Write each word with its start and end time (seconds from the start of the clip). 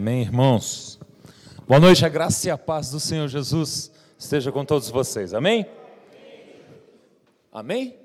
Amém, 0.00 0.22
irmãos? 0.22 0.98
Boa 1.68 1.78
noite, 1.78 2.06
a 2.06 2.08
graça 2.08 2.48
e 2.48 2.50
a 2.50 2.56
paz 2.56 2.90
do 2.90 2.98
Senhor 2.98 3.28
Jesus 3.28 3.92
esteja 4.18 4.50
com 4.50 4.64
todos 4.64 4.88
vocês. 4.88 5.34
Amém? 5.34 5.66
Amém? 7.52 8.00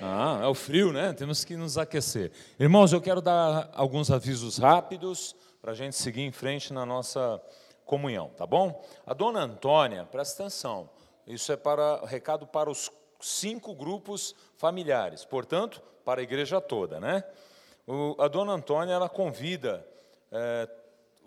Ah, 0.00 0.38
é 0.44 0.46
o 0.46 0.54
frio, 0.54 0.92
né? 0.92 1.12
Temos 1.12 1.44
que 1.44 1.56
nos 1.56 1.76
aquecer. 1.76 2.30
Irmãos, 2.56 2.92
eu 2.92 3.00
quero 3.00 3.20
dar 3.20 3.68
alguns 3.74 4.12
avisos 4.12 4.58
rápidos 4.58 5.34
para 5.60 5.72
a 5.72 5.74
gente 5.74 5.96
seguir 5.96 6.20
em 6.20 6.30
frente 6.30 6.72
na 6.72 6.86
nossa 6.86 7.42
comunhão, 7.84 8.30
tá 8.36 8.46
bom? 8.46 8.80
A 9.04 9.12
dona 9.12 9.40
Antônia, 9.40 10.04
presta 10.04 10.44
atenção, 10.44 10.88
isso 11.26 11.50
é 11.50 11.56
para 11.56 12.06
recado 12.06 12.46
para 12.46 12.70
os 12.70 12.92
cinco 13.18 13.74
grupos 13.74 14.36
familiares, 14.56 15.24
portanto, 15.24 15.82
para 16.04 16.20
a 16.20 16.22
igreja 16.22 16.60
toda, 16.60 17.00
né? 17.00 17.24
O, 17.88 18.14
a 18.20 18.28
dona 18.28 18.52
Antônia, 18.52 18.92
ela 18.92 19.08
convida 19.08 19.84
é, 20.30 20.68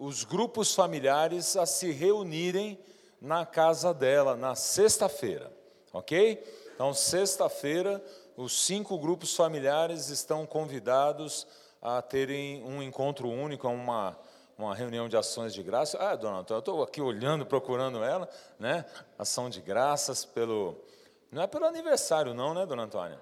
os 0.01 0.23
grupos 0.23 0.73
familiares 0.73 1.55
a 1.55 1.67
se 1.67 1.91
reunirem 1.91 2.79
na 3.21 3.45
casa 3.45 3.93
dela 3.93 4.35
na 4.35 4.55
sexta-feira, 4.55 5.53
ok? 5.93 6.43
Então, 6.73 6.91
sexta-feira, 6.91 8.03
os 8.35 8.65
cinco 8.65 8.97
grupos 8.97 9.35
familiares 9.35 10.09
estão 10.09 10.43
convidados 10.47 11.45
a 11.79 12.01
terem 12.01 12.63
um 12.63 12.81
encontro 12.81 13.29
único, 13.29 13.67
uma, 13.67 14.17
uma 14.57 14.73
reunião 14.73 15.07
de 15.07 15.15
ações 15.15 15.53
de 15.53 15.61
graça. 15.61 15.99
Ah, 15.99 16.15
dona 16.15 16.39
Antônia, 16.39 16.57
eu 16.57 16.61
estou 16.61 16.81
aqui 16.81 16.99
olhando, 16.99 17.45
procurando 17.45 18.03
ela, 18.03 18.27
né? 18.59 18.83
Ação 19.19 19.51
de 19.51 19.61
graças 19.61 20.25
pelo. 20.25 20.83
Não 21.31 21.43
é 21.43 21.47
pelo 21.47 21.65
aniversário, 21.65 22.33
não, 22.33 22.55
né, 22.55 22.65
dona 22.65 22.83
Antônia? 22.83 23.19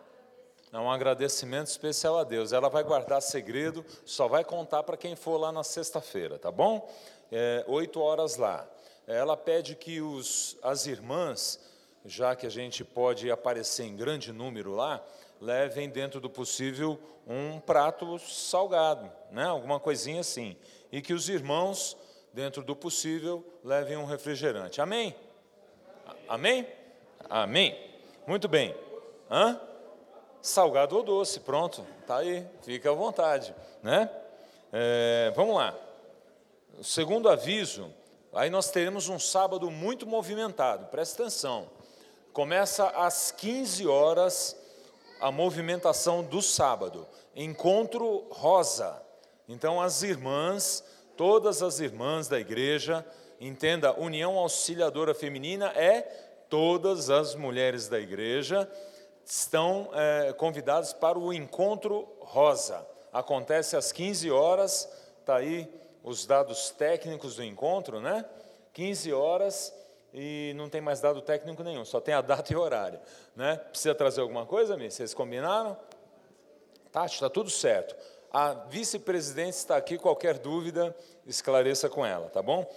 É 0.71 0.77
um 0.77 0.91
agradecimento 0.91 1.67
especial 1.67 2.19
a 2.19 2.23
Deus. 2.23 2.53
Ela 2.53 2.69
vai 2.69 2.83
guardar 2.83 3.21
segredo, 3.21 3.83
só 4.05 4.27
vai 4.27 4.43
contar 4.43 4.83
para 4.83 4.95
quem 4.95 5.15
for 5.15 5.37
lá 5.37 5.51
na 5.51 5.63
sexta-feira, 5.63 6.37
tá 6.37 6.51
bom? 6.51 6.87
É, 7.31 7.63
oito 7.67 7.99
horas 7.99 8.37
lá. 8.37 8.67
Ela 9.07 9.35
pede 9.35 9.75
que 9.75 9.99
os, 9.99 10.57
as 10.61 10.85
irmãs, 10.85 11.59
já 12.05 12.35
que 12.35 12.45
a 12.45 12.51
gente 12.51 12.83
pode 12.83 13.31
aparecer 13.31 13.85
em 13.85 13.95
grande 13.95 14.31
número 14.31 14.75
lá, 14.75 15.03
levem 15.41 15.89
dentro 15.89 16.19
do 16.19 16.29
possível 16.29 16.99
um 17.25 17.59
prato 17.59 18.19
salgado, 18.19 19.11
né? 19.31 19.45
alguma 19.45 19.79
coisinha 19.79 20.21
assim. 20.21 20.55
E 20.91 21.01
que 21.01 21.13
os 21.13 21.29
irmãos, 21.29 21.97
dentro 22.31 22.61
do 22.63 22.75
possível, 22.75 23.43
levem 23.63 23.97
um 23.97 24.05
refrigerante. 24.05 24.79
Amém? 24.79 25.15
Amém? 26.27 26.67
Amém. 27.27 27.75
Muito 28.27 28.47
bem. 28.47 28.75
Hã? 29.31 29.59
Salgado 30.41 30.95
ou 30.95 31.03
doce, 31.03 31.39
pronto, 31.41 31.85
tá 32.07 32.17
aí, 32.17 32.45
fica 32.61 32.91
à 32.91 32.93
vontade, 32.93 33.53
né? 33.83 34.09
É, 34.71 35.31
vamos 35.35 35.55
lá. 35.55 35.75
O 36.77 36.83
segundo 36.83 37.27
aviso, 37.27 37.93
aí 38.33 38.49
nós 38.49 38.69
teremos 38.71 39.09
um 39.09 39.19
sábado 39.19 39.69
muito 39.69 40.07
movimentado, 40.07 40.85
presta 40.87 41.23
atenção. 41.23 41.69
Começa 42.31 42.87
às 42.89 43.31
15 43.31 43.87
horas 43.87 44.55
a 45.19 45.31
movimentação 45.31 46.23
do 46.23 46.41
sábado, 46.41 47.07
encontro 47.35 48.27
rosa. 48.29 49.01
Então 49.47 49.81
as 49.81 50.03
irmãs, 50.03 50.83
todas 51.17 51.61
as 51.61 51.79
irmãs 51.79 52.27
da 52.27 52.39
igreja, 52.39 53.05
entenda, 53.41 53.99
União 53.99 54.37
Auxiliadora 54.37 55.13
Feminina 55.13 55.67
é 55.75 56.01
todas 56.49 57.09
as 57.09 57.35
mulheres 57.35 57.87
da 57.87 57.99
igreja 57.99 58.69
estão 59.29 59.91
é, 59.93 60.33
convidados 60.33 60.91
para 60.91 61.19
o 61.19 61.31
Encontro 61.31 62.07
Rosa. 62.19 62.85
Acontece 63.13 63.77
às 63.77 63.91
15 63.91 64.31
horas, 64.31 64.91
está 65.19 65.35
aí 65.35 65.71
os 66.03 66.25
dados 66.25 66.71
técnicos 66.71 67.35
do 67.35 67.43
encontro, 67.43 68.01
né? 68.01 68.25
15 68.73 69.13
horas 69.13 69.73
e 70.11 70.53
não 70.55 70.67
tem 70.67 70.81
mais 70.81 70.99
dado 70.99 71.21
técnico 71.21 71.61
nenhum, 71.61 71.85
só 71.85 72.01
tem 72.01 72.15
a 72.15 72.21
data 72.21 72.51
e 72.51 72.55
horário. 72.55 72.99
Né? 73.35 73.55
Precisa 73.69 73.93
trazer 73.93 74.21
alguma 74.21 74.47
coisa, 74.47 74.75
Mi? 74.75 74.89
Vocês 74.89 75.13
combinaram? 75.13 75.77
Tati, 76.91 77.13
está 77.13 77.29
tudo 77.29 77.51
certo. 77.51 77.95
A 78.31 78.53
vice-presidente 78.53 79.53
está 79.53 79.77
aqui, 79.77 79.99
qualquer 79.99 80.39
dúvida, 80.39 80.95
esclareça 81.27 81.87
com 81.87 82.03
ela, 82.03 82.29
tá 82.29 82.41
bom? 82.41 82.67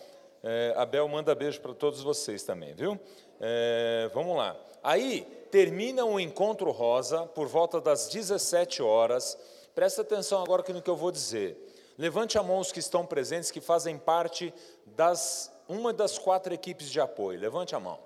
É, 0.43 0.75
Abel 0.77 1.09
manda 1.09 1.35
beijo 1.35 1.61
para 1.63 1.73
todos 1.73 2.03
vocês 2.03 2.43
também, 2.43 2.75
viu? 2.75 3.01
É, 3.41 4.11
vamos 4.13 4.37
lá. 4.37 4.55
Aí 4.83 5.42
termina 5.53 6.03
o 6.07 6.19
encontro 6.19 6.71
rosa 6.71 7.27
por 7.27 7.47
volta 7.47 7.79
das 7.79 8.09
17 8.09 8.83
horas. 8.83 9.39
Presta 9.75 10.01
atenção 10.01 10.43
agora 10.43 10.65
no 10.73 10.81
que 10.81 10.89
eu 10.89 10.97
vou 10.97 11.13
dizer. 11.13 11.59
Levante 11.99 12.39
a 12.39 12.43
mão 12.43 12.59
os 12.59 12.73
que 12.73 12.79
estão 12.79 13.05
presentes, 13.05 13.51
que 13.51 13.61
fazem 13.61 13.99
parte 13.99 14.53
das 14.87 15.53
uma 15.69 15.93
das 15.93 16.19
quatro 16.19 16.55
equipes 16.55 16.91
de 16.91 16.99
apoio. 16.99 17.39
Levante 17.39 17.75
a 17.75 17.81
mão. 17.81 18.01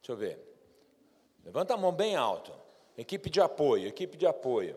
Deixa 0.00 0.12
eu 0.12 0.16
ver. 0.16 0.38
Levanta 1.44 1.74
a 1.74 1.76
mão 1.76 1.92
bem 1.92 2.16
alto. 2.16 2.52
Equipe 2.98 3.30
de 3.30 3.40
apoio, 3.40 3.86
equipe 3.86 4.16
de 4.16 4.26
apoio. 4.26 4.76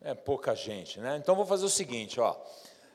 É 0.00 0.14
pouca 0.14 0.54
gente, 0.54 0.98
né? 1.00 1.18
Então 1.18 1.36
vou 1.36 1.44
fazer 1.44 1.66
o 1.66 1.70
seguinte, 1.70 2.18
ó. 2.18 2.34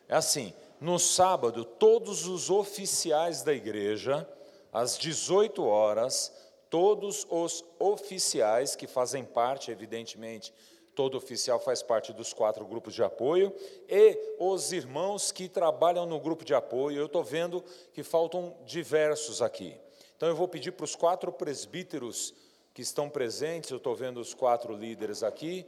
É 0.09 0.15
assim, 0.15 0.51
no 0.81 0.97
sábado, 0.97 1.63
todos 1.63 2.25
os 2.25 2.49
oficiais 2.49 3.43
da 3.43 3.53
igreja 3.53 4.27
às 4.71 4.97
18 4.97 5.63
horas, 5.63 6.33
todos 6.73 7.27
os 7.29 7.63
oficiais 7.77 8.75
que 8.75 8.87
fazem 8.87 9.23
parte, 9.23 9.69
evidentemente, 9.69 10.51
todo 10.95 11.15
oficial 11.15 11.59
faz 11.59 11.83
parte 11.83 12.11
dos 12.11 12.33
quatro 12.33 12.65
grupos 12.65 12.95
de 12.95 13.03
apoio, 13.03 13.53
e 13.87 14.17
os 14.39 14.71
irmãos 14.71 15.31
que 15.31 15.47
trabalham 15.47 16.07
no 16.07 16.19
grupo 16.19 16.43
de 16.43 16.55
apoio. 16.55 16.97
Eu 16.97 17.05
estou 17.05 17.23
vendo 17.23 17.63
que 17.93 18.01
faltam 18.01 18.57
diversos 18.65 19.39
aqui. 19.39 19.79
Então 20.17 20.27
eu 20.27 20.35
vou 20.35 20.47
pedir 20.47 20.71
para 20.71 20.83
os 20.83 20.95
quatro 20.95 21.31
presbíteros 21.31 22.33
que 22.73 22.81
estão 22.81 23.07
presentes, 23.07 23.69
eu 23.69 23.77
estou 23.77 23.95
vendo 23.95 24.19
os 24.19 24.33
quatro 24.33 24.75
líderes 24.75 25.21
aqui, 25.21 25.67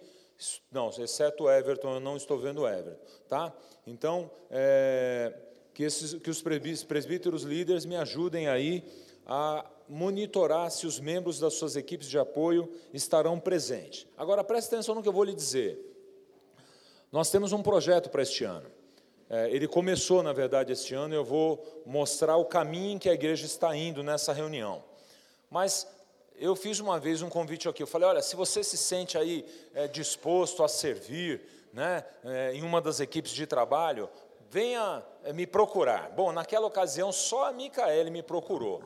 não, 0.72 0.90
exceto 0.90 1.48
Everton, 1.48 1.94
eu 1.94 2.00
não 2.00 2.18
estou 2.18 2.40
vendo 2.40 2.68
Everton, 2.68 3.06
tá? 3.30 3.56
Então, 3.86 4.32
é, 4.50 5.32
que, 5.72 5.84
esses, 5.84 6.16
que 6.16 6.32
os 6.32 6.42
presbíteros 6.42 7.44
líderes 7.44 7.86
me 7.86 7.96
ajudem 7.96 8.48
aí 8.48 8.84
a 9.24 9.64
monitorar 9.88 10.70
se 10.72 10.88
os 10.88 11.00
membros 11.00 11.40
das 11.40 11.54
suas 11.54 11.76
equipes 11.76 12.08
de 12.08 12.18
apoio 12.18 12.72
estarão 12.94 13.40
presentes. 13.40 14.08
Agora, 14.18 14.44
preste 14.44 14.68
atenção 14.68 14.96
no 14.96 15.02
que 15.02 15.08
eu 15.08 15.14
vou 15.14 15.24
lhe 15.24 15.34
dizer. 15.34 15.80
Nós 17.12 17.30
temos 17.30 17.52
um 17.54 17.62
projeto 17.62 18.10
para 18.10 18.22
este 18.22 18.44
ano. 18.44 18.70
É, 19.30 19.50
ele 19.50 19.68
começou, 19.68 20.22
na 20.22 20.34
verdade, 20.34 20.72
este 20.72 20.94
ano, 20.94 21.14
eu 21.14 21.24
vou 21.24 21.84
mostrar 21.86 22.38
o 22.38 22.46
caminho 22.46 23.00
que 23.00 23.10
a 23.10 23.14
igreja 23.14 23.46
está 23.46 23.76
indo 23.76 24.04
nessa 24.04 24.34
reunião. 24.34 24.84
Mas 25.50 25.88
eu 26.38 26.56
fiz 26.56 26.80
uma 26.80 27.00
vez 27.00 27.22
um 27.22 27.30
convite 27.30 27.68
aqui, 27.68 27.82
eu 27.82 27.88
falei, 27.88 28.10
olha, 28.10 28.22
se 28.22 28.36
você 28.36 28.64
se 28.64 28.78
sente 28.78 29.18
aí 29.18 29.46
é, 29.74 29.88
disposto 29.88 30.64
a 30.64 30.68
servir 30.68 31.42
né, 31.72 32.04
é, 32.24 32.54
em 32.54 32.62
uma 32.62 32.82
das 32.82 33.00
equipes 33.00 33.32
de 33.32 33.48
trabalho, 33.48 34.10
venha 34.50 35.04
eh, 35.26 35.34
me 35.34 35.46
procurar. 35.46 36.12
Bom, 36.12 36.32
naquela 36.32 36.66
ocasião 36.66 37.12
só 37.12 37.50
a 37.50 37.52
Micaele 37.52 38.10
me 38.10 38.24
procurou. 38.24 38.84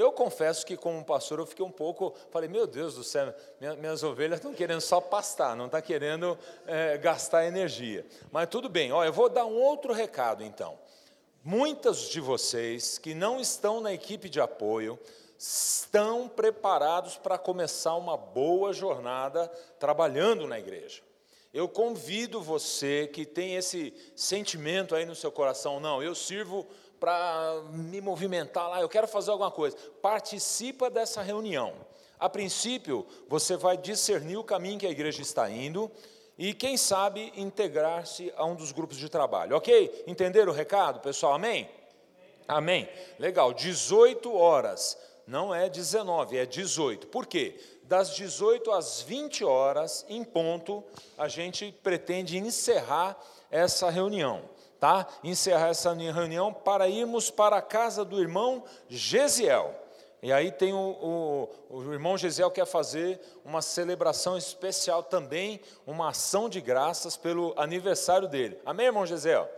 Eu 0.00 0.10
confesso 0.10 0.64
que, 0.64 0.78
como 0.78 1.04
pastor, 1.04 1.40
eu 1.40 1.46
fiquei 1.46 1.62
um 1.62 1.70
pouco. 1.70 2.14
Falei, 2.30 2.48
meu 2.48 2.66
Deus 2.66 2.94
do 2.94 3.04
céu, 3.04 3.34
minhas 3.78 4.02
ovelhas 4.02 4.38
estão 4.38 4.54
querendo 4.54 4.80
só 4.80 4.98
pastar, 4.98 5.54
não 5.54 5.66
está 5.66 5.82
querendo 5.82 6.38
é, 6.66 6.96
gastar 6.96 7.44
energia. 7.44 8.06
Mas 8.32 8.48
tudo 8.48 8.66
bem, 8.70 8.92
ó, 8.92 9.04
eu 9.04 9.12
vou 9.12 9.28
dar 9.28 9.44
um 9.44 9.54
outro 9.54 9.92
recado 9.92 10.42
então. 10.42 10.78
Muitas 11.44 12.08
de 12.08 12.18
vocês 12.18 12.96
que 12.96 13.12
não 13.12 13.38
estão 13.38 13.78
na 13.82 13.92
equipe 13.92 14.30
de 14.30 14.40
apoio 14.40 14.98
estão 15.38 16.26
preparados 16.28 17.18
para 17.18 17.36
começar 17.36 17.94
uma 17.94 18.16
boa 18.16 18.72
jornada 18.72 19.48
trabalhando 19.78 20.46
na 20.46 20.58
igreja. 20.58 21.02
Eu 21.52 21.68
convido 21.68 22.40
você 22.40 23.06
que 23.06 23.26
tem 23.26 23.56
esse 23.56 23.92
sentimento 24.16 24.94
aí 24.94 25.04
no 25.04 25.14
seu 25.14 25.30
coração, 25.30 25.78
não, 25.78 26.02
eu 26.02 26.14
sirvo 26.14 26.66
para 27.00 27.62
me 27.72 28.00
movimentar 28.00 28.68
lá, 28.68 28.80
eu 28.80 28.88
quero 28.88 29.08
fazer 29.08 29.30
alguma 29.30 29.50
coisa. 29.50 29.76
Participa 30.02 30.90
dessa 30.90 31.22
reunião. 31.22 31.72
A 32.18 32.28
princípio, 32.28 33.06
você 33.26 33.56
vai 33.56 33.78
discernir 33.78 34.36
o 34.36 34.44
caminho 34.44 34.78
que 34.78 34.86
a 34.86 34.90
igreja 34.90 35.22
está 35.22 35.48
indo 35.50 35.90
e, 36.36 36.52
quem 36.52 36.76
sabe, 36.76 37.32
integrar-se 37.34 38.32
a 38.36 38.44
um 38.44 38.54
dos 38.54 38.70
grupos 38.70 38.98
de 38.98 39.08
trabalho. 39.08 39.56
Ok? 39.56 40.04
Entenderam 40.06 40.52
o 40.52 40.54
recado, 40.54 41.00
pessoal? 41.00 41.32
Amém? 41.32 41.68
Amém. 42.46 42.88
Legal. 43.18 43.54
18 43.54 44.32
horas. 44.36 44.98
Não 45.26 45.54
é 45.54 45.68
19, 45.68 46.36
é 46.36 46.44
18. 46.44 47.06
Por 47.06 47.26
quê? 47.26 47.56
das 47.90 48.14
18 48.14 48.70
às 48.70 49.02
20 49.02 49.44
horas, 49.44 50.06
em 50.08 50.22
ponto, 50.22 50.84
a 51.18 51.26
gente 51.26 51.74
pretende 51.82 52.38
encerrar 52.38 53.20
essa 53.50 53.90
reunião, 53.90 54.48
tá? 54.80 55.06
Encerrar 55.22 55.68
essa 55.68 55.92
reunião 55.92 56.52
para 56.52 56.88
irmos 56.88 57.30
para 57.30 57.58
a 57.58 57.62
casa 57.62 58.04
do 58.04 58.20
irmão 58.20 58.64
Gesiel. 58.88 59.74
E 60.22 60.32
aí 60.32 60.50
tem 60.50 60.72
o, 60.72 61.48
o, 61.70 61.76
o 61.76 61.92
irmão 61.92 62.16
Gesiel 62.18 62.50
quer 62.50 62.66
fazer 62.66 63.20
uma 63.44 63.62
celebração 63.62 64.36
especial 64.36 65.02
também, 65.02 65.60
uma 65.86 66.08
ação 66.08 66.48
de 66.48 66.60
graças 66.60 67.16
pelo 67.16 67.54
aniversário 67.56 68.26
dele. 68.26 68.58
Amém, 68.64 68.86
irmão 68.86 69.06
Gesiel? 69.06 69.48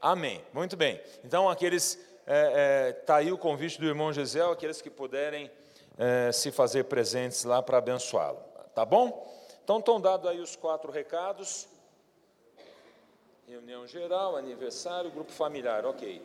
Amém. 0.00 0.44
Muito 0.52 0.76
bem. 0.76 1.00
Então, 1.24 1.48
aqueles. 1.50 1.98
É, 2.26 2.88
é, 2.88 2.92
tá 2.92 3.16
aí 3.16 3.32
o 3.32 3.38
convite 3.38 3.80
do 3.80 3.86
irmão 3.86 4.12
Gisel, 4.12 4.52
aqueles 4.52 4.82
que 4.82 4.90
puderem 4.90 5.50
é, 5.96 6.30
se 6.30 6.52
fazer 6.52 6.84
presentes 6.84 7.44
lá 7.44 7.62
para 7.62 7.78
abençoá-lo. 7.78 8.38
Tá 8.74 8.84
bom? 8.84 9.26
Então, 9.64 9.78
estão 9.78 10.00
dados 10.00 10.30
aí 10.30 10.40
os 10.40 10.54
quatro 10.54 10.92
recados. 10.92 11.66
Reunião 13.48 13.86
geral, 13.86 14.36
aniversário, 14.36 15.10
grupo 15.10 15.32
familiar, 15.32 15.86
ok. 15.86 16.22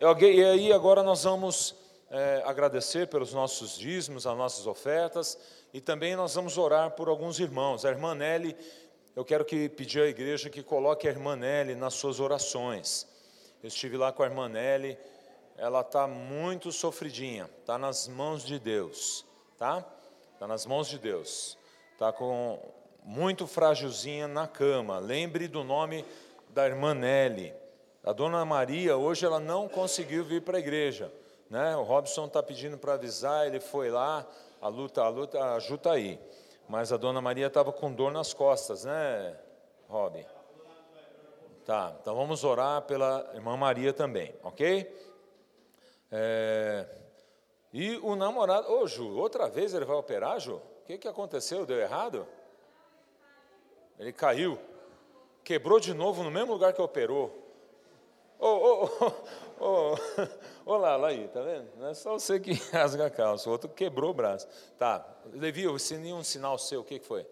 E 0.00 0.44
aí, 0.44 0.72
agora 0.72 1.00
nós 1.00 1.22
vamos 1.22 1.72
é, 2.10 2.42
agradecer 2.44 3.06
pelos 3.06 3.32
nossos 3.32 3.78
dízimos, 3.78 4.26
as 4.26 4.36
nossas 4.36 4.66
ofertas, 4.66 5.38
e 5.72 5.80
também 5.80 6.16
nós 6.16 6.34
vamos 6.34 6.58
orar 6.58 6.90
por 6.96 7.08
alguns 7.08 7.38
irmãos. 7.38 7.84
A 7.84 7.90
irmã 7.90 8.12
Nelly, 8.12 8.56
eu 9.14 9.24
quero 9.24 9.44
que 9.44 9.68
pedir 9.68 10.02
à 10.02 10.08
igreja 10.08 10.50
que 10.50 10.64
coloque 10.64 11.06
a 11.06 11.12
irmã 11.12 11.36
Nelly 11.36 11.76
nas 11.76 11.94
suas 11.94 12.18
orações. 12.18 13.06
Eu 13.62 13.68
estive 13.68 13.96
lá 13.96 14.10
com 14.10 14.24
a 14.24 14.26
irmã 14.26 14.48
Nelly, 14.48 14.98
ela 15.56 15.82
está 15.82 16.08
muito 16.08 16.72
sofridinha, 16.72 17.48
está 17.60 17.78
nas 17.78 18.08
mãos 18.08 18.44
de 18.44 18.58
Deus, 18.58 19.24
tá? 19.56 19.86
Está 20.34 20.48
nas 20.48 20.66
mãos 20.66 20.88
de 20.88 20.98
Deus. 20.98 21.56
Está 21.92 22.12
com 22.12 22.58
muito 23.04 23.46
frágilzinha 23.46 24.26
na 24.26 24.48
cama. 24.48 24.98
Lembre 24.98 25.46
do 25.46 25.62
nome 25.62 26.04
da 26.52 26.66
irmã 26.66 26.94
Nelly. 26.94 27.54
A 28.04 28.12
dona 28.12 28.44
Maria, 28.44 28.96
hoje, 28.96 29.24
ela 29.24 29.40
não 29.40 29.68
conseguiu 29.68 30.24
vir 30.24 30.42
para 30.42 30.58
a 30.58 30.60
igreja. 30.60 31.12
Né? 31.48 31.76
O 31.76 31.82
Robson 31.82 32.26
está 32.26 32.42
pedindo 32.42 32.78
para 32.78 32.94
avisar, 32.94 33.46
ele 33.46 33.60
foi 33.60 33.90
lá, 33.90 34.26
a 34.60 34.68
luta, 34.68 35.02
a 35.02 35.08
luta, 35.08 35.42
a 35.42 35.58
Ju 35.58 35.74
está 35.74 35.92
aí. 35.92 36.20
Mas 36.68 36.92
a 36.92 36.96
dona 36.96 37.20
Maria 37.20 37.46
estava 37.46 37.72
com 37.72 37.92
dor 37.92 38.12
nas 38.12 38.32
costas, 38.32 38.84
né, 38.84 39.36
Rob? 39.88 40.24
Tá, 41.64 41.94
então 42.00 42.14
vamos 42.14 42.42
orar 42.44 42.82
pela 42.82 43.30
irmã 43.34 43.56
Maria 43.56 43.92
também, 43.92 44.34
ok? 44.42 44.90
É, 46.10 46.86
e 47.72 47.96
o 47.98 48.16
namorado, 48.16 48.72
ô 48.72 48.86
Ju, 48.86 49.16
outra 49.16 49.48
vez 49.48 49.74
ele 49.74 49.84
vai 49.84 49.96
operar, 49.96 50.40
Ju? 50.40 50.56
O 50.56 50.84
que, 50.86 50.98
que 50.98 51.08
aconteceu? 51.08 51.64
Deu 51.64 51.78
errado? 51.78 52.26
Ele 53.98 54.12
caiu, 54.12 54.58
quebrou 55.44 55.80
de 55.80 55.94
novo 55.94 56.22
no 56.22 56.30
mesmo 56.30 56.52
lugar 56.52 56.72
que 56.72 56.80
operou. 56.80 57.38
Ô, 58.38 58.88
ô, 59.60 59.96
olá, 60.66 60.96
lá 60.96 61.08
aí, 61.08 61.28
tá 61.28 61.40
vendo? 61.42 61.68
Não 61.76 61.88
é 61.88 61.94
só 61.94 62.12
você 62.14 62.40
que 62.40 62.52
rasga 62.72 63.06
a 63.06 63.10
calça, 63.10 63.48
o 63.48 63.52
outro 63.52 63.68
quebrou 63.68 64.10
o 64.10 64.14
braço. 64.14 64.48
Tá, 64.76 65.06
Levi, 65.32 65.62
eu 65.62 65.76
ensinei 65.76 66.12
um 66.12 66.24
sinal 66.24 66.58
seu, 66.58 66.80
o 66.80 66.84
que, 66.84 66.98
que 66.98 67.06
foi? 67.06 67.24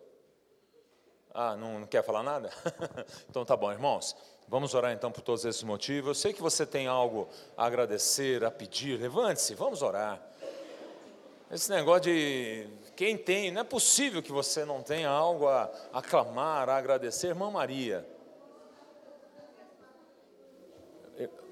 Ah, 1.34 1.56
não, 1.56 1.80
não 1.80 1.86
quer 1.86 2.04
falar 2.04 2.22
nada? 2.22 2.50
então 3.28 3.44
tá 3.44 3.56
bom, 3.56 3.70
irmãos. 3.72 4.16
Vamos 4.48 4.74
orar 4.74 4.92
então 4.92 5.12
por 5.12 5.20
todos 5.20 5.44
esses 5.44 5.62
motivos. 5.62 6.08
Eu 6.08 6.14
sei 6.14 6.32
que 6.32 6.42
você 6.42 6.66
tem 6.66 6.88
algo 6.88 7.28
a 7.56 7.66
agradecer, 7.66 8.44
a 8.44 8.50
pedir. 8.50 8.98
Levante-se, 8.98 9.54
vamos 9.54 9.80
orar. 9.80 10.20
Esse 11.50 11.70
negócio 11.70 12.02
de 12.02 12.68
quem 13.00 13.16
tem, 13.16 13.50
não 13.50 13.62
é 13.62 13.64
possível 13.64 14.22
que 14.22 14.30
você 14.30 14.62
não 14.62 14.82
tenha 14.82 15.08
algo 15.08 15.48
a 15.48 15.70
aclamar, 15.90 16.68
a 16.68 16.76
agradecer. 16.76 17.28
Irmã 17.28 17.50
Maria, 17.50 18.06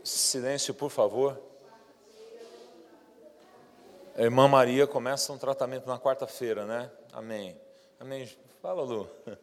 Silêncio, 0.04 0.74
por 0.74 0.90
favor. 0.90 1.40
A 4.14 4.20
irmã 4.20 4.46
Maria 4.46 4.86
começa 4.86 5.32
um 5.32 5.38
tratamento 5.38 5.86
na 5.86 5.98
quarta-feira, 5.98 6.66
né? 6.66 6.90
Amém. 7.14 7.58
Amém. 7.98 8.28
Fala, 8.60 8.82
Lu. 8.82 9.08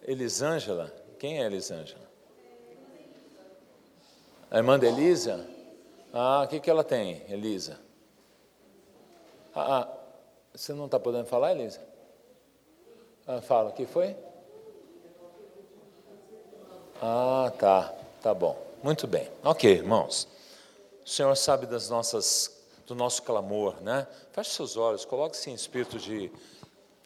Elisângela? 0.00 0.90
Quem 1.18 1.42
é 1.42 1.44
Elisângela? 1.44 2.08
A 4.50 4.56
irmã 4.56 4.78
de 4.78 4.86
Elisa? 4.86 5.46
Ah, 6.10 6.44
o 6.46 6.48
que, 6.48 6.58
que 6.58 6.70
ela 6.70 6.82
tem, 6.82 7.22
Elisa? 7.28 7.89
Ah, 9.54 9.80
ah 9.80 9.88
você 10.54 10.72
não 10.72 10.86
está 10.86 10.98
podendo 10.98 11.26
falar, 11.26 11.52
Elisa? 11.52 11.80
Ah, 13.26 13.40
fala, 13.40 13.70
o 13.70 13.72
que 13.72 13.86
foi? 13.86 14.16
Ah, 17.00 17.52
tá, 17.58 17.94
tá 18.20 18.34
bom. 18.34 18.60
Muito 18.82 19.06
bem. 19.06 19.30
Ok, 19.44 19.70
irmãos. 19.70 20.26
O 21.04 21.08
Senhor 21.08 21.34
sabe 21.36 21.66
das 21.66 21.88
nossas, 21.88 22.62
do 22.86 22.94
nosso 22.94 23.22
clamor, 23.22 23.80
né? 23.80 24.06
Feche 24.32 24.50
seus 24.50 24.76
olhos, 24.76 25.04
coloque-se 25.04 25.50
em 25.50 25.54
espírito 25.54 25.98
de, 25.98 26.30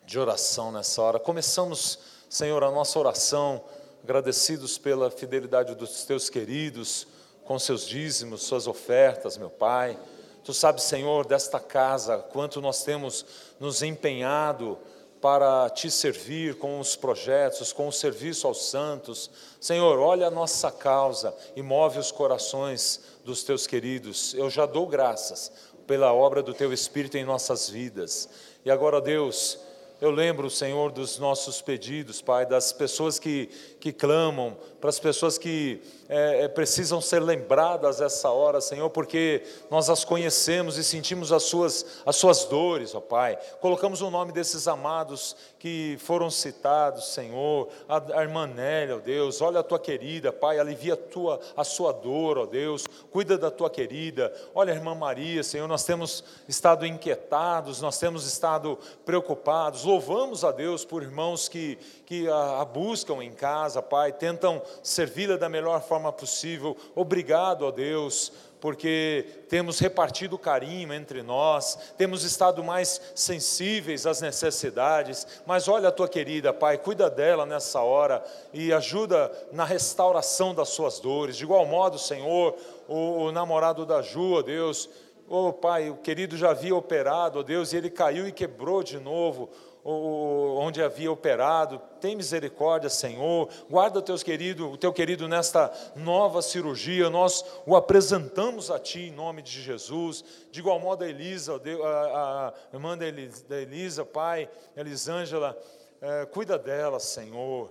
de 0.04 0.18
oração 0.18 0.72
nessa 0.72 1.00
hora. 1.02 1.18
Começamos, 1.18 1.98
Senhor, 2.28 2.64
a 2.64 2.70
nossa 2.70 2.98
oração, 2.98 3.62
agradecidos 4.02 4.78
pela 4.78 5.10
fidelidade 5.10 5.74
dos 5.74 6.04
teus 6.04 6.28
queridos, 6.28 7.06
com 7.44 7.58
seus 7.58 7.86
dízimos, 7.86 8.42
suas 8.42 8.66
ofertas, 8.66 9.36
meu 9.36 9.50
Pai. 9.50 9.98
Tu 10.44 10.52
sabes, 10.52 10.84
Senhor, 10.84 11.26
desta 11.26 11.58
casa, 11.58 12.18
quanto 12.18 12.60
nós 12.60 12.84
temos 12.84 13.24
nos 13.58 13.82
empenhado 13.82 14.78
para 15.24 15.70
te 15.70 15.90
servir 15.90 16.56
com 16.56 16.78
os 16.78 16.96
projetos, 16.96 17.72
com 17.72 17.88
o 17.88 17.92
serviço 17.92 18.46
aos 18.46 18.66
santos. 18.66 19.30
Senhor, 19.58 19.98
olha 19.98 20.26
a 20.26 20.30
nossa 20.30 20.70
causa 20.70 21.34
e 21.56 21.62
move 21.62 21.98
os 21.98 22.12
corações 22.12 23.00
dos 23.24 23.42
teus 23.42 23.66
queridos. 23.66 24.34
Eu 24.34 24.50
já 24.50 24.66
dou 24.66 24.86
graças 24.86 25.50
pela 25.86 26.12
obra 26.12 26.42
do 26.42 26.52
teu 26.52 26.74
Espírito 26.74 27.16
em 27.16 27.24
nossas 27.24 27.70
vidas. 27.70 28.28
E 28.66 28.70
agora, 28.70 29.00
Deus, 29.00 29.58
eu 29.98 30.10
lembro, 30.10 30.50
Senhor, 30.50 30.92
dos 30.92 31.18
nossos 31.18 31.62
pedidos, 31.62 32.20
Pai, 32.20 32.44
das 32.44 32.70
pessoas 32.74 33.18
que, 33.18 33.46
que 33.80 33.94
clamam, 33.94 34.58
para 34.84 34.90
as 34.90 34.98
pessoas 34.98 35.38
que 35.38 35.80
é, 36.10 36.42
é, 36.42 36.48
precisam 36.48 37.00
ser 37.00 37.20
lembradas 37.20 38.02
essa 38.02 38.28
hora, 38.28 38.60
Senhor, 38.60 38.90
porque 38.90 39.42
nós 39.70 39.88
as 39.88 40.04
conhecemos 40.04 40.76
e 40.76 40.84
sentimos 40.84 41.32
as 41.32 41.44
suas, 41.44 42.02
as 42.04 42.16
suas 42.16 42.44
dores, 42.44 42.94
ó 42.94 43.00
Pai. 43.00 43.38
Colocamos 43.62 44.02
o 44.02 44.10
nome 44.10 44.30
desses 44.30 44.68
amados 44.68 45.34
que 45.58 45.96
foram 46.00 46.28
citados, 46.28 47.14
Senhor, 47.14 47.70
a, 47.88 48.20
a 48.20 48.22
irmã 48.22 48.46
Nélia, 48.46 48.96
ó 48.96 48.98
Deus, 48.98 49.40
olha 49.40 49.60
a 49.60 49.62
tua 49.62 49.78
querida, 49.78 50.30
Pai, 50.30 50.58
alivia 50.58 50.92
a, 50.92 50.96
tua, 50.98 51.40
a 51.56 51.64
sua 51.64 51.90
dor, 51.90 52.36
ó 52.36 52.44
Deus, 52.44 52.84
cuida 53.10 53.38
da 53.38 53.50
tua 53.50 53.70
querida. 53.70 54.30
Olha 54.54 54.70
a 54.70 54.76
irmã 54.76 54.94
Maria, 54.94 55.42
Senhor, 55.42 55.66
nós 55.66 55.84
temos 55.84 56.22
estado 56.46 56.84
inquietados, 56.84 57.80
nós 57.80 57.98
temos 57.98 58.26
estado 58.26 58.78
preocupados. 59.06 59.84
Louvamos 59.84 60.44
a 60.44 60.52
Deus 60.52 60.84
por 60.84 61.02
irmãos 61.02 61.48
que, 61.48 61.78
que 62.06 62.28
a, 62.28 62.60
a 62.60 62.64
buscam 62.64 63.22
em 63.22 63.32
casa, 63.32 63.80
Pai, 63.80 64.12
tentam 64.12 64.62
servi-la 64.82 65.36
da 65.36 65.48
melhor 65.48 65.82
forma 65.82 66.12
possível. 66.12 66.76
Obrigado, 66.94 67.62
ó 67.62 67.70
Deus, 67.70 68.32
porque 68.60 69.26
temos 69.48 69.78
repartido 69.78 70.38
carinho 70.38 70.92
entre 70.92 71.22
nós, 71.22 71.78
temos 71.98 72.24
estado 72.24 72.64
mais 72.64 73.00
sensíveis 73.14 74.06
às 74.06 74.20
necessidades. 74.20 75.26
Mas 75.46 75.68
olha 75.68 75.88
a 75.88 75.92
tua 75.92 76.08
querida, 76.08 76.52
Pai, 76.52 76.78
cuida 76.78 77.10
dela 77.10 77.44
nessa 77.44 77.80
hora 77.80 78.24
e 78.52 78.72
ajuda 78.72 79.30
na 79.52 79.64
restauração 79.64 80.54
das 80.54 80.70
suas 80.70 80.98
dores. 80.98 81.36
De 81.36 81.44
igual 81.44 81.66
modo, 81.66 81.98
Senhor, 81.98 82.54
o, 82.88 83.24
o 83.24 83.32
namorado 83.32 83.84
da 83.84 84.02
Ju, 84.02 84.38
ó 84.38 84.42
Deus, 84.42 84.88
oh 85.28 85.52
Pai, 85.52 85.90
o 85.90 85.96
querido 85.96 86.36
já 86.36 86.50
havia 86.50 86.74
operado, 86.74 87.40
ó 87.40 87.42
Deus, 87.42 87.72
e 87.72 87.76
ele 87.76 87.90
caiu 87.90 88.26
e 88.26 88.32
quebrou 88.32 88.82
de 88.82 88.98
novo 88.98 89.50
onde 89.84 90.82
havia 90.82 91.12
operado. 91.12 91.80
Tem 92.00 92.16
misericórdia, 92.16 92.88
Senhor. 92.88 93.48
Guarda 93.68 93.98
o 93.98 94.02
teu 94.02 94.16
querido, 94.16 94.70
o 94.70 94.76
teu 94.76 94.92
querido 94.92 95.28
nesta 95.28 95.70
nova 95.94 96.40
cirurgia. 96.40 97.10
Nós 97.10 97.44
o 97.66 97.76
apresentamos 97.76 98.70
a 98.70 98.78
Ti 98.78 99.00
em 99.00 99.12
nome 99.12 99.42
de 99.42 99.60
Jesus. 99.60 100.24
De 100.50 100.60
igual 100.60 100.80
modo 100.80 101.04
a 101.04 101.08
Elisa, 101.08 101.60
a, 101.84 102.48
a 102.48 102.54
irmã 102.72 102.96
da 102.96 103.06
Elisa, 103.60 104.04
Pai, 104.04 104.48
Elisângela, 104.74 105.56
é, 106.00 106.24
cuida 106.26 106.58
dela, 106.58 106.98
Senhor. 106.98 107.70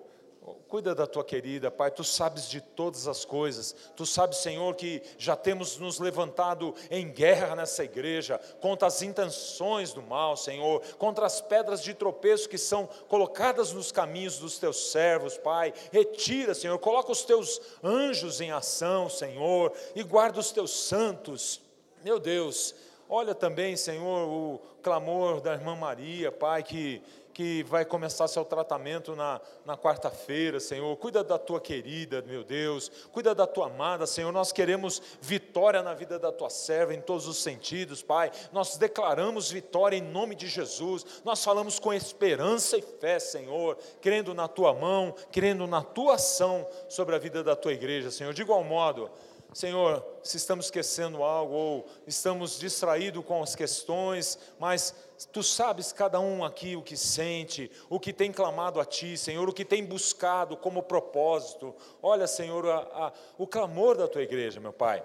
Cuida 0.67 0.93
da 0.93 1.07
tua 1.07 1.23
querida, 1.23 1.71
Pai, 1.71 1.89
tu 1.89 2.03
sabes 2.03 2.49
de 2.49 2.59
todas 2.59 3.07
as 3.07 3.23
coisas, 3.23 3.73
tu 3.95 4.05
sabes, 4.05 4.39
Senhor, 4.39 4.75
que 4.75 5.01
já 5.17 5.37
temos 5.37 5.77
nos 5.77 5.99
levantado 5.99 6.75
em 6.91 7.09
guerra 7.09 7.55
nessa 7.55 7.83
igreja 7.83 8.37
contra 8.59 8.87
as 8.87 9.01
intenções 9.01 9.93
do 9.93 10.01
mal, 10.01 10.35
Senhor, 10.35 10.81
contra 10.97 11.25
as 11.25 11.39
pedras 11.39 11.81
de 11.81 11.93
tropeço 11.93 12.49
que 12.49 12.57
são 12.57 12.89
colocadas 13.07 13.71
nos 13.71 13.91
caminhos 13.91 14.37
dos 14.37 14.57
teus 14.57 14.91
servos, 14.91 15.37
Pai. 15.37 15.73
Retira, 15.91 16.53
Senhor, 16.53 16.77
coloca 16.79 17.11
os 17.11 17.23
teus 17.23 17.61
anjos 17.81 18.41
em 18.41 18.51
ação, 18.51 19.07
Senhor, 19.07 19.71
e 19.95 20.03
guarda 20.03 20.39
os 20.39 20.51
teus 20.51 20.71
santos, 20.71 21.61
meu 22.03 22.19
Deus. 22.19 22.75
Olha 23.07 23.35
também, 23.35 23.77
Senhor, 23.77 24.27
o 24.27 24.59
clamor 24.81 25.39
da 25.39 25.53
irmã 25.53 25.75
Maria, 25.75 26.31
Pai, 26.31 26.63
que 26.63 27.01
que 27.33 27.63
vai 27.63 27.83
começar 27.83 28.27
seu 28.27 28.45
tratamento 28.45 29.15
na, 29.15 29.41
na 29.65 29.75
quarta-feira, 29.75 30.59
Senhor. 30.59 30.95
Cuida 30.97 31.23
da 31.23 31.37
tua 31.37 31.59
querida, 31.59 32.21
meu 32.21 32.43
Deus. 32.43 32.89
Cuida 33.11 33.33
da 33.33 33.47
tua 33.47 33.67
amada, 33.67 34.05
Senhor. 34.05 34.31
Nós 34.31 34.51
queremos 34.51 35.01
vitória 35.19 35.81
na 35.81 35.93
vida 35.93 36.19
da 36.19 36.31
tua 36.31 36.49
serva 36.49 36.93
em 36.93 37.01
todos 37.01 37.27
os 37.27 37.37
sentidos, 37.37 38.03
Pai. 38.03 38.31
Nós 38.51 38.77
declaramos 38.77 39.51
vitória 39.51 39.97
em 39.97 40.01
nome 40.01 40.35
de 40.35 40.47
Jesus. 40.47 41.05
Nós 41.25 41.43
falamos 41.43 41.79
com 41.79 41.93
esperança 41.93 42.77
e 42.77 42.81
fé, 42.81 43.17
Senhor, 43.17 43.77
crendo 43.99 44.33
na 44.33 44.47
tua 44.47 44.73
mão, 44.73 45.15
crendo 45.31 45.65
na 45.65 45.81
tua 45.81 46.15
ação 46.15 46.67
sobre 46.87 47.15
a 47.15 47.19
vida 47.19 47.43
da 47.43 47.55
tua 47.55 47.73
igreja, 47.73 48.11
Senhor. 48.11 48.33
De 48.33 48.43
igual 48.43 48.63
modo, 48.63 49.09
Senhor, 49.53 50.03
se 50.23 50.37
estamos 50.37 50.65
esquecendo 50.65 51.23
algo 51.23 51.53
ou 51.53 51.85
estamos 52.07 52.57
distraídos 52.57 53.23
com 53.23 53.43
as 53.43 53.55
questões, 53.55 54.39
mas 54.59 54.95
tu 55.31 55.43
sabes 55.43 55.91
cada 55.91 56.19
um 56.19 56.43
aqui 56.43 56.75
o 56.75 56.81
que 56.81 56.97
sente, 56.97 57.69
o 57.89 57.99
que 57.99 58.11
tem 58.11 58.31
clamado 58.31 58.79
a 58.79 58.85
ti, 58.85 59.15
Senhor, 59.15 59.47
o 59.47 59.53
que 59.53 59.63
tem 59.63 59.85
buscado 59.85 60.57
como 60.57 60.81
propósito. 60.81 61.75
Olha, 62.01 62.25
Senhor, 62.25 62.67
a, 62.67 62.77
a, 62.77 63.13
o 63.37 63.45
clamor 63.45 63.95
da 63.95 64.07
tua 64.07 64.23
igreja, 64.23 64.59
meu 64.59 64.73
Pai. 64.73 65.03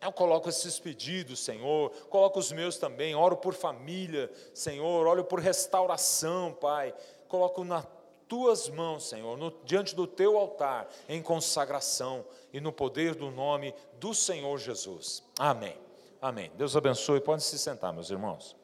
Eu 0.00 0.12
coloco 0.12 0.48
esses 0.48 0.78
pedidos, 0.78 1.40
Senhor, 1.40 1.90
coloco 2.08 2.38
os 2.38 2.52
meus 2.52 2.78
também, 2.78 3.16
oro 3.16 3.36
por 3.36 3.54
família, 3.54 4.30
Senhor, 4.54 5.06
oro 5.06 5.24
por 5.24 5.40
restauração, 5.40 6.52
Pai, 6.52 6.94
coloco 7.26 7.64
na 7.64 7.84
tuas 8.28 8.68
mãos, 8.68 9.08
Senhor, 9.08 9.36
no, 9.36 9.50
diante 9.64 9.94
do 9.96 10.06
teu 10.06 10.36
altar, 10.36 10.88
em 11.08 11.22
consagração 11.22 12.24
e 12.52 12.60
no 12.60 12.72
poder 12.72 13.14
do 13.14 13.30
nome 13.30 13.74
do 13.98 14.14
Senhor 14.14 14.56
Jesus. 14.58 15.22
Amém. 15.38 15.76
Amém. 16.20 16.52
Deus 16.56 16.76
abençoe. 16.76 17.20
Podem 17.20 17.40
se 17.40 17.58
sentar, 17.58 17.92
meus 17.92 18.10
irmãos. 18.10 18.56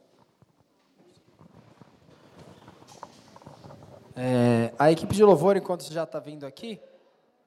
É, 4.17 4.73
a 4.79 4.93
equipe 4.93 5.15
de 5.15 5.25
louvor, 5.25 5.57
enquanto 5.57 5.83
já 5.85 6.05
está 6.05 6.21
vindo 6.21 6.45
aqui, 6.45 6.81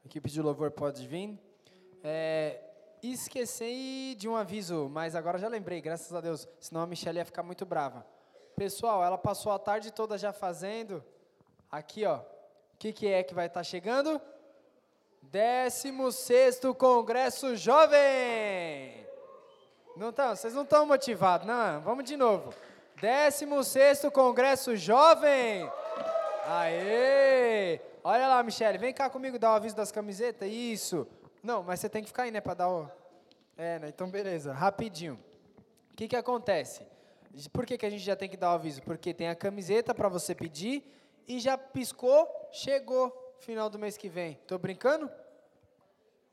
a 0.04 0.08
equipe 0.08 0.30
de 0.30 0.42
louvor 0.42 0.72
pode 0.72 1.08
vir. 1.08 1.40
É, 2.04 2.60
esqueci 3.02 4.16
de 4.18 4.28
um 4.28 4.36
aviso, 4.36 4.90
mas 4.90 5.16
agora 5.16 5.38
já 5.38 5.48
lembrei, 5.48 5.80
graças 5.80 6.14
a 6.14 6.20
Deus, 6.20 6.48
senão 6.60 6.82
a 6.82 6.88
Michelle 6.88 7.20
ia 7.20 7.26
ficar 7.26 7.44
muito 7.44 7.66
brava. 7.66 8.06
Pessoal, 8.56 9.04
ela 9.04 9.18
passou 9.18 9.52
a 9.52 9.60
tarde 9.60 9.92
toda 9.92 10.18
já 10.18 10.34
fazendo 10.34 11.04
Aqui, 11.72 12.06
ó. 12.06 12.18
O 12.18 12.78
que, 12.80 12.94
que 12.94 13.08
é 13.08 13.24
que 13.24 13.34
vai 13.34 13.48
estar 13.48 13.60
tá 13.60 13.64
chegando? 13.64 14.22
16 15.24 16.62
Congresso 16.78 17.56
Jovem. 17.56 19.06
Não 19.98 20.10
estão? 20.10 20.36
Vocês 20.36 20.54
não 20.54 20.64
estão 20.64 20.86
motivados, 20.86 21.46
não? 21.46 21.82
Vamos 21.82 22.06
de 22.06 22.16
novo. 22.16 22.54
16 23.02 24.04
Congresso 24.14 24.76
Jovem. 24.78 25.70
Aê! 26.46 27.82
Olha 28.04 28.28
lá, 28.28 28.42
Michele, 28.42 28.78
vem 28.78 28.94
cá 28.94 29.10
comigo 29.10 29.38
dar 29.38 29.52
o 29.52 29.56
aviso 29.56 29.76
das 29.76 29.92
camisetas. 29.92 30.50
Isso. 30.50 31.06
Não, 31.44 31.62
mas 31.62 31.82
você 31.82 31.90
tem 31.90 32.02
que 32.02 32.08
ficar 32.08 32.24
aí, 32.24 32.32
né, 32.32 32.40
para 32.40 32.54
dar 32.54 32.70
o... 32.70 32.90
É, 33.58 33.80
né? 33.80 33.90
Então, 33.90 34.10
beleza. 34.10 34.54
Rapidinho. 34.54 35.20
O 35.92 35.96
que, 35.96 36.08
que 36.08 36.16
acontece? 36.16 36.88
Por 37.52 37.66
que, 37.66 37.78
que 37.78 37.86
a 37.86 37.90
gente 37.90 38.04
já 38.04 38.16
tem 38.16 38.30
que 38.30 38.38
dar 38.38 38.52
o 38.52 38.56
aviso? 38.56 38.82
Porque 38.84 39.14
tem 39.14 39.28
a 39.28 39.36
camiseta 39.36 39.94
para 39.94 40.08
você 40.08 40.34
pedir 40.34 40.84
e 41.28 41.40
já 41.40 41.58
piscou, 41.58 42.28
chegou 42.52 43.36
final 43.40 43.70
do 43.70 43.78
mês 43.78 43.98
que 43.98 44.08
vem. 44.08 44.34
Estou 44.34 44.58
brincando? 44.58 45.12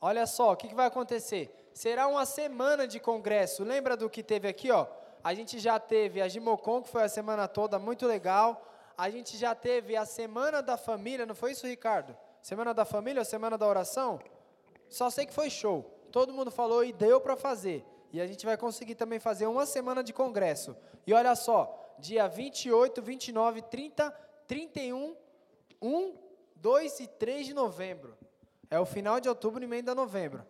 Olha 0.01 0.27
só, 0.27 0.53
o 0.53 0.57
que, 0.57 0.69
que 0.69 0.75
vai 0.75 0.87
acontecer? 0.87 1.71
Será 1.73 2.07
uma 2.07 2.25
semana 2.25 2.87
de 2.87 3.01
congresso. 3.01 3.65
Lembra 3.65 3.97
do 3.97 4.09
que 4.09 4.23
teve 4.23 4.47
aqui, 4.47 4.71
ó? 4.71 4.87
A 5.23 5.35
gente 5.35 5.59
já 5.59 5.79
teve 5.79 6.21
a 6.21 6.29
Gimocon, 6.29 6.83
que 6.83 6.91
foi 6.91 7.03
a 7.03 7.09
semana 7.09 7.49
toda, 7.49 7.79
muito 7.79 8.07
legal. 8.07 8.63
A 8.97 9.11
gente 9.11 9.37
já 9.37 9.55
teve 9.55 9.97
a 9.97 10.05
Semana 10.05 10.63
da 10.63 10.77
Família, 10.77 11.27
não 11.27 11.35
foi 11.35 11.53
isso, 11.53 11.67
Ricardo? 11.67 12.17
Semana 12.41 12.73
da 12.73 12.85
Família, 12.85 13.25
Semana 13.25 13.59
da 13.59 13.67
Oração? 13.67 14.21
Só 14.89 15.11
sei 15.11 15.27
que 15.27 15.33
foi 15.33 15.51
show. 15.51 15.83
Todo 16.13 16.33
mundo 16.33 16.51
falou 16.51 16.85
e 16.85 16.93
deu 16.93 17.21
para 17.21 17.37
fazer. 17.37 17.85
E 18.13 18.21
a 18.21 18.27
gente 18.27 18.47
vai 18.47 18.57
conseguir 18.57 18.95
também 18.95 19.19
fazer 19.19 19.47
uma 19.47 19.67
semana 19.67 20.05
de 20.05 20.13
congresso. 20.13 20.77
E 21.05 21.13
olha 21.13 21.35
só, 21.35 21.97
dia 21.99 22.29
28, 22.29 23.03
29, 23.03 23.63
30 23.63 24.24
31, 24.47 25.17
1, 25.81 26.19
2 26.57 27.01
e 27.01 27.07
3 27.07 27.47
de 27.47 27.55
novembro. 27.55 28.17
É 28.71 28.79
o 28.79 28.87
final 28.87 29.21
de 29.21 29.29
outubro 29.29 29.63
e 29.63 29.65
emenda 29.65 29.95
novembro. 29.95 30.45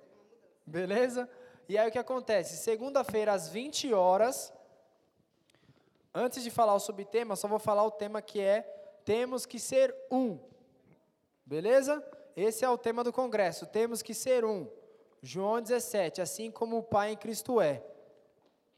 Beleza? 0.66 1.28
E 1.68 1.76
aí 1.76 1.88
o 1.88 1.92
que 1.92 1.98
acontece? 1.98 2.56
Segunda-feira, 2.56 3.32
às 3.32 3.48
20 3.48 3.92
horas. 3.92 4.52
Antes 6.14 6.42
de 6.42 6.50
falar 6.50 6.74
o 6.74 6.80
subtema, 6.80 7.36
só 7.36 7.48
vou 7.48 7.58
falar 7.58 7.84
o 7.84 7.90
tema 7.90 8.22
que 8.22 8.40
é 8.40 8.62
Temos 9.04 9.44
que 9.44 9.58
ser 9.58 9.94
um. 10.10 10.38
Beleza? 11.44 12.02
Esse 12.36 12.64
é 12.64 12.68
o 12.68 12.78
tema 12.78 13.04
do 13.04 13.12
congresso. 13.12 13.66
Temos 13.66 14.02
que 14.02 14.14
ser 14.14 14.44
um. 14.44 14.66
João 15.22 15.60
17, 15.60 16.20
assim 16.20 16.50
como 16.50 16.78
o 16.78 16.82
Pai 16.82 17.12
em 17.12 17.16
Cristo 17.16 17.60
é. 17.60 17.82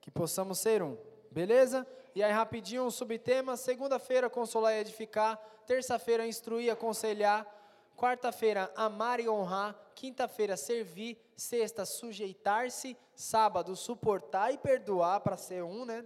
Que 0.00 0.10
possamos 0.10 0.58
ser 0.58 0.82
um. 0.82 0.96
Beleza? 1.30 1.86
E 2.16 2.22
aí, 2.22 2.32
rapidinho, 2.32 2.84
um 2.84 2.90
subtema. 2.90 3.58
Segunda-feira, 3.58 4.30
consolar 4.30 4.72
e 4.72 4.78
edificar. 4.78 5.36
Terça-feira, 5.66 6.26
instruir 6.26 6.72
aconselhar. 6.72 7.46
Quarta-feira, 7.94 8.72
amar 8.74 9.20
e 9.20 9.28
honrar. 9.28 9.76
Quinta-feira, 9.94 10.56
servir. 10.56 11.18
Sexta, 11.36 11.84
sujeitar-se. 11.84 12.96
Sábado, 13.14 13.76
suportar 13.76 14.50
e 14.50 14.56
perdoar 14.56 15.20
para 15.20 15.36
ser 15.36 15.62
um, 15.62 15.84
né? 15.84 16.02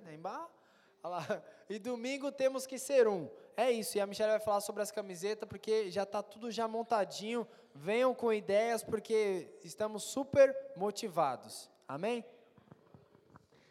E 1.68 1.78
domingo 1.78 2.32
temos 2.32 2.66
que 2.66 2.76
ser 2.76 3.06
um. 3.06 3.30
É 3.56 3.70
isso. 3.70 3.96
E 3.96 4.00
a 4.00 4.06
Michelle 4.06 4.32
vai 4.32 4.40
falar 4.40 4.62
sobre 4.62 4.82
as 4.82 4.90
camisetas, 4.90 5.48
porque 5.48 5.92
já 5.92 6.02
está 6.02 6.24
tudo 6.24 6.50
já 6.50 6.66
montadinho. 6.66 7.46
Venham 7.72 8.12
com 8.16 8.32
ideias, 8.32 8.82
porque 8.82 9.46
estamos 9.62 10.02
super 10.02 10.56
motivados. 10.74 11.70
Amém? 11.86 12.24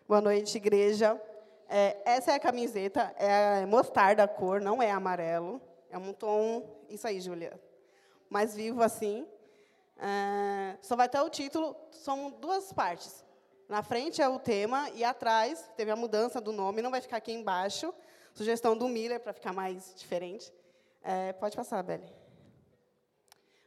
Boa 0.08 0.22
noite, 0.22 0.55
igreja. 0.55 1.22
É, 1.72 1.98
essa 2.04 2.32
é 2.32 2.36
a 2.36 2.40
camiseta, 2.40 3.14
é 3.16 3.64
mostarda 3.68 4.24
a 4.24 4.28
cor, 4.28 4.60
não 4.60 4.82
é 4.82 4.90
amarelo. 4.90 5.62
É 5.92 6.00
um 6.00 6.12
tom, 6.12 6.68
isso 6.90 7.08
aí, 7.08 7.22
Júlia, 7.22 7.60
mais 8.28 8.56
vivo 8.56 8.82
assim. 8.82 9.28
É, 9.96 10.78
só 10.82 10.96
vai 10.96 11.08
ter 11.08 11.20
o 11.22 11.30
título, 11.30 11.76
são 11.92 12.32
duas 12.32 12.74
partes. 12.74 13.24
Na 13.68 13.84
frente 13.84 14.20
é 14.20 14.28
o 14.28 14.40
tema 14.40 14.90
e 14.96 15.04
atrás 15.04 15.70
teve 15.78 15.92
a 15.92 15.96
mudança 15.96 16.42
do 16.42 16.52
nome, 16.52 16.82
não 16.82 16.90
vai 16.90 17.02
ficar 17.02 17.18
aqui 17.18 17.32
embaixo. 17.32 17.94
Sugestão 18.34 18.76
do 18.76 18.88
Miller 18.88 19.20
para 19.20 19.32
ficar 19.34 19.54
mais 19.54 19.94
diferente. 19.96 20.52
É, 21.04 21.34
pode 21.34 21.56
passar, 21.56 21.84
Beli. 21.84 22.12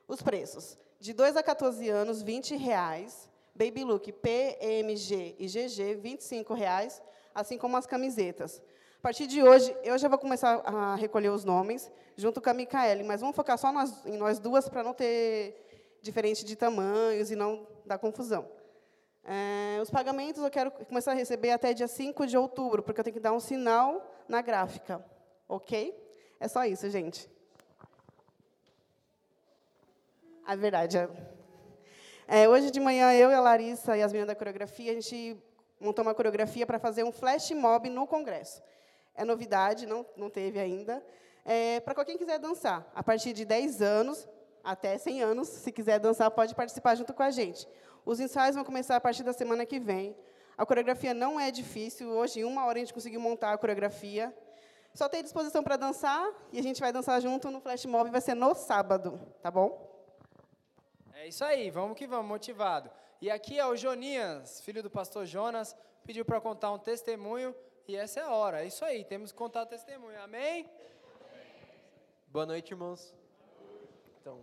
Os 0.09 0.21
preços. 0.21 0.77
De 0.99 1.13
2 1.13 1.37
a 1.37 1.43
14 1.43 1.89
anos, 1.89 2.21
20 2.21 2.57
reais. 2.57 3.31
Baby 3.55 3.85
Look 3.85 4.11
PMG 4.11 5.37
e 5.39 5.47
GG, 5.47 5.95
25 6.01 6.55
reais 6.55 7.03
assim 7.35 7.59
como 7.59 7.77
as 7.77 7.87
camisetas. 7.87 8.62
A 8.99 9.03
partir 9.03 9.27
de 9.27 9.43
hoje, 9.43 9.75
eu 9.83 9.99
já 9.99 10.09
vou 10.09 10.19
começar 10.19 10.61
a 10.65 10.95
recolher 10.95 11.31
os 11.31 11.45
nomes, 11.45 11.91
junto 12.17 12.41
com 12.41 12.51
a 12.51 12.55
Micaele, 12.55 13.03
mas 13.03 13.21
vamos 13.21 13.35
focar 13.35 13.59
só 13.59 13.73
nós, 13.73 14.07
em 14.07 14.17
nós 14.17 14.39
duas, 14.39 14.69
para 14.69 14.83
não 14.83 14.95
ter 14.95 15.99
diferente 16.01 16.45
de 16.45 16.55
tamanhos 16.55 17.31
e 17.31 17.37
não 17.37 17.67
dar 17.85 17.99
confusão. 17.99 18.49
É, 19.25 19.81
os 19.81 19.91
pagamentos 19.91 20.43
eu 20.43 20.51
quero 20.51 20.71
começar 20.71 21.12
a 21.12 21.15
receber 21.15 21.51
até 21.51 21.73
dia 21.73 21.89
5 21.89 22.27
de 22.27 22.37
outubro, 22.37 22.83
porque 22.83 23.01
eu 23.01 23.05
tenho 23.05 23.15
que 23.15 23.21
dar 23.21 23.33
um 23.33 23.41
sinal 23.41 24.09
na 24.29 24.41
gráfica. 24.41 25.05
Ok? 25.49 25.97
É 26.41 26.49
só 26.49 26.65
isso, 26.65 26.89
gente. 26.91 27.31
A 30.45 30.57
verdade 30.57 30.99
é. 30.99 31.09
é 32.27 32.49
hoje 32.49 32.71
de 32.71 32.81
manhã, 32.81 33.12
eu 33.12 33.31
e 33.31 33.35
a 33.35 33.41
Larissa 33.41 33.97
e 33.97 34.03
as 34.03 34.12
meninas 34.12 34.29
da 34.29 34.35
coreografia, 34.35 34.91
a 34.91 34.95
gente 34.95 35.37
montou 35.83 36.03
uma 36.03 36.15
coreografia 36.15 36.67
para 36.67 36.79
fazer 36.79 37.05
um 37.05 37.12
flash 37.12 37.51
mob 37.51 37.89
no 37.89 38.07
Congresso. 38.07 38.62
É 39.15 39.25
novidade, 39.25 39.85
não, 39.85 40.07
não 40.17 40.31
teve 40.31 40.59
ainda. 40.59 41.05
É, 41.45 41.81
para 41.81 42.05
quem 42.05 42.17
quiser 42.17 42.39
dançar, 42.39 42.91
a 42.95 43.03
partir 43.03 43.33
de 43.33 43.45
10 43.45 43.83
anos 43.83 44.29
até 44.62 44.97
100 44.97 45.23
anos, 45.23 45.49
se 45.49 45.73
quiser 45.73 45.99
dançar, 45.99 46.31
pode 46.31 46.55
participar 46.55 46.95
junto 46.95 47.12
com 47.12 47.23
a 47.23 47.31
gente. 47.31 47.69
Os 48.05 48.21
ensaios 48.21 48.55
vão 48.55 48.65
começar 48.65 48.97
a 48.97 49.01
partir 49.01 49.25
da 49.25 49.33
semana 49.33 49.67
que 49.67 49.81
vem. 49.81 50.17
A 50.57 50.65
coreografia 50.65 51.12
não 51.12 51.39
é 51.39 51.51
difícil. 51.51 52.09
Hoje, 52.11 52.41
em 52.41 52.45
uma 52.45 52.65
hora, 52.65 52.79
a 52.79 52.81
gente 52.81 52.95
conseguiu 52.95 53.21
montar 53.21 53.53
a 53.53 53.59
coreografia. 53.59 54.33
Só 54.95 55.09
tem 55.09 55.23
disposição 55.23 55.62
para 55.65 55.77
dançar 55.77 56.31
e 56.53 56.59
a 56.59 56.62
gente 56.62 56.81
vai 56.81 56.93
dançar 56.93 57.21
junto 57.21 57.51
no 57.51 57.61
Flash 57.61 57.87
Mob, 57.87 58.11
vai 58.11 58.21
ser 58.21 58.35
no 58.35 58.55
sábado, 58.55 59.19
tá 59.43 59.51
bom? 59.51 59.91
É 61.15 61.29
isso 61.29 61.45
aí, 61.45 61.71
vamos 61.71 61.97
que 61.97 62.07
vamos, 62.07 62.27
motivado. 62.27 62.91
E 63.23 63.31
aqui 63.31 63.57
é 63.57 63.64
o 63.64 63.76
Jonias, 63.76 64.62
filho 64.62 64.83
do 64.83 64.91
pastor 64.91 65.25
Jonas, 65.26 65.76
pediu 66.05 66.25
para 66.25 66.41
contar 66.41 66.73
um 66.73 66.79
testemunho 66.81 67.55
e 67.87 67.95
essa 67.95 68.19
é 68.19 68.23
a 68.25 68.33
hora. 68.33 68.64
É 68.64 68.67
isso 68.67 68.85
aí, 68.85 69.05
temos 69.05 69.31
que 69.31 69.38
contar 69.38 69.62
o 69.62 69.67
testemunho. 69.67 70.21
Amém? 70.21 70.69
Boa 72.26 72.45
noite, 72.45 72.73
irmãos. 72.73 73.14
Então, 74.21 74.41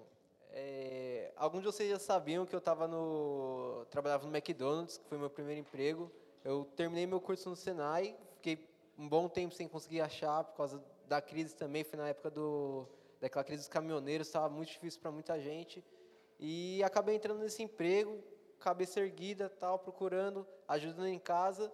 é, 0.51 1.33
alguns 1.35 1.59
de 1.59 1.65
vocês 1.65 1.89
já 1.89 1.99
sabiam 1.99 2.45
que 2.45 2.55
eu 2.55 2.59
estava 2.59 2.87
no 2.87 3.85
trabalhava 3.89 4.25
no 4.25 4.33
McDonald's, 4.33 4.97
que 4.97 5.03
foi 5.09 5.17
meu 5.17 5.29
primeiro 5.29 5.59
emprego. 5.59 6.09
Eu 6.41 6.63
terminei 6.77 7.05
meu 7.05 7.19
curso 7.19 7.49
no 7.49 7.57
Senai, 7.57 8.15
fiquei 8.35 8.65
um 8.97 9.09
bom 9.09 9.27
tempo 9.27 9.53
sem 9.53 9.67
conseguir 9.67 9.99
achar 9.99 10.45
por 10.45 10.55
causa 10.55 10.81
da 11.05 11.21
crise 11.21 11.53
também, 11.53 11.83
foi 11.83 11.99
na 11.99 12.07
época 12.07 12.31
do, 12.31 12.87
daquela 13.19 13.43
crise 13.43 13.63
dos 13.63 13.67
caminhoneiros, 13.67 14.27
estava 14.27 14.47
muito 14.47 14.69
difícil 14.69 15.01
para 15.01 15.11
muita 15.11 15.37
gente. 15.37 15.83
E 16.39 16.81
acabei 16.81 17.17
entrando 17.17 17.41
nesse 17.41 17.61
emprego, 17.61 18.23
cabeça 18.59 18.99
erguida, 18.99 19.49
tal, 19.49 19.79
procurando, 19.79 20.45
ajudando 20.67 21.07
em 21.07 21.19
casa. 21.19 21.71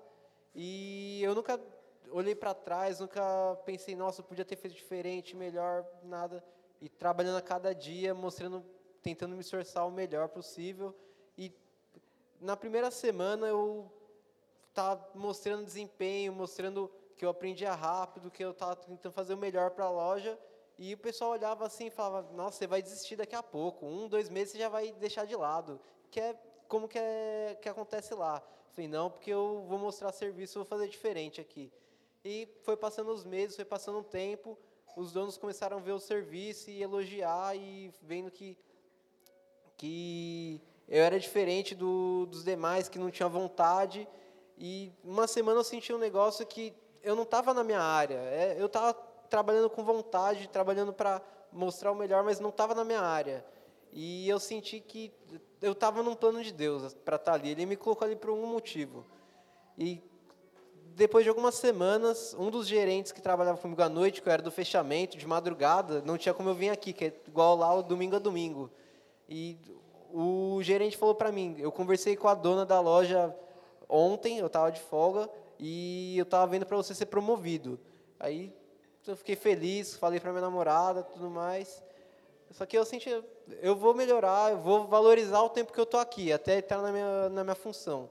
E 0.54 1.22
eu 1.24 1.36
nunca 1.36 1.60
olhei 2.12 2.36
para 2.36 2.54
trás, 2.54 3.00
nunca 3.00 3.22
pensei, 3.66 3.96
nossa, 3.96 4.22
eu 4.22 4.26
podia 4.26 4.46
ter 4.46 4.56
feito 4.56 4.76
diferente, 4.76 5.36
melhor, 5.36 5.86
nada. 6.04 6.44
E 6.80 6.88
trabalhando 6.88 7.38
a 7.38 7.42
cada 7.42 7.74
dia, 7.74 8.14
mostrando, 8.14 8.64
tentando 9.02 9.36
me 9.36 9.42
esforçar 9.42 9.86
o 9.88 9.92
melhor 9.92 10.30
possível. 10.30 10.96
E 11.38 11.52
na 12.40 12.56
primeira 12.56 12.92
semana 12.92 13.48
eu 13.48 13.92
estava 14.70 15.10
mostrando 15.16 15.66
desempenho, 15.66 16.34
mostrando 16.34 16.92
que 17.18 17.26
eu 17.26 17.30
aprendia 17.30 17.74
rápido, 17.74 18.30
que 18.30 18.44
eu 18.44 18.52
estava 18.52 18.76
tentando 18.76 19.14
fazer 19.14 19.34
o 19.34 19.38
melhor 19.38 19.72
para 19.72 19.86
a 19.86 19.90
loja. 19.90 20.38
E 20.78 20.94
o 20.94 20.98
pessoal 20.98 21.32
olhava 21.32 21.66
assim 21.66 21.88
e 21.88 21.90
falava, 21.90 22.30
nossa, 22.34 22.58
você 22.58 22.68
vai 22.68 22.82
desistir 22.82 23.16
daqui 23.16 23.36
a 23.36 23.42
pouco. 23.42 23.86
Um, 23.86 24.08
dois 24.10 24.30
meses 24.30 24.52
você 24.52 24.60
já 24.60 24.70
vai 24.70 24.92
deixar 24.94 25.26
de 25.26 25.36
lado. 25.36 25.80
Que 26.12 26.20
é 26.20 26.36
como 26.76 26.90
que, 26.90 27.00
é, 27.00 27.58
que 27.62 27.70
acontece 27.70 28.14
lá. 28.14 28.44
Falei, 28.74 28.90
não, 28.90 29.10
porque 29.10 29.32
eu 29.32 29.64
vou 29.66 29.80
mostrar 29.80 30.12
serviço, 30.12 30.60
vou 30.60 30.66
fazer 30.66 30.90
diferente 30.90 31.40
aqui. 31.40 31.72
E 32.22 32.50
foi 32.64 32.76
passando 32.76 33.14
os 33.14 33.24
meses, 33.24 33.56
foi 33.56 33.64
passando 33.64 34.00
o 34.00 34.04
tempo, 34.04 34.58
os 34.98 35.14
donos 35.14 35.38
começaram 35.38 35.78
a 35.78 35.80
ver 35.80 35.94
o 35.94 36.00
serviço 36.02 36.70
e 36.70 36.84
elogiar 36.84 37.56
e 37.56 37.94
vendo 38.02 38.30
que, 38.30 38.58
que 39.78 40.62
eu 40.90 41.02
era 41.02 41.18
diferente 41.18 41.74
do, 41.74 42.26
dos 42.26 42.44
demais, 42.44 42.90
que 42.90 43.00
não 43.00 43.10
tinha 43.10 43.30
vontade. 43.30 44.06
E 44.58 44.92
uma 45.02 45.28
semana 45.28 45.62
eu 45.62 45.64
senti 45.64 45.94
um 45.94 45.98
negócio 45.98 46.46
que 46.46 46.74
eu 47.02 47.16
não 47.16 47.24
estava 47.24 47.54
na 47.54 47.64
minha 47.64 47.80
área. 47.80 48.18
É, 48.18 48.58
eu 48.60 48.66
estava 48.66 48.94
trabalhando 49.30 49.70
com 49.70 49.82
vontade, 49.82 50.50
trabalhando 50.50 50.92
para 50.92 51.22
mostrar 51.54 51.94
o 51.94 51.96
melhor, 51.96 52.22
mas 52.22 52.42
não 52.42 52.50
estava 52.50 52.76
na 52.76 52.84
minha 52.84 53.00
área. 53.00 53.46
E 53.98 54.28
eu 54.28 54.42
senti 54.42 54.82
que 54.82 55.14
eu 55.66 55.72
estava 55.72 56.04
num 56.04 56.14
plano 56.14 56.44
de 56.44 56.54
Deus 56.54 56.94
para 56.94 57.16
estar 57.16 57.32
tá 57.32 57.34
ali. 57.34 57.50
Ele 57.50 57.66
me 57.66 57.76
colocou 57.76 58.06
ali 58.06 58.16
por 58.16 58.30
um 58.30 58.46
motivo. 58.46 59.06
E 59.78 60.02
depois 60.96 61.26
de 61.26 61.30
algumas 61.30 61.56
semanas, 61.56 62.36
um 62.38 62.52
dos 62.52 62.68
gerentes 62.68 63.12
que 63.12 63.22
trabalhava 63.22 63.58
comigo 63.58 63.82
à 63.82 63.90
noite, 63.90 64.22
que 64.22 64.30
eu 64.30 64.34
era 64.34 64.42
do 64.42 64.52
fechamento, 64.52 65.18
de 65.18 65.28
madrugada, 65.28 66.02
não 66.02 66.18
tinha 66.18 66.34
como 66.34 66.50
eu 66.50 66.54
vir 66.54 66.70
aqui, 66.70 66.94
que 66.94 67.06
é 67.06 67.14
igual 67.28 67.56
lá 67.58 67.74
o 67.74 67.82
domingo 67.82 68.16
a 68.16 68.20
domingo. 68.20 68.70
E 69.28 69.58
o 70.14 70.60
gerente 70.62 70.96
falou 70.96 71.16
para 71.16 71.32
mim, 71.32 71.56
eu 71.58 71.72
conversei 71.72 72.16
com 72.16 72.28
a 72.28 72.36
dona 72.36 72.66
da 72.66 72.80
loja 72.80 73.36
ontem, 73.90 74.38
eu 74.38 74.48
estava 74.48 74.72
de 74.72 74.80
folga, 74.80 75.30
e 75.60 76.18
eu 76.18 76.24
estava 76.24 76.46
vendo 76.48 76.66
para 76.66 76.78
você 76.78 76.94
ser 76.94 77.08
promovido. 77.08 77.80
Aí 78.20 78.54
eu 79.06 79.18
fiquei 79.18 79.36
feliz, 79.36 79.96
falei 79.96 80.20
para 80.20 80.32
minha 80.32 80.42
namorada, 80.42 81.04
tudo 81.04 81.30
mais. 81.30 81.84
Só 82.56 82.66
que 82.66 82.78
eu 82.78 82.86
senti, 82.86 83.10
eu 83.62 83.76
vou 83.76 83.94
melhorar, 83.94 84.54
eu 84.54 84.58
vou 84.58 84.88
valorizar 84.88 85.42
o 85.42 85.50
tempo 85.50 85.74
que 85.74 85.80
eu 85.80 85.84
estou 85.84 86.00
aqui, 86.00 86.32
até 86.32 86.60
estar 86.60 86.82
na 86.82 86.90
minha, 86.90 87.28
na 87.28 87.44
minha 87.44 87.56
função. 87.56 88.10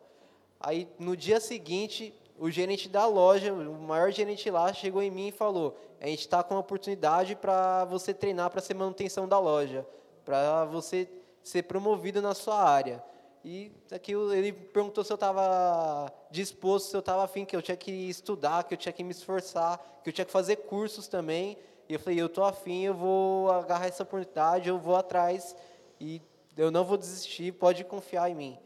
Aí, 0.61 0.87
no 0.99 1.17
dia 1.17 1.41
seguinte, 1.41 2.13
o 2.39 2.51
gerente 2.51 2.87
da 2.87 3.07
loja, 3.07 3.55
o 3.55 3.73
maior 3.81 4.13
gerente 4.13 4.51
lá, 4.51 4.71
chegou 4.71 5.03
em 5.03 5.11
mim 5.11 5.29
e 5.29 5.33
falou: 5.33 5.75
a 5.99 6.07
gente 6.09 6.21
está 6.21 6.43
com 6.43 6.53
uma 6.53 6.61
oportunidade 6.61 7.35
para 7.35 7.87
você 7.87 8.13
treinar 8.13 8.51
para 8.51 8.61
ser 8.61 8.75
manutenção 8.75 9.27
da 9.27 9.39
loja, 9.39 9.87
para 10.27 10.67
você 10.67 11.09
ser 11.43 11.63
promovido 11.63 12.21
na 12.21 12.35
sua 12.35 12.63
área. 12.63 13.03
E 13.43 13.73
aqui 13.91 14.13
ele 14.13 14.53
perguntou 14.53 15.03
se 15.05 15.11
eu 15.13 15.17
estava 15.17 16.13
disposto, 16.31 16.91
se 16.91 16.97
eu 16.97 17.01
estava 17.01 17.25
afim, 17.25 17.47
que 17.47 17.57
eu 17.57 17.63
tinha 17.63 17.79
que 17.79 17.91
estudar, 17.91 18.65
que 18.65 18.75
eu 18.75 18.79
tinha 18.79 18.93
que 18.93 19.03
me 19.03 19.13
esforçar, 19.13 19.79
que 20.03 20.11
eu 20.11 20.13
tinha 20.13 20.25
que 20.27 20.33
fazer 20.33 20.57
cursos 20.57 21.09
também. 21.09 21.57
E 21.89 21.95
eu 21.95 22.01
falei, 22.01 22.21
eu 22.21 22.27
estou 22.27 22.45
afim, 22.45 22.85
eu 22.85 22.95
vou 22.95 23.51
agarrar 23.51 23.87
essa 23.87 24.03
oportunidade, 24.03 24.69
eu 24.69 24.79
vou 24.79 24.97
atrás 24.97 25.55
e 26.01 26.21
eu 26.57 26.71
não 26.71 26.85
vou 26.85 26.97
desistir, 26.97 27.53
pode 27.53 27.85
confiar 27.85 28.31
em 28.31 28.35
mim. 28.35 28.59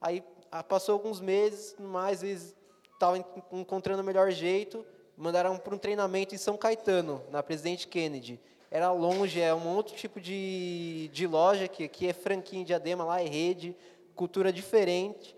Aí 0.00 0.22
passou 0.68 0.94
alguns 0.94 1.20
meses, 1.20 1.76
mais 1.78 2.22
vezes 2.22 2.54
estava 2.92 3.16
encontrando 3.52 4.02
o 4.02 4.04
melhor 4.04 4.30
jeito, 4.30 4.84
mandaram 5.16 5.56
para 5.56 5.74
um 5.74 5.78
treinamento 5.78 6.34
em 6.34 6.38
São 6.38 6.56
Caetano, 6.56 7.22
na 7.30 7.42
Presidente 7.42 7.86
Kennedy. 7.86 8.40
Era 8.70 8.90
longe, 8.92 9.40
é 9.40 9.54
um 9.54 9.74
outro 9.74 9.94
tipo 9.94 10.20
de, 10.20 11.08
de 11.12 11.26
loja, 11.26 11.68
que 11.68 11.84
aqui 11.84 12.06
é 12.06 12.12
franquinha 12.12 12.64
de 12.64 12.74
Adema, 12.74 13.04
lá 13.04 13.20
é 13.20 13.26
rede, 13.26 13.76
cultura 14.14 14.52
diferente. 14.52 15.36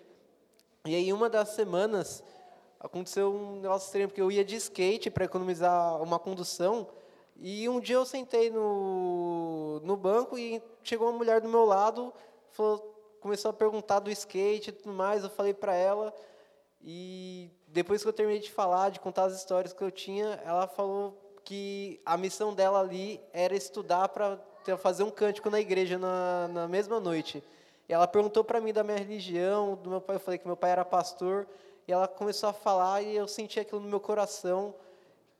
E 0.86 0.94
aí, 0.94 1.12
uma 1.12 1.28
das 1.28 1.50
semanas, 1.50 2.24
aconteceu 2.80 3.32
um 3.32 3.60
negócio 3.60 3.86
estranho, 3.86 4.08
porque 4.08 4.22
eu 4.22 4.32
ia 4.32 4.44
de 4.44 4.56
skate 4.56 5.10
para 5.10 5.26
economizar 5.26 6.02
uma 6.02 6.18
condução, 6.18 6.88
e 7.40 7.68
um 7.68 7.80
dia 7.80 7.96
eu 7.96 8.04
sentei 8.04 8.50
no, 8.50 9.80
no 9.80 9.96
banco 9.96 10.38
e 10.38 10.62
chegou 10.82 11.08
uma 11.08 11.16
mulher 11.16 11.40
do 11.40 11.48
meu 11.48 11.64
lado, 11.64 12.12
falou, 12.50 12.78
começou 13.20 13.50
a 13.50 13.54
perguntar 13.54 14.00
do 14.00 14.10
skate 14.10 14.68
e 14.68 14.72
tudo 14.72 14.92
mais, 14.92 15.24
eu 15.24 15.30
falei 15.30 15.54
para 15.54 15.74
ela, 15.74 16.14
e 16.82 17.50
depois 17.66 18.02
que 18.02 18.08
eu 18.08 18.12
terminei 18.12 18.40
de 18.40 18.50
falar, 18.50 18.90
de 18.90 19.00
contar 19.00 19.24
as 19.24 19.34
histórias 19.34 19.72
que 19.72 19.82
eu 19.82 19.90
tinha, 19.90 20.40
ela 20.44 20.66
falou 20.66 21.18
que 21.42 22.00
a 22.04 22.16
missão 22.16 22.54
dela 22.54 22.80
ali 22.80 23.20
era 23.32 23.56
estudar 23.56 24.08
para 24.08 24.38
fazer 24.78 25.02
um 25.02 25.10
cântico 25.10 25.48
na 25.48 25.60
igreja 25.60 25.98
na, 25.98 26.48
na 26.48 26.68
mesma 26.68 27.00
noite. 27.00 27.42
E 27.88 27.92
ela 27.92 28.06
perguntou 28.06 28.44
para 28.44 28.60
mim 28.60 28.72
da 28.72 28.84
minha 28.84 28.98
religião, 28.98 29.74
do 29.74 29.90
meu 29.90 30.00
pai. 30.00 30.16
Eu 30.16 30.20
falei 30.20 30.38
que 30.38 30.46
meu 30.46 30.56
pai 30.56 30.70
era 30.70 30.84
pastor. 30.84 31.46
E 31.88 31.92
ela 31.92 32.06
começou 32.06 32.48
a 32.48 32.52
falar 32.52 33.02
e 33.02 33.16
eu 33.16 33.26
senti 33.26 33.58
aquilo 33.58 33.80
no 33.80 33.88
meu 33.88 33.98
coração 33.98 34.74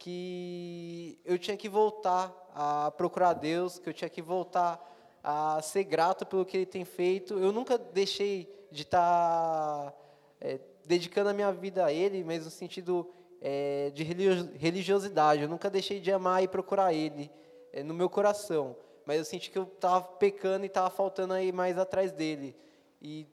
que 0.01 1.17
eu 1.25 1.39
tinha 1.39 1.57
que 1.57 1.69
voltar 1.69 2.35
a 2.53 2.91
procurar 2.91 3.35
Deus, 3.35 3.79
que 3.79 3.89
eu 3.89 3.95
tinha 3.95 4.11
que 4.11 4.21
voltar 4.21 4.85
a 5.23 5.63
ser 5.63 5.85
grato 5.85 6.27
pelo 6.27 6.45
que 6.45 6.57
Ele 6.57 6.67
tem 6.67 6.85
feito. 6.85 7.39
Eu 7.39 7.53
nunca 7.53 7.79
deixei 7.79 8.53
de 8.73 8.83
estar 8.83 8.99
tá, 8.99 9.95
é, 10.41 10.59
dedicando 10.85 11.31
a 11.31 11.33
minha 11.33 11.53
vida 11.53 11.85
a 11.85 11.93
Ele, 11.93 12.25
mas 12.25 12.45
no 12.45 12.51
sentido 12.51 13.09
é, 13.41 13.93
de 13.95 14.03
religiosidade. 14.03 15.43
Eu 15.43 15.49
nunca 15.49 15.71
deixei 15.71 16.01
de 16.01 16.11
amar 16.11 16.43
e 16.43 16.49
procurar 16.49 16.93
Ele 16.93 17.31
é, 17.73 17.85
no 17.85 17.95
meu 17.95 18.11
coração 18.11 18.75
mas 19.11 19.19
eu 19.19 19.25
senti 19.25 19.51
que 19.51 19.59
eu 19.59 19.65
estava 19.65 20.05
pecando 20.05 20.65
e 20.65 20.69
estava 20.69 20.89
faltando 20.89 21.35
aí 21.35 21.51
mais 21.51 21.77
atrás 21.77 22.13
dele. 22.13 22.57
E 23.03 23.27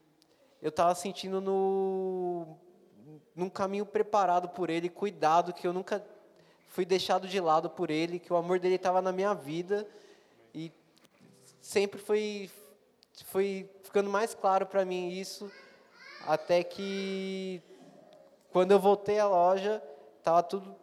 eu 0.60 0.70
estava 0.70 0.96
sentindo 0.96 1.40
no 1.40 2.58
num 3.36 3.48
caminho 3.48 3.86
preparado 3.86 4.50
por 4.50 4.72
ele, 4.72 4.90
cuidado, 4.90 5.54
que 5.54 5.68
eu 5.68 5.72
nunca 5.72 6.04
fui 6.68 6.86
deixado 6.86 7.28
de 7.28 7.40
lado 7.40 7.70
por 7.70 7.90
ele, 7.90 8.20
que 8.20 8.32
o 8.32 8.36
amor 8.36 8.60
dele 8.60 8.76
estava 8.76 9.02
na 9.02 9.12
minha 9.12 9.34
vida 9.34 9.88
e 10.54 10.72
sempre 11.60 12.00
foi 12.00 12.50
foi 13.26 13.70
ficando 13.84 14.10
mais 14.10 14.36
claro 14.36 14.66
para 14.66 14.86
mim 14.86 15.10
isso, 15.10 15.52
até 16.26 16.64
que 16.64 17.62
quando 18.52 18.72
eu 18.72 18.80
voltei 18.80 19.20
à 19.20 19.28
loja, 19.28 19.82
estava 20.20 20.44
tudo 20.44 20.76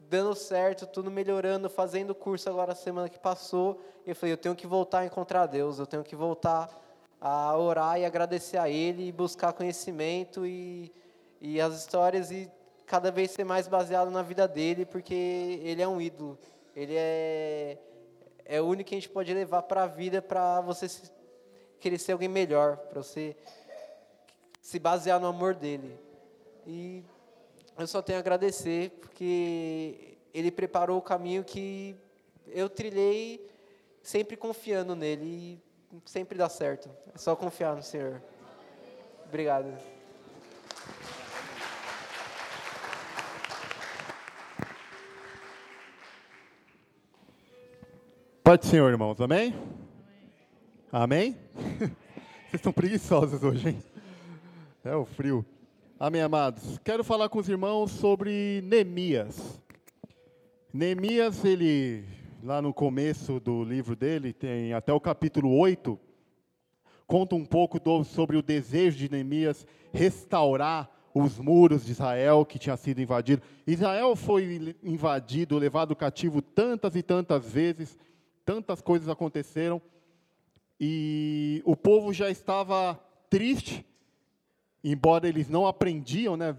dando 0.00 0.34
certo, 0.34 0.86
tudo 0.86 1.10
melhorando, 1.10 1.68
fazendo 1.68 2.14
curso 2.14 2.48
agora 2.48 2.74
semana 2.74 3.08
que 3.08 3.18
passou. 3.18 3.80
Eu 4.06 4.16
falei, 4.16 4.32
eu 4.32 4.38
tenho 4.38 4.54
que 4.54 4.66
voltar 4.66 5.00
a 5.00 5.06
encontrar 5.06 5.46
Deus, 5.46 5.78
eu 5.78 5.86
tenho 5.86 6.02
que 6.02 6.16
voltar 6.16 6.70
a 7.20 7.56
orar 7.56 7.98
e 7.98 8.04
agradecer 8.04 8.56
a 8.56 8.68
Ele, 8.68 9.08
e 9.08 9.12
buscar 9.12 9.52
conhecimento 9.52 10.46
e, 10.46 10.92
e 11.40 11.60
as 11.60 11.74
histórias 11.74 12.30
e 12.30 12.50
cada 12.88 13.10
vez 13.10 13.30
ser 13.30 13.44
mais 13.44 13.68
baseado 13.68 14.10
na 14.10 14.22
vida 14.22 14.48
dele, 14.48 14.86
porque 14.86 15.60
ele 15.62 15.82
é 15.82 15.86
um 15.86 16.00
ídolo. 16.00 16.38
Ele 16.74 16.94
é, 16.96 17.78
é 18.46 18.60
o 18.60 18.64
único 18.64 18.88
que 18.88 18.94
a 18.94 18.98
gente 18.98 19.10
pode 19.10 19.32
levar 19.32 19.62
para 19.62 19.82
a 19.82 19.86
vida 19.86 20.22
para 20.22 20.62
você 20.62 20.88
querer 21.78 21.98
ser 21.98 22.12
alguém 22.12 22.28
melhor, 22.28 22.78
para 22.78 23.02
você 23.02 23.36
se 24.62 24.78
basear 24.78 25.20
no 25.20 25.26
amor 25.26 25.54
dele. 25.54 25.98
E 26.66 27.04
eu 27.78 27.86
só 27.86 28.00
tenho 28.00 28.18
a 28.18 28.20
agradecer, 28.20 28.90
porque 29.00 30.16
Ele 30.32 30.50
preparou 30.50 30.98
o 30.98 31.02
caminho 31.02 31.44
que 31.44 31.94
eu 32.46 32.70
trilhei 32.70 33.46
sempre 34.02 34.34
confiando 34.34 34.96
nele 34.96 35.60
e 35.92 36.00
sempre 36.06 36.38
dá 36.38 36.48
certo. 36.48 36.88
É 37.14 37.18
só 37.18 37.36
confiar 37.36 37.76
no 37.76 37.82
Senhor. 37.82 38.22
Obrigado. 39.26 39.97
Pode, 48.48 48.64
Senhor, 48.64 48.90
irmãos. 48.90 49.20
Amém? 49.20 49.54
Amém? 50.90 51.36
Vocês 52.48 52.54
estão 52.54 52.72
preguiçosos 52.72 53.42
hoje, 53.42 53.68
hein? 53.68 53.78
É 54.82 54.96
o 54.96 55.04
frio. 55.04 55.44
Amém, 56.00 56.22
amados. 56.22 56.78
Quero 56.82 57.04
falar 57.04 57.28
com 57.28 57.38
os 57.38 57.46
irmãos 57.46 57.90
sobre 57.90 58.62
Neemias. 58.64 59.60
Neemias, 60.72 61.44
ele, 61.44 62.06
lá 62.42 62.62
no 62.62 62.72
começo 62.72 63.38
do 63.38 63.62
livro 63.62 63.94
dele, 63.94 64.32
tem 64.32 64.72
até 64.72 64.94
o 64.94 65.00
capítulo 65.00 65.54
8, 65.58 66.00
conta 67.06 67.36
um 67.36 67.44
pouco 67.44 67.78
do, 67.78 68.02
sobre 68.02 68.38
o 68.38 68.42
desejo 68.42 68.96
de 68.96 69.10
Neemias 69.10 69.66
restaurar 69.92 70.90
os 71.12 71.38
muros 71.38 71.84
de 71.84 71.92
Israel 71.92 72.46
que 72.46 72.58
tinha 72.58 72.78
sido 72.78 73.02
invadido. 73.02 73.42
Israel 73.66 74.16
foi 74.16 74.74
invadido, 74.82 75.58
levado 75.58 75.94
cativo 75.94 76.40
tantas 76.40 76.96
e 76.96 77.02
tantas 77.02 77.52
vezes, 77.52 77.98
tantas 78.48 78.80
coisas 78.80 79.10
aconteceram, 79.10 79.78
e 80.80 81.60
o 81.66 81.76
povo 81.76 82.14
já 82.14 82.30
estava 82.30 82.98
triste, 83.28 83.84
embora 84.82 85.28
eles 85.28 85.50
não 85.50 85.66
aprendiam, 85.66 86.34
né, 86.34 86.56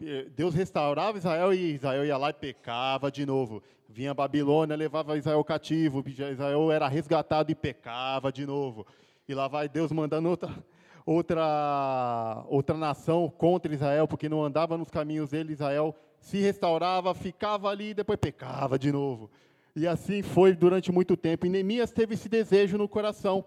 eh, 0.00 0.26
Deus 0.34 0.52
restaurava 0.52 1.18
Israel 1.18 1.54
e 1.54 1.74
Israel 1.74 2.04
ia 2.04 2.16
lá 2.16 2.30
e 2.30 2.32
pecava 2.32 3.08
de 3.08 3.24
novo. 3.24 3.62
Vinha 3.88 4.10
a 4.10 4.14
Babilônia, 4.14 4.74
levava 4.74 5.16
Israel 5.16 5.44
cativo, 5.44 6.02
Israel 6.08 6.72
era 6.72 6.88
resgatado 6.88 7.52
e 7.52 7.54
pecava 7.54 8.32
de 8.32 8.44
novo. 8.44 8.84
E 9.28 9.32
lá 9.32 9.46
vai 9.46 9.68
Deus 9.68 9.92
mandando 9.92 10.28
outra, 10.28 10.64
outra, 11.06 12.44
outra 12.48 12.76
nação 12.76 13.30
contra 13.30 13.72
Israel, 13.72 14.08
porque 14.08 14.28
não 14.28 14.42
andava 14.42 14.76
nos 14.76 14.90
caminhos 14.90 15.30
dele. 15.30 15.52
Israel 15.52 15.94
se 16.18 16.38
restaurava, 16.38 17.14
ficava 17.14 17.68
ali 17.68 17.90
e 17.90 17.94
depois 17.94 18.18
pecava 18.18 18.76
de 18.76 18.90
novo. 18.90 19.30
E 19.74 19.86
assim 19.86 20.22
foi 20.22 20.54
durante 20.54 20.92
muito 20.92 21.16
tempo. 21.16 21.46
E 21.46 21.48
Neemias 21.48 21.90
teve 21.90 22.14
esse 22.14 22.28
desejo 22.28 22.76
no 22.76 22.88
coração 22.88 23.44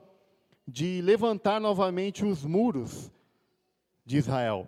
de 0.68 1.02
levantar 1.02 1.62
novamente 1.62 2.26
os 2.26 2.44
muros 2.44 3.12
de 4.06 4.18
Israel. 4.18 4.68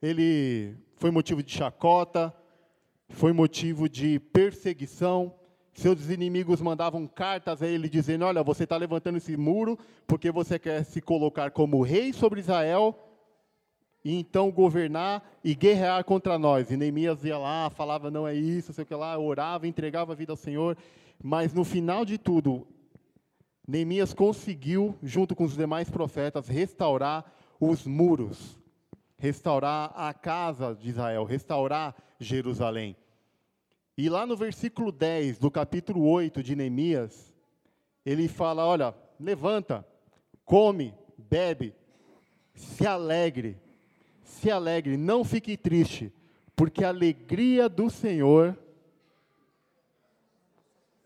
Ele 0.00 0.74
foi 0.96 1.10
motivo 1.10 1.42
de 1.42 1.52
chacota, 1.52 2.34
foi 3.10 3.32
motivo 3.32 3.88
de 3.88 4.18
perseguição. 4.18 5.34
Seus 5.74 6.08
inimigos 6.08 6.60
mandavam 6.60 7.06
cartas 7.06 7.62
a 7.62 7.66
ele 7.66 7.88
dizendo: 7.88 8.24
Olha, 8.24 8.42
você 8.42 8.64
está 8.64 8.76
levantando 8.76 9.18
esse 9.18 9.36
muro 9.36 9.78
porque 10.06 10.30
você 10.30 10.58
quer 10.58 10.84
se 10.84 11.00
colocar 11.00 11.50
como 11.50 11.82
rei 11.82 12.12
sobre 12.12 12.40
Israel 12.40 13.11
e 14.04 14.18
então 14.18 14.50
governar 14.50 15.22
e 15.44 15.54
guerrear 15.54 16.04
contra 16.04 16.38
nós. 16.38 16.70
E 16.70 16.76
Neemias 16.76 17.24
ia 17.24 17.38
lá, 17.38 17.70
falava: 17.70 18.10
Não 18.10 18.26
é 18.26 18.34
isso, 18.34 18.72
sei 18.72 18.84
o 18.84 18.86
que 18.86 18.94
lá, 18.94 19.16
orava, 19.18 19.66
entregava 19.66 20.12
a 20.12 20.16
vida 20.16 20.32
ao 20.32 20.36
Senhor. 20.36 20.76
Mas 21.22 21.52
no 21.52 21.64
final 21.64 22.04
de 22.04 22.18
tudo, 22.18 22.66
Neemias 23.66 24.12
conseguiu, 24.12 24.96
junto 25.02 25.36
com 25.36 25.44
os 25.44 25.56
demais 25.56 25.88
profetas, 25.88 26.48
restaurar 26.48 27.32
os 27.60 27.86
muros, 27.86 28.58
restaurar 29.16 29.92
a 29.94 30.12
casa 30.12 30.74
de 30.74 30.88
Israel, 30.88 31.24
restaurar 31.24 31.94
Jerusalém. 32.18 32.96
E 33.96 34.08
lá 34.08 34.26
no 34.26 34.36
versículo 34.36 34.90
10 34.90 35.38
do 35.38 35.50
capítulo 35.50 36.08
8 36.08 36.42
de 36.42 36.56
Neemias, 36.56 37.32
ele 38.04 38.26
fala: 38.26 38.66
Olha, 38.66 38.94
levanta, 39.20 39.86
come, 40.44 40.92
bebe, 41.16 41.72
se 42.52 42.84
alegre, 42.84 43.61
se 44.32 44.50
alegre, 44.50 44.96
não 44.96 45.24
fique 45.24 45.56
triste, 45.56 46.12
porque 46.56 46.84
a 46.84 46.88
alegria 46.88 47.68
do 47.68 47.88
Senhor, 47.90 48.56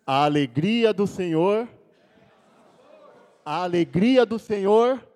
a 0.06 0.24
alegria 0.24 0.92
do 0.92 1.06
Senhor, 1.06 1.68
a 3.44 3.62
alegria 3.62 4.24
do 4.24 4.38
Senhor 4.38 5.06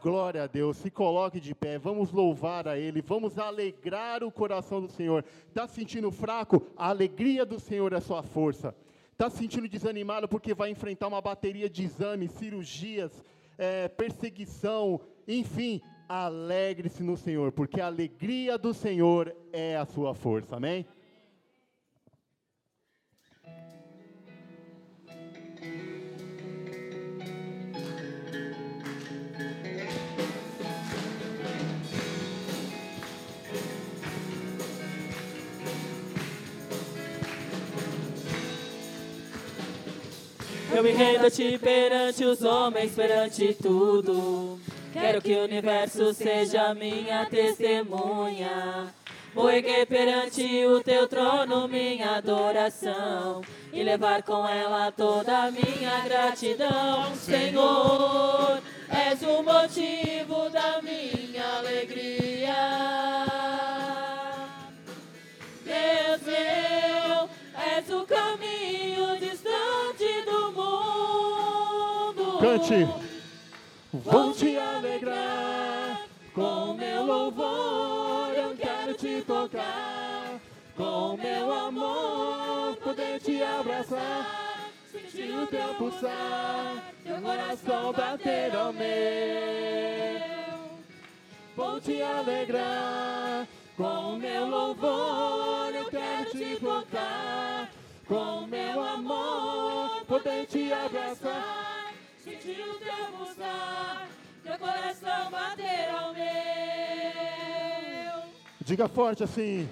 Glória 0.00 0.44
a 0.44 0.46
Deus, 0.46 0.76
se 0.76 0.90
coloque 0.90 1.40
de 1.40 1.54
pé, 1.54 1.76
vamos 1.76 2.12
louvar 2.12 2.68
a 2.68 2.78
Ele, 2.78 3.02
vamos 3.02 3.36
alegrar 3.36 4.22
o 4.22 4.30
coração 4.30 4.80
do 4.80 4.88
Senhor. 4.88 5.24
Está 5.48 5.66
se 5.66 5.74
sentindo 5.74 6.10
fraco? 6.12 6.62
A 6.76 6.88
alegria 6.88 7.44
do 7.44 7.58
Senhor 7.58 7.92
é 7.92 8.00
sua 8.00 8.22
força. 8.22 8.74
Está 9.10 9.28
se 9.28 9.38
sentindo 9.38 9.68
desanimado 9.68 10.28
porque 10.28 10.54
vai 10.54 10.70
enfrentar 10.70 11.08
uma 11.08 11.20
bateria 11.20 11.68
de 11.68 11.82
exames, 11.82 12.30
cirurgias, 12.32 13.10
é, 13.58 13.88
perseguição, 13.88 15.00
enfim, 15.26 15.82
alegre-se 16.08 17.02
no 17.02 17.16
Senhor, 17.16 17.52
porque 17.52 17.80
a 17.80 17.86
alegria 17.86 18.56
do 18.56 18.72
Senhor 18.72 19.34
é 19.52 19.76
a 19.76 19.84
sua 19.84 20.14
força, 20.14 20.56
amém? 20.56 20.86
Eu 40.74 40.82
me 40.84 40.92
rendo 40.92 41.26
a 41.26 41.30
ti 41.30 41.58
perante 41.58 42.24
os 42.24 42.42
homens, 42.42 42.94
perante 42.94 43.52
tudo. 43.52 44.60
Quero 45.00 45.22
que 45.22 45.34
o 45.34 45.44
universo 45.44 46.12
seja 46.12 46.74
minha 46.74 47.26
testemunha. 47.26 48.92
Erguer 49.36 49.86
perante 49.86 50.66
o 50.66 50.82
teu 50.82 51.06
trono 51.06 51.68
minha 51.68 52.16
adoração 52.16 53.42
e 53.72 53.82
levar 53.82 54.22
com 54.22 54.46
ela 54.46 54.90
toda 54.90 55.44
a 55.44 55.50
minha 55.50 56.00
gratidão. 56.04 57.14
Senhor, 57.14 58.60
és 58.88 59.22
o 59.22 59.42
motivo 59.42 60.50
da 60.50 60.82
minha 60.82 61.58
alegria. 61.58 62.54
Deus 65.64 66.22
meu, 66.22 67.28
és 67.74 67.90
o 67.90 68.04
caminho 68.04 69.18
distante 69.18 70.24
do 70.24 70.52
mundo. 70.52 72.38
Cante. 72.40 73.07
Vou 73.90 74.34
te 74.34 74.54
alegrar 74.58 76.04
com 76.34 76.74
meu 76.74 77.06
louvor, 77.06 78.34
eu 78.36 78.54
quero 78.54 78.92
te 78.94 79.22
tocar. 79.22 80.38
Com 80.76 81.16
meu 81.16 81.50
amor, 81.50 82.76
poder 82.76 83.18
te 83.18 83.42
abraçar, 83.42 84.70
sentir 84.92 85.34
o 85.34 85.46
teu 85.46 85.74
pulsar, 85.74 86.92
teu 87.02 87.20
coração 87.22 87.92
bater 87.94 88.54
ao 88.54 88.72
meu. 88.74 88.88
Vou 91.56 91.80
te 91.80 92.02
alegrar 92.02 93.48
com 93.74 94.16
meu 94.16 94.46
louvor, 94.48 95.74
eu 95.74 95.86
quero 95.86 96.30
te 96.30 96.60
tocar. 96.60 97.70
Com 98.06 98.46
meu 98.46 98.82
amor, 98.82 100.04
poder 100.06 100.46
te 100.46 100.72
abraçar, 100.72 101.92
sentir 102.22 102.60
o 102.60 102.74
teu 102.74 103.06
pulsar, 103.16 103.37
coração 104.58 105.30
bater 105.30 105.88
ao 105.90 106.12
meu. 106.12 106.22
Diga 108.60 108.88
forte 108.88 109.22
assim. 109.24 109.68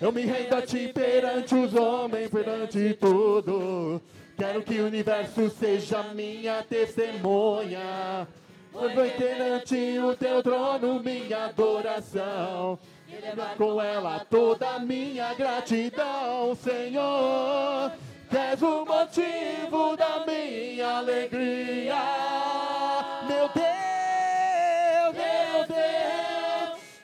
Eu 0.00 0.12
me 0.12 0.22
rendo 0.22 0.54
a 0.54 0.62
ti 0.62 0.92
perante 0.92 1.54
os 1.54 1.74
homens, 1.74 2.30
perante 2.30 2.94
tudo. 2.94 4.00
Quero 4.36 4.62
que 4.62 4.78
o 4.80 4.86
universo 4.86 5.50
seja 5.50 6.02
minha 6.14 6.62
testemunha. 6.62 8.28
Vou 8.72 8.88
perante 8.90 9.98
o 9.98 10.14
teu 10.14 10.40
trono 10.40 11.02
minha 11.02 11.46
adoração. 11.46 12.78
E 13.08 13.56
com 13.56 13.82
ela 13.82 14.24
toda 14.30 14.68
a 14.74 14.78
minha 14.78 15.34
gratidão, 15.34 16.54
Senhor. 16.54 17.90
Que 18.30 18.36
és 18.36 18.62
o 18.62 18.84
motivo 18.84 19.96
da 19.96 20.24
minha 20.24 20.98
alegria. 20.98 21.96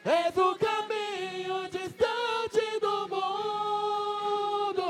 És 0.05 0.37
o 0.37 0.55
caminho 0.57 1.69
distante 1.71 2.79
do 2.81 3.09
mundo. 3.09 4.83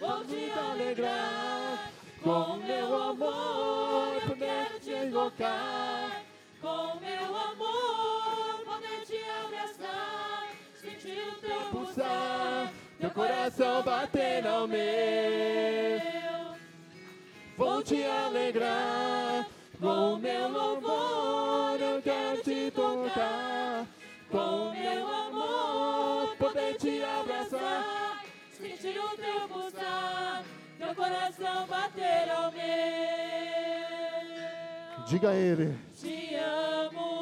Vou 0.00 0.24
te 0.24 0.50
alegrar 0.50 1.92
com 2.20 2.56
meu 2.56 3.02
amor, 3.02 4.20
poder 4.26 4.80
te 4.80 4.90
invocar. 4.90 6.24
Com 6.60 6.98
meu 7.00 7.36
amor, 7.36 8.64
poder 8.64 9.04
te 9.06 9.18
abraçar, 9.46 10.48
sentir 10.74 11.22
o 11.28 11.34
teu 11.40 11.60
pulsar, 11.70 12.72
teu 12.98 13.10
coração 13.10 13.82
bater 13.84 14.44
ao 14.46 14.66
meu. 14.66 16.08
Vou 17.56 17.82
te 17.84 18.02
alegrar 18.02 19.46
com 19.80 20.16
meu 20.16 20.48
louvor, 20.48 21.80
eu 21.80 22.02
quero 22.02 22.42
te 22.42 22.57
tocar. 22.94 23.86
Com 24.30 24.72
meu 24.72 25.06
amor, 25.06 26.36
poder 26.36 26.76
te 26.76 27.02
abraçar. 27.02 28.22
sentir 28.52 28.98
o 28.98 29.16
teu 29.16 29.48
pulsar, 29.48 30.42
teu 30.78 30.94
coração 30.94 31.66
bater 31.66 32.30
ao 32.30 32.52
meu. 32.52 32.68
Diga 35.06 35.30
a 35.30 35.34
ele. 35.34 35.78
Te 35.94 36.34
amo, 36.34 37.17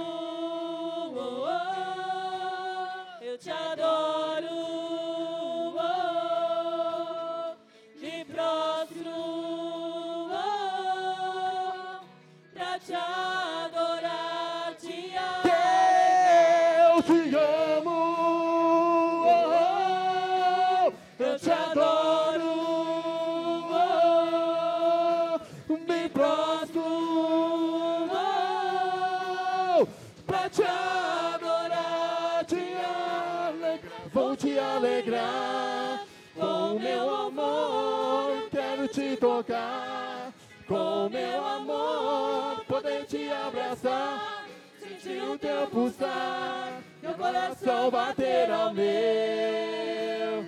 abraçar, 43.77 44.45
sentir 44.79 45.23
o 45.23 45.39
teu 45.39 45.67
pulsar, 45.69 46.83
meu 47.03 47.15
coração 47.15 47.91
bater 47.91 48.51
ao 48.51 48.73
meu. 48.73 50.47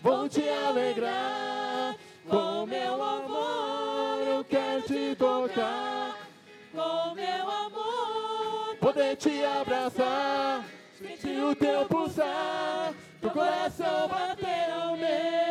Vou 0.00 0.28
te 0.28 0.48
alegrar 0.48 1.96
com 2.28 2.66
meu 2.66 3.02
amor, 3.02 4.26
eu 4.26 4.44
quero 4.44 4.82
te 4.82 5.14
tocar 5.16 6.16
Com 6.72 7.14
meu 7.14 7.50
amor, 7.50 8.76
poder 8.80 9.16
te 9.16 9.44
abraçar, 9.44 10.64
sentir 10.96 11.42
o 11.42 11.54
teu 11.54 11.84
pulsar, 11.86 12.94
teu 13.20 13.30
coração 13.30 14.08
bater 14.08 14.70
ao 14.72 14.96
meu. 14.96 15.41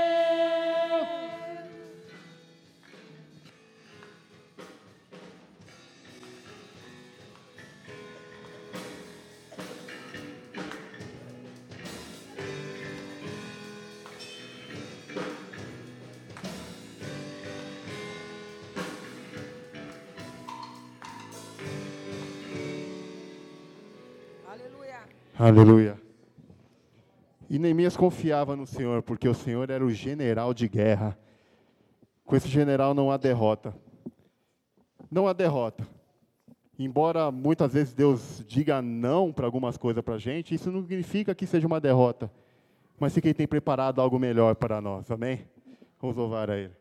Aleluia. 25.43 25.99
E 27.49 27.57
Neemias 27.57 27.97
confiava 27.97 28.55
no 28.55 28.67
Senhor, 28.67 29.01
porque 29.01 29.27
o 29.27 29.33
Senhor 29.33 29.71
era 29.71 29.83
o 29.83 29.89
general 29.89 30.53
de 30.53 30.67
guerra. 30.67 31.17
Com 32.23 32.35
esse 32.35 32.47
general 32.47 32.93
não 32.93 33.09
há 33.09 33.17
derrota. 33.17 33.75
Não 35.09 35.27
há 35.27 35.33
derrota. 35.33 35.83
Embora 36.77 37.31
muitas 37.31 37.73
vezes 37.73 37.91
Deus 37.91 38.43
diga 38.47 38.83
não 38.83 39.33
para 39.33 39.47
algumas 39.47 39.77
coisas 39.77 40.03
para 40.03 40.13
a 40.13 40.19
gente, 40.19 40.53
isso 40.53 40.71
não 40.71 40.83
significa 40.83 41.33
que 41.33 41.47
seja 41.47 41.65
uma 41.65 41.81
derrota. 41.81 42.31
Mas 42.99 43.15
que 43.15 43.27
Ele 43.27 43.33
tem 43.33 43.47
preparado 43.47 43.99
algo 43.99 44.19
melhor 44.19 44.53
para 44.53 44.79
nós. 44.79 45.09
Amém? 45.09 45.41
Vamos 45.99 46.15
louvar 46.15 46.51
a 46.51 46.55
Ele. 46.55 46.80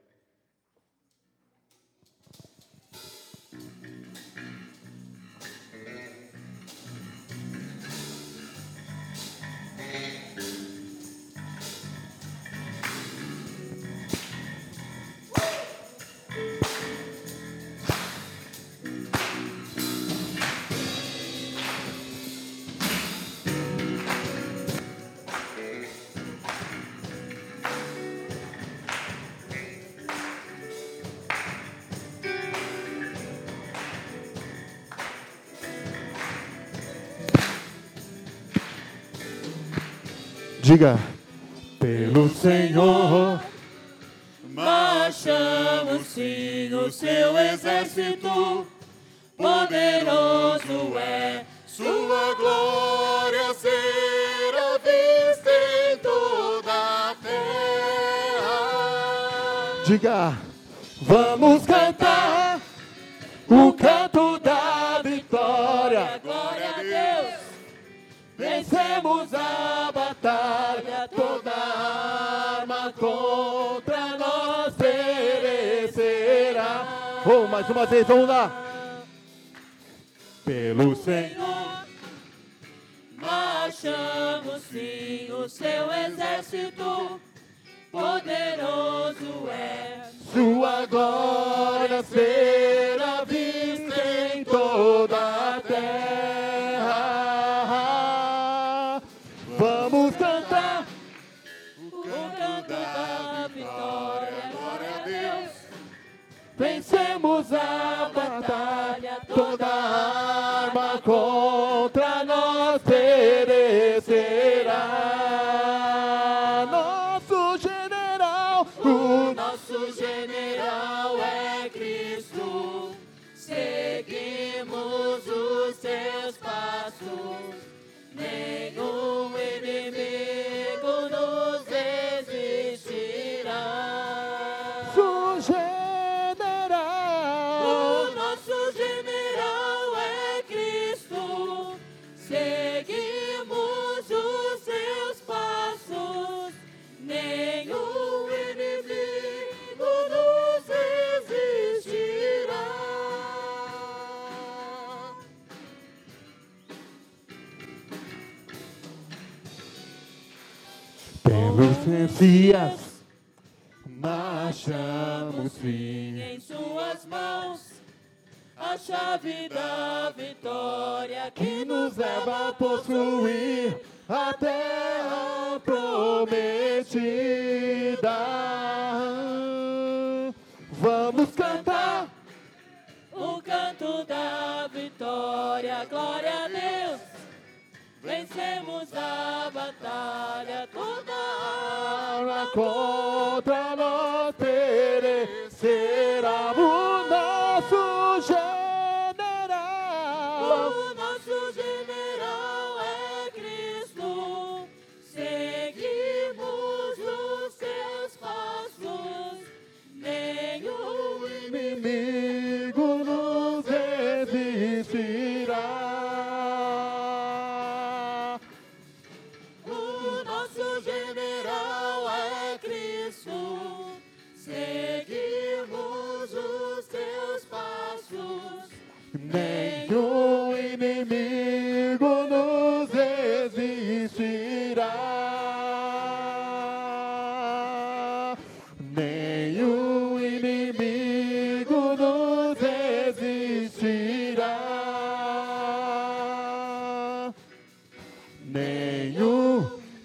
Diga, 40.71 40.97
pelo 41.81 42.29
Senhor. 42.29 43.41
marchamos 44.51 46.07
sim 46.07 46.73
o 46.73 46.89
seu 46.93 47.37
exército, 47.37 48.65
poderoso 49.37 50.97
é 50.97 51.45
Sua 51.67 52.37
glória 52.37 53.53
será 53.55 54.79
vista 54.79 55.51
em 55.91 55.99
toda 55.99 56.73
a 56.73 57.17
terra. 57.21 58.63
Diga, 59.85 60.39
vamos 61.03 61.67
cantar 61.67 62.61
o 63.49 63.73
canto 63.73 64.39
da 64.39 65.03
vitória. 65.03 66.21
Vencemos 68.71 69.35
a 69.35 69.91
batalha, 69.93 71.09
toda 71.09 71.51
arma 71.51 72.93
contra 72.93 74.17
nós 74.17 74.73
perecerá. 74.75 76.31
Oh, 77.27 77.49
mais 77.49 77.69
uma 77.69 77.85
vez, 77.85 78.07
vamos 78.07 78.29
lá. 78.29 78.63
Pelo 80.45 80.95
Senhor. 80.95 81.85
Marchamos 83.17 84.63
sim 84.71 85.33
o 85.33 85.49
seu 85.49 85.93
exército, 85.93 87.21
poderoso 87.91 89.49
é 89.51 90.09
Sua 90.33 90.87
glória 90.87 92.05
será 92.05 93.25
vista 93.25 94.37
em 94.37 94.45
toda 94.45 95.57
a 95.57 95.61
terra. 95.61 96.20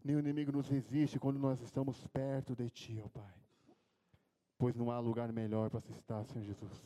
Nenhum 0.05 0.19
inimigo 0.19 0.53
nos 0.53 0.69
resiste 0.69 1.19
quando 1.19 1.39
nós 1.39 1.61
estamos 1.63 2.07
perto 2.09 2.55
de 2.55 2.69
Ti, 2.71 3.03
ó 3.05 3.09
Pai. 3.09 3.35
Pois 4.59 4.77
não 4.77 4.91
há 4.91 4.99
lugar 5.01 5.33
melhor 5.33 5.71
para 5.71 5.81
se 5.81 5.93
estar, 5.93 6.25
Senhor 6.27 6.45
Jesus. 6.45 6.83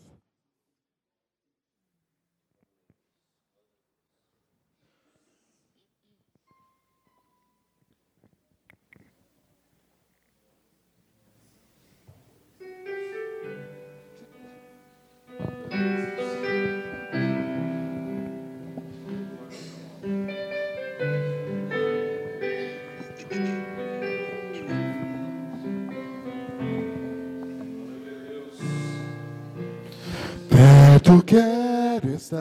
Perto 31.08 31.24
quero 31.24 32.10
estar. 32.10 32.38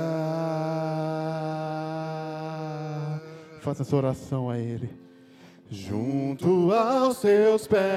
Faça 3.62 3.84
essa 3.84 3.96
oração 3.96 4.50
a 4.50 4.58
Ele. 4.58 4.90
Junto 5.72 6.74
aos 6.74 7.16
seus 7.16 7.66
pés. 7.66 7.88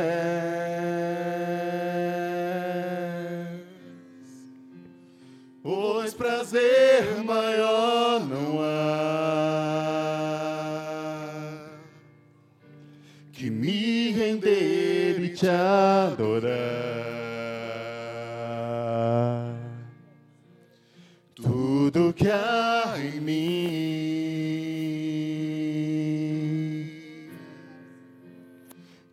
Pois 5.60 6.14
prazer 6.14 7.20
maior 7.24 8.20
não 8.20 8.59
que 22.20 22.28
há 22.28 22.94
em 22.98 23.18
mim, 23.18 23.40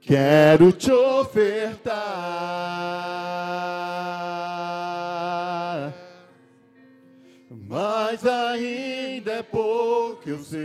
quero 0.01 0.73
te 0.73 0.91
ofertar. 0.91 1.95
Mas 7.49 8.25
ainda 8.25 9.31
é 9.31 9.43
pouco 9.43 10.29
eu 10.29 10.39
sei. 10.39 10.57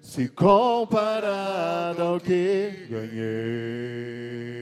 Se 0.00 0.28
comparado 0.28 2.02
ao 2.02 2.18
que 2.18 2.88
ganhei. 2.90 4.61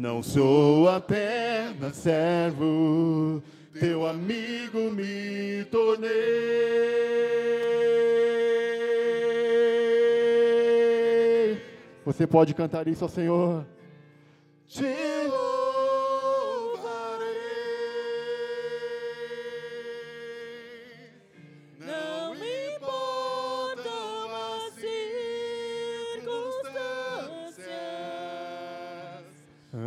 Não 0.00 0.22
sou 0.22 0.88
apenas 0.88 1.94
servo, 1.94 3.42
teu 3.78 4.06
amigo 4.06 4.90
me 4.90 5.62
tornei. 5.70 6.10
Você 12.02 12.26
pode 12.26 12.54
cantar 12.54 12.88
isso 12.88 13.04
ao 13.04 13.10
Senhor. 13.10 13.66
Te 14.66 14.86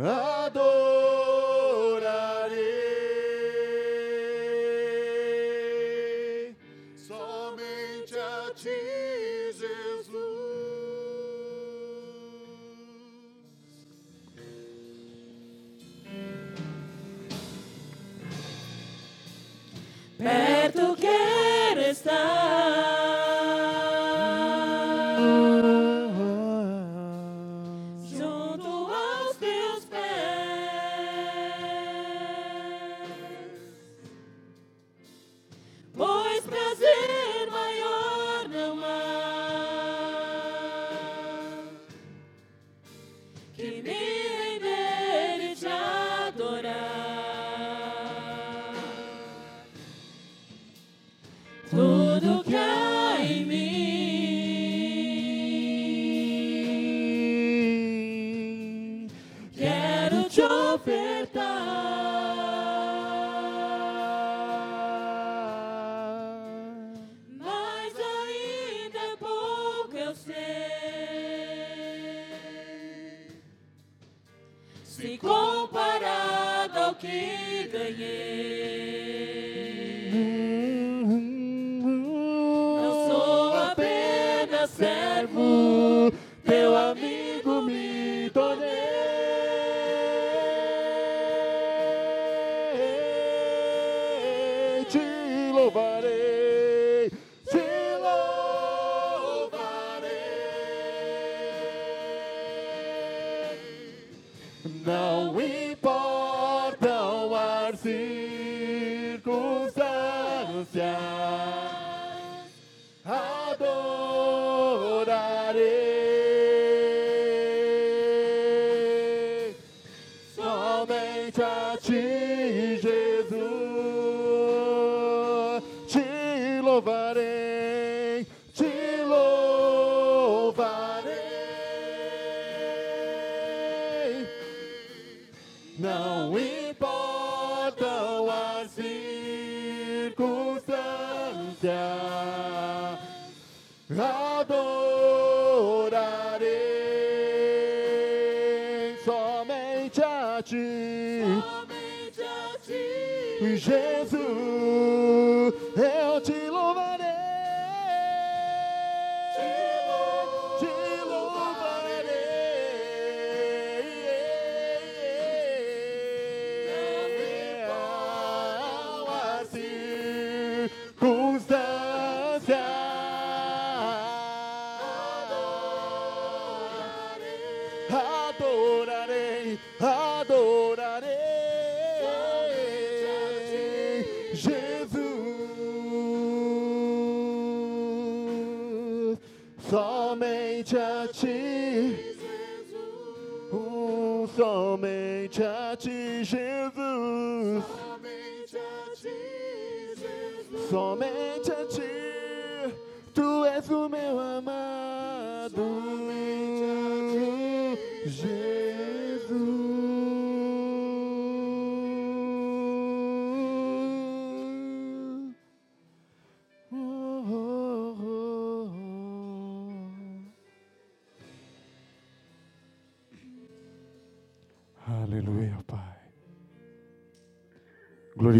Ah! 0.06 0.33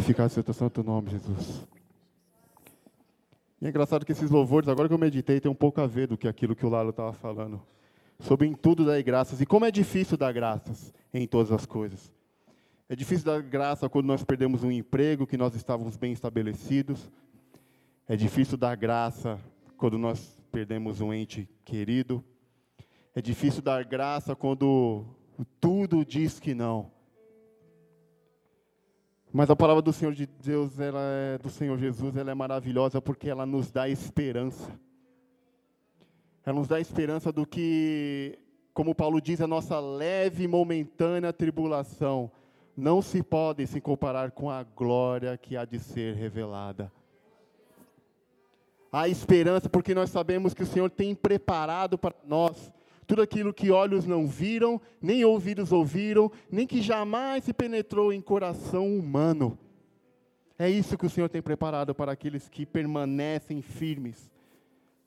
Glorificado 0.05 0.29
seja 0.29 0.41
o 0.43 0.45
teu 0.45 0.53
santo 0.53 0.83
nome, 0.83 1.09
Jesus. 1.09 1.67
E 3.59 3.65
é 3.65 3.71
engraçado 3.71 4.05
que 4.05 4.13
esses 4.13 4.31
louvores, 4.31 4.69
agora 4.69 4.87
que 4.87 4.93
eu 4.93 4.99
meditei, 4.99 5.41
tem 5.41 5.51
um 5.51 5.55
pouco 5.55 5.81
a 5.81 5.87
ver 5.87 6.07
do 6.07 6.19
que 6.19 6.29
aquilo 6.29 6.55
que 6.55 6.67
o 6.67 6.69
Lalo 6.69 6.91
estava 6.91 7.15
falando. 7.15 7.63
Sobre 8.21 8.47
em 8.47 8.53
tudo 8.53 8.85
dar 8.85 9.03
graças. 9.03 9.41
E 9.41 9.47
como 9.47 9.65
é 9.65 9.71
difícil 9.71 10.19
dar 10.19 10.31
graças 10.31 10.93
em 11.13 11.27
todas 11.27 11.51
as 11.51 11.65
coisas. 11.65 12.13
É 12.87 12.95
difícil 12.95 13.25
dar 13.25 13.41
graça 13.41 13.89
quando 13.89 14.05
nós 14.05 14.23
perdemos 14.23 14.63
um 14.63 14.71
emprego, 14.71 15.27
que 15.27 15.39
nós 15.39 15.55
estávamos 15.55 15.97
bem 15.97 16.13
estabelecidos. 16.13 17.11
É 18.07 18.15
difícil 18.15 18.59
dar 18.59 18.77
graça 18.77 19.41
quando 19.79 19.97
nós 19.97 20.39
perdemos 20.53 21.01
um 21.01 21.15
ente 21.15 21.49
querido. 21.65 22.23
É 23.15 23.23
difícil 23.23 23.63
dar 23.63 23.83
graça 23.85 24.37
quando 24.37 25.07
tudo 25.59 26.05
diz 26.05 26.39
que 26.39 26.53
não. 26.53 26.94
Mas 29.37 29.51
a 29.51 29.57
palavra 29.57 29.83
do 29.83 29.93
Senhor 29.93 30.15
de 30.15 30.27
Deus, 30.27 30.79
ela 30.79 31.01
é, 31.01 31.39
do 31.39 31.51
Senhor 31.51 31.77
Jesus, 31.77 32.17
ela 32.17 32.31
é 32.31 32.35
maravilhosa 32.35 33.03
porque 33.03 33.29
ela 33.29 33.45
nos 33.45 33.69
dá 33.69 33.89
esperança. 33.89 34.71
Ela 36.47 36.57
nos 36.57 36.69
dá 36.69 36.79
esperança 36.79 37.33
do 37.33 37.45
que, 37.45 38.39
como 38.73 38.95
Paulo 38.95 39.21
diz, 39.21 39.41
a 39.41 39.49
nossa 39.49 39.81
leve 39.81 40.45
e 40.45 40.47
momentânea 40.47 41.33
tribulação 41.33 42.31
não 42.77 43.03
se 43.03 43.25
pode 43.25 43.67
se 43.67 43.81
comparar 43.81 44.31
com 44.31 44.49
a 44.49 44.63
glória 44.63 45.37
que 45.37 45.57
há 45.57 45.65
de 45.65 45.81
ser 45.81 46.15
revelada. 46.15 46.93
Há 48.93 49.09
esperança 49.09 49.69
porque 49.69 49.97
nós 49.97 50.11
sabemos 50.11 50.55
que 50.55 50.63
o 50.63 50.67
Senhor 50.67 50.89
tem 50.89 51.13
preparado 51.13 51.99
para 51.99 52.15
nós 52.25 52.73
tudo 53.05 53.23
aquilo 53.23 53.53
que 53.53 53.71
olhos 53.71 54.07
não 54.07 54.27
viram, 54.27 54.81
nem 55.01 55.25
ouvidos 55.25 55.73
ouviram, 55.73 56.31
nem 56.51 56.67
que 56.67 56.81
jamais 56.81 57.45
se 57.45 57.53
penetrou 57.53 58.13
em 58.13 58.21
coração 58.21 58.97
humano. 58.97 59.59
É 60.59 60.71
isso 60.71 60.97
que 60.97 61.07
o 61.07 61.11
Senhor 61.11 61.29
tem 61.29 61.43
preparado 61.43 61.95
para 61.95 62.13
aqueles 62.13 62.49
que 62.49 62.65
permanecem 62.65 63.61
firmes. 63.61 64.31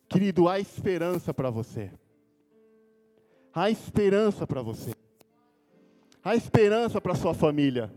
Querido, 0.07 0.47
há 0.47 0.59
esperança 0.59 1.33
para 1.33 1.49
você. 1.49 1.91
Há 3.53 3.71
esperança 3.71 4.45
para 4.45 4.61
você. 4.61 4.91
Há 6.23 6.35
esperança 6.35 7.01
para 7.01 7.15
sua 7.15 7.33
família. 7.33 7.91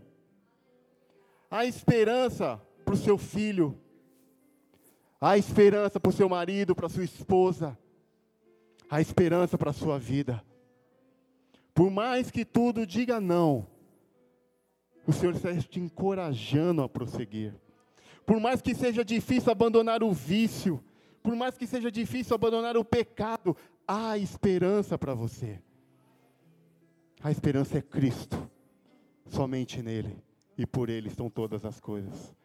Há 1.49 1.65
esperança 1.65 2.59
para 2.83 2.93
o 2.93 2.97
seu 2.97 3.17
filho. 3.17 3.77
Há 5.19 5.37
esperança 5.37 5.99
para 5.99 6.09
o 6.09 6.13
seu 6.13 6.27
marido, 6.27 6.75
para 6.75 6.89
sua 6.89 7.03
esposa 7.03 7.77
a 8.91 8.99
esperança 8.99 9.57
para 9.57 9.69
a 9.69 9.73
sua 9.73 9.97
vida. 9.97 10.43
Por 11.73 11.89
mais 11.89 12.29
que 12.29 12.43
tudo 12.43 12.85
diga 12.85 13.21
não, 13.21 13.65
o 15.07 15.13
Senhor 15.13 15.33
está 15.33 15.55
te 15.55 15.79
encorajando 15.79 16.83
a 16.83 16.89
prosseguir. 16.89 17.55
Por 18.25 18.37
mais 18.41 18.61
que 18.61 18.75
seja 18.75 19.03
difícil 19.05 19.49
abandonar 19.49 20.03
o 20.03 20.11
vício, 20.11 20.83
por 21.23 21.33
mais 21.37 21.57
que 21.57 21.65
seja 21.65 21.89
difícil 21.89 22.35
abandonar 22.35 22.75
o 22.75 22.83
pecado, 22.83 23.55
há 23.87 24.17
esperança 24.17 24.97
para 24.97 25.13
você. 25.13 25.61
A 27.23 27.31
esperança 27.31 27.77
é 27.77 27.81
Cristo, 27.81 28.49
somente 29.25 29.81
nele 29.81 30.21
e 30.57 30.65
por 30.65 30.89
ele 30.89 31.07
estão 31.07 31.29
todas 31.29 31.63
as 31.63 31.79
coisas. 31.79 32.35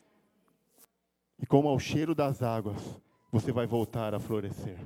E 1.40 1.44
como 1.44 1.68
ao 1.68 1.78
cheiro 1.80 2.14
das 2.14 2.40
águas, 2.40 3.00
você 3.32 3.50
vai 3.50 3.66
voltar 3.66 4.14
a 4.14 4.20
florescer. 4.20 4.78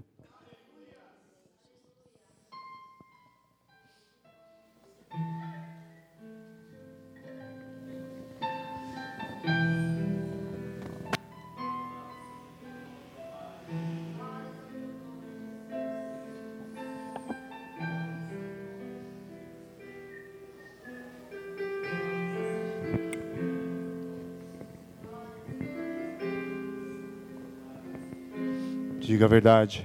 Diga 29.11 29.24
a 29.24 29.28
verdade. 29.28 29.84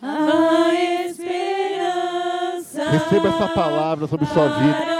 A 0.00 0.72
esperança. 1.04 2.88
Receba 2.90 3.28
essa 3.28 3.48
palavra 3.48 4.06
sobre 4.06 4.24
sua 4.24 4.48
vida. 4.48 4.91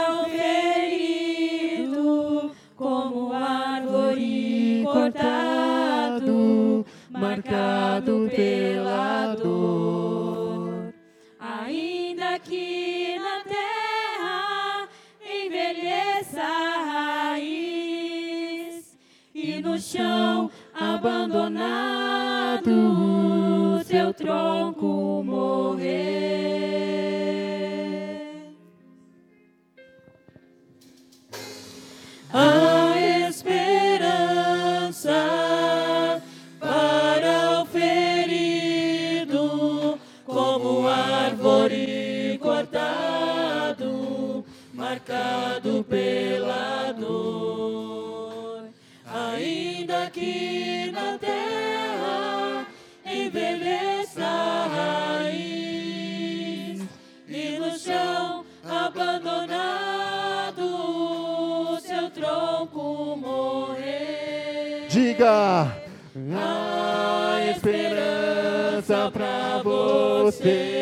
Você. 70.43 70.82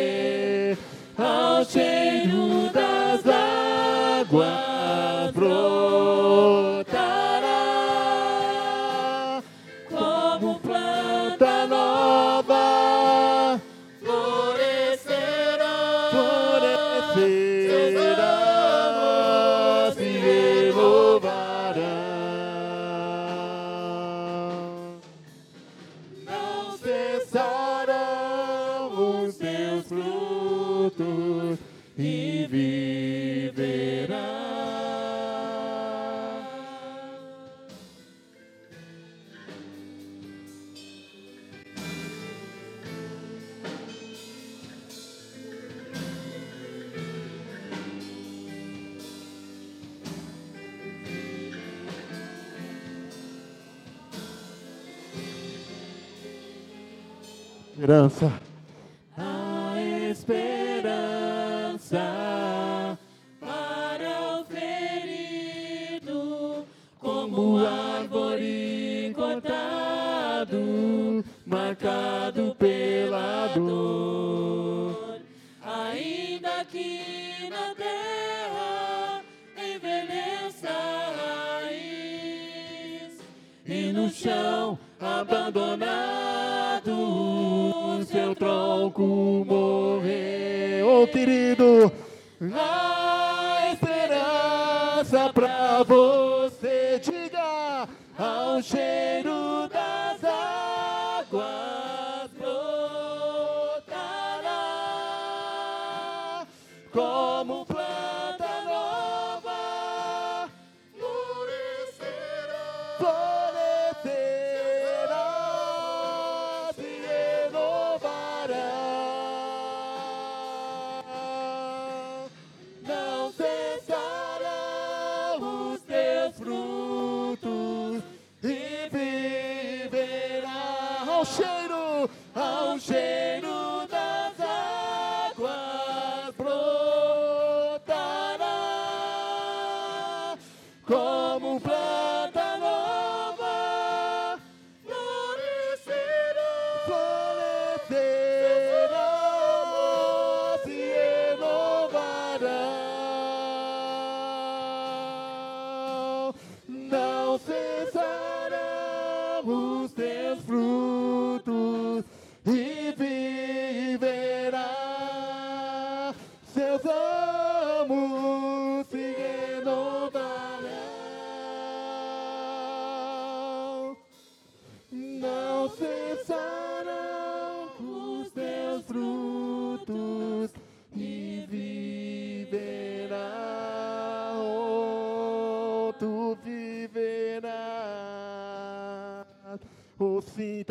Esperança. 58.11 58.50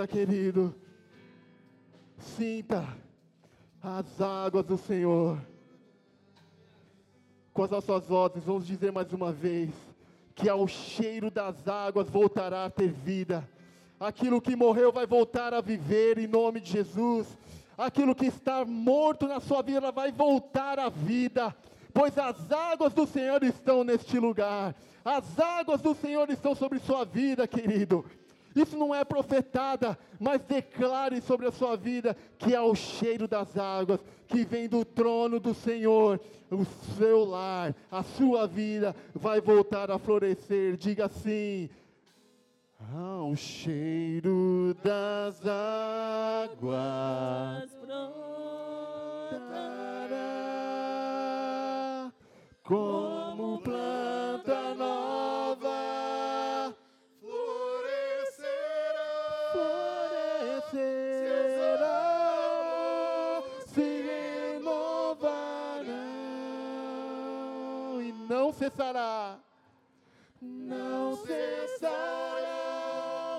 Querido. 0.10 0.76
Sinta 2.18 2.86
as 3.82 4.20
águas 4.20 4.66
do 4.66 4.78
Senhor. 4.78 5.40
Com 7.54 7.64
as 7.64 7.70
nossas 7.70 8.06
vozes, 8.08 8.44
vamos 8.44 8.68
dizer 8.68 8.92
mais 8.92 9.14
uma 9.14 9.32
vez: 9.32 9.70
que 10.36 10.50
ao 10.50 10.68
cheiro 10.68 11.30
das 11.30 11.68
águas 11.68 12.10
voltará 12.10 12.66
a 12.66 12.70
ter 12.70 12.92
vida. 12.92 13.48
Aquilo 14.00 14.42
que 14.42 14.56
morreu 14.56 14.92
vai 14.92 15.06
voltar 15.06 15.54
a 15.54 15.62
viver 15.62 16.18
em 16.18 16.28
nome 16.28 16.60
de 16.60 16.72
Jesus. 16.72 17.28
Aquilo 17.78 18.16
que 18.16 18.26
está 18.26 18.66
morto 18.66 19.28
na 19.28 19.40
sua 19.40 19.62
vida 19.62 19.92
vai 19.92 20.12
voltar 20.12 20.80
à 20.80 20.90
vida. 20.90 21.56
Pois 21.94 22.18
as 22.18 22.52
águas 22.52 22.94
do 22.94 23.06
Senhor 23.06 23.44
estão 23.44 23.84
neste 23.84 24.20
lugar. 24.20 24.76
As 25.04 25.40
águas 25.40 25.82
do 25.82 25.94
Senhor 25.94 26.30
estão 26.30 26.56
sobre 26.56 26.80
sua 26.80 27.04
vida, 27.04 27.48
querido. 27.48 28.06
Isso 28.56 28.78
não 28.78 28.94
é 28.94 29.04
profetada, 29.04 29.98
mas 30.20 30.42
declare 30.42 31.22
sobre 31.22 31.48
a 31.48 31.52
sua 31.52 31.76
vida 31.76 32.16
que 32.38 32.54
é 32.56 32.62
o 32.62 32.76
cheiro 32.76 33.28
das 33.28 33.58
águas 33.58 34.00
que 34.28 34.44
vem 34.44 34.68
do 34.68 34.84
trono 34.84 35.40
do 35.40 35.54
Senhor. 35.54 36.20
O 36.52 36.66
seu 36.98 37.24
lar, 37.26 37.76
a 37.92 38.02
sua 38.02 38.48
vida 38.48 38.96
vai 39.14 39.40
voltar 39.40 39.92
a 39.92 40.00
florescer. 40.00 40.76
Diga 40.78 41.06
assim: 41.06 41.70
ao 42.96 43.36
cheiro 43.36 44.76
das 44.84 45.46
águas 45.46 46.90
brotará 47.82 48.50
como 52.64 53.60
planta 53.62 53.89
cessará. 68.80 69.38
Não 70.42 71.18
cessará 71.18 71.92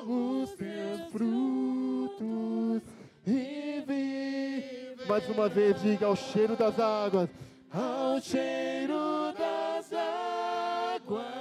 os 0.07 0.51
teus 0.51 1.01
frutos 1.11 2.83
e 3.27 3.83
vi. 3.87 5.07
Mais 5.09 5.27
uma 5.31 5.49
vez, 5.49 5.81
diga 5.81 6.07
ao 6.07 6.15
cheiro 6.15 6.55
das 6.57 6.79
águas, 6.79 7.31
ao 7.73 8.21
cheiro 8.21 9.33
das 9.33 9.91
águas 9.95 11.40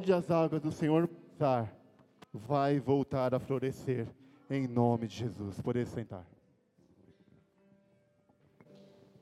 Onde 0.00 0.14
as 0.14 0.30
águas 0.30 0.62
do 0.62 0.72
Senhor 0.72 1.10
estar, 1.30 1.70
vai 2.32 2.80
voltar 2.80 3.34
a 3.34 3.38
florescer. 3.38 4.08
Em 4.48 4.66
nome 4.66 5.06
de 5.06 5.14
Jesus. 5.14 5.60
Poder 5.60 5.86
sentar. 5.86 6.24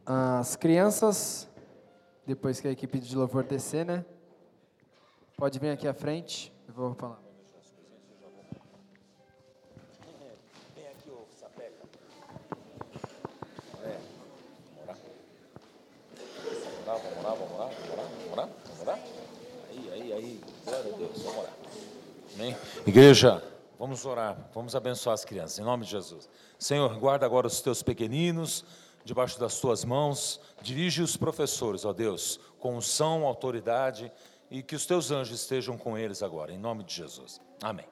As 0.06 0.54
crianças, 0.54 1.50
depois 2.24 2.60
que 2.60 2.68
a 2.68 2.70
equipe 2.70 3.00
de 3.00 3.16
louvor 3.16 3.42
descer, 3.42 3.84
né? 3.84 4.04
Pode 5.36 5.58
vir 5.58 5.70
aqui 5.70 5.88
à 5.88 5.92
frente, 5.92 6.54
eu 6.68 6.74
vou 6.74 6.94
falar. 6.94 7.20
Vem 10.76 10.86
aqui, 10.86 11.10
ô 11.10 11.26
sapeca. 11.40 11.88
É, 13.82 13.98
vamos 14.76 14.84
orar. 14.84 14.96
Vamos 16.86 17.18
orar, 17.18 17.34
vamos 17.34 17.52
orar, 17.52 17.68
vamos 17.68 17.90
orar, 17.90 18.06
vamos 18.06 18.32
orar, 18.32 18.48
vamos 18.64 18.80
orar. 18.82 19.00
Aí, 19.70 19.90
aí, 19.92 20.12
aí, 20.12 20.40
glória 20.64 20.94
a 20.94 20.96
Deus, 20.96 21.22
vamos 21.22 21.38
orar. 21.38 21.54
Amém? 22.38 22.56
Igreja, 22.86 23.42
vamos 23.76 24.06
orar, 24.06 24.38
vamos 24.54 24.76
abençoar 24.76 25.14
as 25.14 25.24
crianças, 25.24 25.58
em 25.58 25.64
nome 25.64 25.84
de 25.84 25.90
Jesus. 25.90 26.28
Senhor, 26.56 26.96
guarda 26.96 27.26
agora 27.26 27.48
os 27.48 27.60
teus 27.60 27.82
pequeninos 27.82 28.64
debaixo 29.04 29.40
das 29.40 29.58
tuas 29.58 29.84
mãos, 29.84 30.40
dirige 30.62 31.02
os 31.02 31.16
professores, 31.16 31.84
ó 31.84 31.92
Deus, 31.92 32.38
com 32.60 32.76
unção, 32.76 33.26
autoridade, 33.26 34.12
e 34.48 34.62
que 34.62 34.76
os 34.76 34.86
teus 34.86 35.10
anjos 35.10 35.40
estejam 35.40 35.76
com 35.76 35.98
eles 35.98 36.22
agora, 36.22 36.52
em 36.52 36.58
nome 36.58 36.84
de 36.84 36.94
Jesus. 36.94 37.40
Amém. 37.60 37.86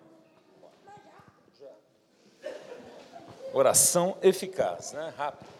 Oração 3.53 4.17
eficaz, 4.23 4.93
né? 4.93 5.13
Rápido. 5.17 5.56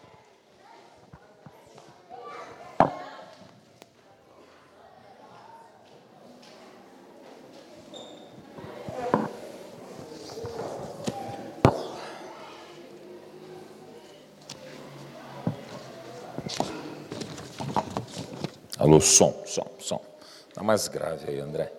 Alô, 18.97 19.05
som, 19.05 19.45
som, 19.45 19.67
som. 19.79 20.01
Está 20.49 20.63
mais 20.63 20.87
grave 20.87 21.29
aí, 21.29 21.39
André. 21.39 21.71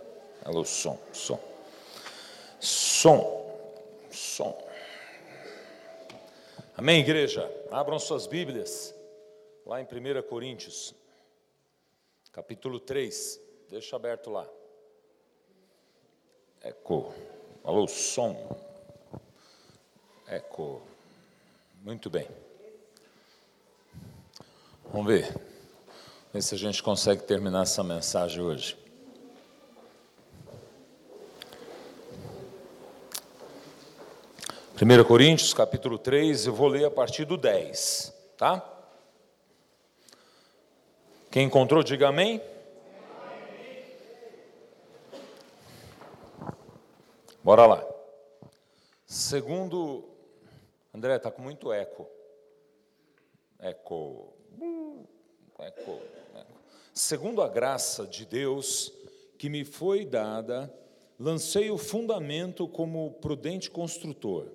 Alô, 0.44 0.64
som, 0.64 0.96
som. 1.12 1.40
Som, 2.60 3.58
som. 4.08 4.56
Amém, 6.76 7.00
igreja? 7.00 7.50
Abram 7.72 7.98
suas 7.98 8.28
Bíblias, 8.28 8.94
lá 9.66 9.80
em 9.80 9.84
1 9.84 10.22
Coríntios, 10.28 10.94
capítulo 12.30 12.78
3. 12.78 13.40
Deixa 13.68 13.96
aberto 13.96 14.30
lá. 14.30 14.48
Eco. 16.62 17.12
Alô, 17.64 17.88
som. 17.88 18.56
Eco. 20.28 20.80
Muito 21.82 22.08
bem. 22.08 22.28
Vamos 24.92 25.08
ver. 25.08 25.47
Ver 26.32 26.42
se 26.42 26.54
a 26.54 26.58
gente 26.58 26.82
consegue 26.82 27.22
terminar 27.22 27.62
essa 27.62 27.82
mensagem 27.82 28.42
hoje. 28.42 28.76
Primeira 34.74 35.02
Coríntios, 35.02 35.54
capítulo 35.54 35.98
3, 35.98 36.46
eu 36.46 36.54
vou 36.54 36.68
ler 36.68 36.84
a 36.84 36.90
partir 36.90 37.24
do 37.24 37.36
10, 37.36 38.14
tá? 38.36 38.62
Quem 41.30 41.46
encontrou, 41.46 41.82
diga 41.82 42.08
amém. 42.08 42.42
Bora 47.42 47.64
lá. 47.64 47.86
Segundo, 49.06 50.04
André, 50.94 51.16
está 51.16 51.30
com 51.30 51.40
muito 51.40 51.72
eco. 51.72 52.06
Eco. 53.58 54.34
Eco. 55.59 56.00
Segundo 56.94 57.42
a 57.42 57.48
graça 57.48 58.06
de 58.06 58.24
Deus 58.24 58.92
que 59.36 59.48
me 59.48 59.64
foi 59.64 60.04
dada, 60.04 60.72
lancei 61.18 61.70
o 61.70 61.78
fundamento 61.78 62.68
como 62.68 63.12
prudente 63.14 63.70
construtor, 63.70 64.52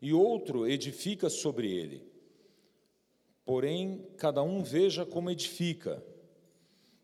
e 0.00 0.12
outro 0.12 0.66
edifica 0.66 1.28
sobre 1.28 1.72
ele. 1.72 2.04
Porém, 3.44 4.06
cada 4.16 4.42
um 4.42 4.62
veja 4.62 5.04
como 5.04 5.30
edifica, 5.30 6.02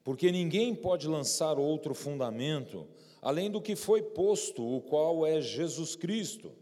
porque 0.05 0.31
ninguém 0.31 0.75
pode 0.75 1.09
lançar 1.09 1.59
outro 1.59 1.95
fundamento 1.95 2.87
além 3.21 3.51
do 3.51 3.61
que 3.61 3.75
foi 3.75 4.01
posto, 4.01 4.65
o 4.65 4.81
qual 4.81 5.27
é 5.27 5.41
Jesus 5.41 5.97
Cristo. 5.97 6.53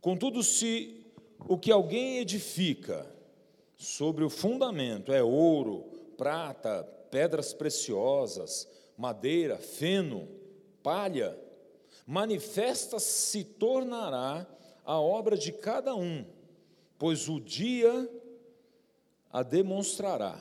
Contudo, 0.00 0.42
se 0.42 1.06
o 1.48 1.56
que 1.56 1.70
alguém 1.70 2.18
edifica 2.18 3.08
sobre 3.82 4.22
o 4.22 4.30
fundamento 4.30 5.12
é 5.12 5.20
ouro, 5.22 5.82
prata, 6.16 6.84
pedras 7.10 7.52
preciosas, 7.52 8.68
madeira, 8.96 9.58
feno, 9.58 10.28
palha, 10.84 11.36
manifesta 12.06 13.00
se 13.00 13.42
tornará 13.42 14.46
a 14.84 15.00
obra 15.00 15.36
de 15.36 15.50
cada 15.50 15.96
um, 15.96 16.24
pois 16.96 17.28
o 17.28 17.40
dia 17.40 18.08
a 19.32 19.42
demonstrará, 19.42 20.40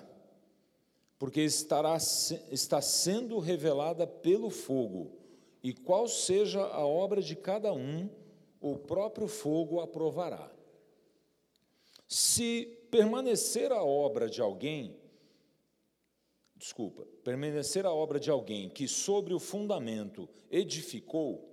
porque 1.17 1.41
estará, 1.41 1.97
está 2.51 2.79
sendo 2.79 3.39
revelada 3.39 4.05
pelo 4.05 4.51
fogo, 4.51 5.13
e 5.63 5.73
qual 5.73 6.07
seja 6.07 6.61
a 6.61 6.85
obra 6.85 7.23
de 7.23 7.35
cada 7.35 7.73
um, 7.73 8.07
o 8.59 8.77
próprio 8.77 9.27
fogo 9.27 9.79
aprovará. 9.79 10.51
Se 12.07 12.77
permanecer 12.91 13.71
a 13.71 13.81
obra 13.81 14.29
de 14.29 14.41
alguém, 14.41 14.99
desculpa, 16.57 17.07
permanecer 17.23 17.85
a 17.85 17.93
obra 17.93 18.19
de 18.19 18.29
alguém 18.29 18.69
que 18.69 18.87
sobre 18.87 19.33
o 19.33 19.39
fundamento 19.39 20.29
edificou, 20.51 21.49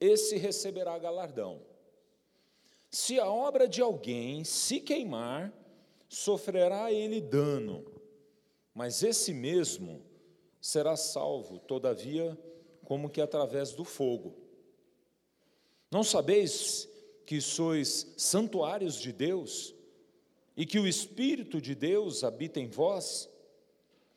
esse 0.00 0.36
receberá 0.38 0.98
galardão. 0.98 1.60
Se 2.90 3.20
a 3.20 3.30
obra 3.30 3.68
de 3.68 3.82
alguém 3.82 4.42
se 4.44 4.80
queimar, 4.80 5.52
sofrerá 6.08 6.90
ele 6.90 7.20
dano, 7.20 7.84
mas 8.72 9.02
esse 9.02 9.34
mesmo 9.34 10.02
será 10.58 10.96
salvo, 10.96 11.58
todavia, 11.58 12.36
como 12.84 13.10
que 13.10 13.20
através 13.20 13.72
do 13.72 13.84
fogo. 13.84 14.34
Não 15.90 16.02
sabeis 16.02 16.88
que 17.26 17.42
sois 17.42 18.14
santuários 18.16 18.98
de 18.98 19.12
Deus 19.12 19.74
e 20.58 20.66
que 20.66 20.80
o 20.80 20.88
Espírito 20.88 21.60
de 21.60 21.72
Deus 21.72 22.24
habita 22.24 22.58
em 22.58 22.66
vós? 22.66 23.30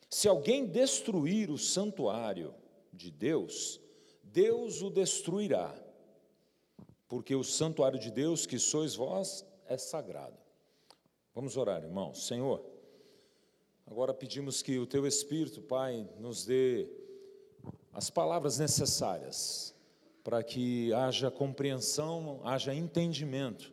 Se 0.10 0.28
alguém 0.28 0.66
destruir 0.66 1.52
o 1.52 1.58
santuário 1.58 2.52
de 2.92 3.12
Deus, 3.12 3.80
Deus 4.24 4.82
o 4.82 4.89
destruirá, 4.89 5.72
porque 7.08 7.36
o 7.36 7.44
santuário 7.44 8.00
de 8.00 8.10
Deus 8.10 8.48
que 8.48 8.58
sois 8.58 8.96
vós 8.96 9.46
é 9.68 9.78
sagrado. 9.78 10.36
Vamos 11.36 11.58
orar, 11.58 11.84
irmãos. 11.84 12.26
Senhor, 12.26 12.66
agora 13.86 14.12
pedimos 14.12 14.64
que 14.64 14.80
o 14.80 14.88
teu 14.88 15.06
Espírito, 15.06 15.62
Pai, 15.62 16.10
nos 16.18 16.44
dê 16.44 16.89
as 17.94 18.10
palavras 18.10 18.58
necessárias 18.58 19.76
para 20.24 20.42
que 20.42 20.92
haja 20.92 21.30
compreensão, 21.30 22.42
haja 22.44 22.74
entendimento. 22.74 23.72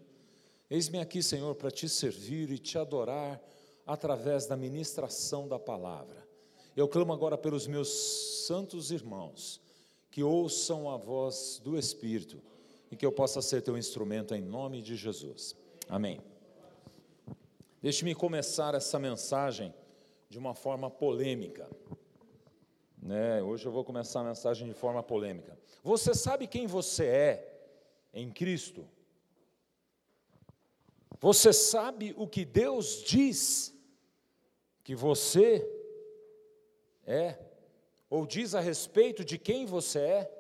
Eis-me 0.71 1.01
aqui, 1.01 1.23
Senhor, 1.23 1.55
para 1.55 1.71
te 1.71 1.89
servir 1.89 2.51
e 2.51 2.59
te 2.59 2.77
adorar 2.77 3.41
através 3.87 4.47
da 4.47 4.57
ministração 4.57 5.49
da 5.49 5.59
palavra. 5.59 6.29
Eu 6.77 6.87
clamo 6.87 7.13
agora 7.13 7.39
pelos 7.39 7.67
meus 7.67 7.89
santos 8.47 8.91
irmãos, 8.91 9.61
que 10.11 10.23
ouçam 10.23 10.91
a 10.91 10.97
voz 10.97 11.61
do 11.65 11.79
Espírito 11.79 12.41
e 12.91 12.97
que 12.97 13.05
eu 13.05 13.11
possa 13.11 13.41
ser 13.41 13.63
teu 13.63 13.79
instrumento 13.79 14.35
em 14.35 14.43
nome 14.43 14.83
de 14.83 14.95
Jesus. 14.95 15.57
Amém. 15.89 16.21
Deixe-me 17.81 18.15
começar 18.15 18.75
essa 18.75 18.99
mensagem 18.99 19.75
de 20.29 20.39
uma 20.39 20.55
forma 20.55 20.91
polêmica. 20.91 21.69
Né? 23.01 23.43
Hoje 23.43 23.65
eu 23.65 23.73
vou 23.73 23.85
começar 23.85 24.21
a 24.21 24.25
mensagem 24.25 24.69
de 24.69 24.75
forma 24.75 25.03
polêmica. 25.03 25.59
Você 25.83 26.15
sabe 26.15 26.47
quem 26.47 26.67
você 26.67 27.05
é 27.07 27.61
em 28.13 28.31
Cristo? 28.31 28.87
Você 31.21 31.53
sabe 31.53 32.15
o 32.17 32.27
que 32.29 32.45
Deus 32.45 33.03
diz 33.05 33.75
que 34.85 34.95
você 34.95 35.69
é, 37.05 37.39
ou 38.09 38.27
diz 38.27 38.55
a 38.55 38.61
respeito 38.61 39.25
de 39.25 39.37
quem 39.37 39.67
você 39.67 39.99
é. 39.99 40.39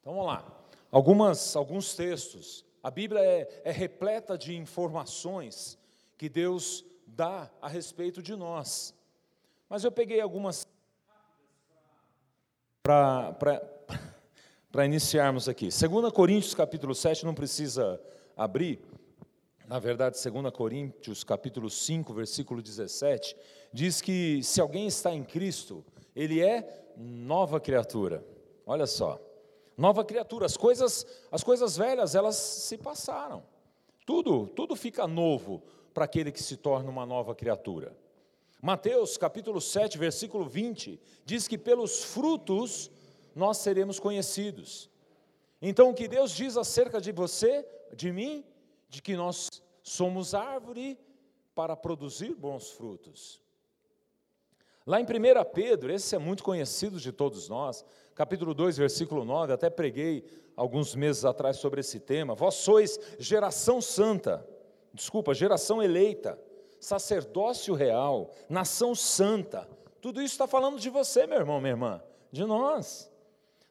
Então 0.00 0.12
vamos 0.14 0.26
lá. 0.26 0.66
Algumas, 0.90 1.56
alguns 1.56 1.96
textos. 1.96 2.64
A 2.82 2.90
Bíblia 2.90 3.20
é, 3.20 3.62
é 3.64 3.70
repleta 3.70 4.36
de 4.36 4.54
informações 4.54 5.78
que 6.18 6.28
Deus 6.28 6.84
dá 7.06 7.50
a 7.60 7.68
respeito 7.68 8.22
de 8.22 8.36
nós. 8.36 8.94
Mas 9.68 9.82
eu 9.82 9.90
peguei 9.90 10.20
algumas 10.20 10.66
para 12.82 13.64
iniciarmos 14.84 15.48
aqui. 15.48 15.68
2 15.70 16.12
Coríntios 16.12 16.54
capítulo 16.54 16.94
7, 16.94 17.24
não 17.24 17.34
precisa 17.34 17.98
abrir, 18.36 18.80
na 19.66 19.78
verdade, 19.78 20.18
2 20.22 20.52
Coríntios, 20.52 21.24
capítulo 21.24 21.70
5, 21.70 22.12
versículo 22.12 22.60
17, 22.60 23.36
diz 23.72 24.00
que 24.00 24.42
se 24.42 24.60
alguém 24.60 24.86
está 24.86 25.12
em 25.12 25.24
Cristo, 25.24 25.84
ele 26.14 26.40
é 26.40 26.86
nova 26.96 27.58
criatura. 27.58 28.24
Olha 28.66 28.86
só. 28.86 29.20
Nova 29.76 30.04
criatura, 30.04 30.46
as 30.46 30.56
coisas, 30.56 31.06
as 31.32 31.42
coisas 31.42 31.76
velhas, 31.76 32.14
elas 32.14 32.36
se 32.36 32.78
passaram. 32.78 33.42
Tudo, 34.06 34.46
tudo 34.48 34.76
fica 34.76 35.06
novo 35.06 35.62
para 35.92 36.04
aquele 36.04 36.30
que 36.30 36.42
se 36.42 36.56
torna 36.56 36.90
uma 36.90 37.06
nova 37.06 37.34
criatura. 37.34 37.96
Mateus, 38.60 39.16
capítulo 39.16 39.60
7, 39.60 39.98
versículo 39.98 40.44
20, 40.44 41.00
diz 41.24 41.48
que 41.48 41.58
pelos 41.58 42.04
frutos 42.04 42.90
nós 43.34 43.58
seremos 43.58 43.98
conhecidos. 43.98 44.88
Então, 45.66 45.88
o 45.88 45.94
que 45.94 46.06
Deus 46.06 46.30
diz 46.32 46.58
acerca 46.58 47.00
de 47.00 47.10
você, 47.10 47.66
de 47.94 48.12
mim, 48.12 48.44
de 48.86 49.00
que 49.00 49.16
nós 49.16 49.62
somos 49.82 50.34
árvore 50.34 50.98
para 51.54 51.74
produzir 51.74 52.34
bons 52.34 52.70
frutos. 52.72 53.40
Lá 54.86 55.00
em 55.00 55.04
1 55.04 55.06
Pedro, 55.54 55.90
esse 55.90 56.14
é 56.14 56.18
muito 56.18 56.44
conhecido 56.44 57.00
de 57.00 57.10
todos 57.10 57.48
nós, 57.48 57.82
capítulo 58.14 58.52
2, 58.52 58.76
versículo 58.76 59.24
9, 59.24 59.54
até 59.54 59.70
preguei 59.70 60.26
alguns 60.54 60.94
meses 60.94 61.24
atrás 61.24 61.56
sobre 61.56 61.80
esse 61.80 61.98
tema. 61.98 62.34
Vós 62.34 62.56
sois 62.56 63.00
geração 63.18 63.80
santa, 63.80 64.46
desculpa, 64.92 65.32
geração 65.32 65.82
eleita, 65.82 66.38
sacerdócio 66.78 67.72
real, 67.72 68.30
nação 68.50 68.94
santa. 68.94 69.66
Tudo 70.02 70.20
isso 70.20 70.34
está 70.34 70.46
falando 70.46 70.78
de 70.78 70.90
você, 70.90 71.26
meu 71.26 71.38
irmão, 71.38 71.58
minha 71.58 71.72
irmã, 71.72 72.02
de 72.30 72.44
nós. 72.44 73.10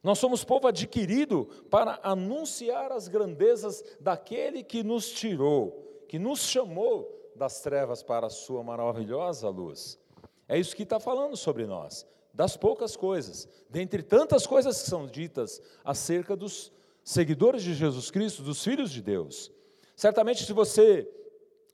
Nós 0.04 0.18
somos 0.18 0.44
povo 0.44 0.68
adquirido 0.68 1.46
para 1.70 1.98
anunciar 2.02 2.92
as 2.92 3.08
grandezas 3.08 3.82
daquele 3.98 4.62
que 4.62 4.82
nos 4.82 5.10
tirou, 5.10 6.04
que 6.06 6.18
nos 6.18 6.40
chamou 6.40 7.32
das 7.34 7.62
trevas 7.62 8.02
para 8.02 8.26
a 8.26 8.30
sua 8.30 8.62
maravilhosa 8.62 9.48
luz. 9.48 9.98
É 10.46 10.58
isso 10.58 10.76
que 10.76 10.82
está 10.82 11.00
falando 11.00 11.38
sobre 11.38 11.64
nós, 11.64 12.06
das 12.34 12.54
poucas 12.54 12.94
coisas, 12.94 13.48
dentre 13.70 14.02
tantas 14.02 14.46
coisas 14.46 14.82
que 14.82 14.90
são 14.90 15.06
ditas 15.06 15.62
acerca 15.82 16.36
dos 16.36 16.70
seguidores 17.02 17.62
de 17.62 17.72
Jesus 17.72 18.10
Cristo, 18.10 18.42
dos 18.42 18.62
filhos 18.62 18.90
de 18.90 19.00
Deus. 19.00 19.50
Certamente, 19.96 20.44
se 20.44 20.52
você, 20.52 21.10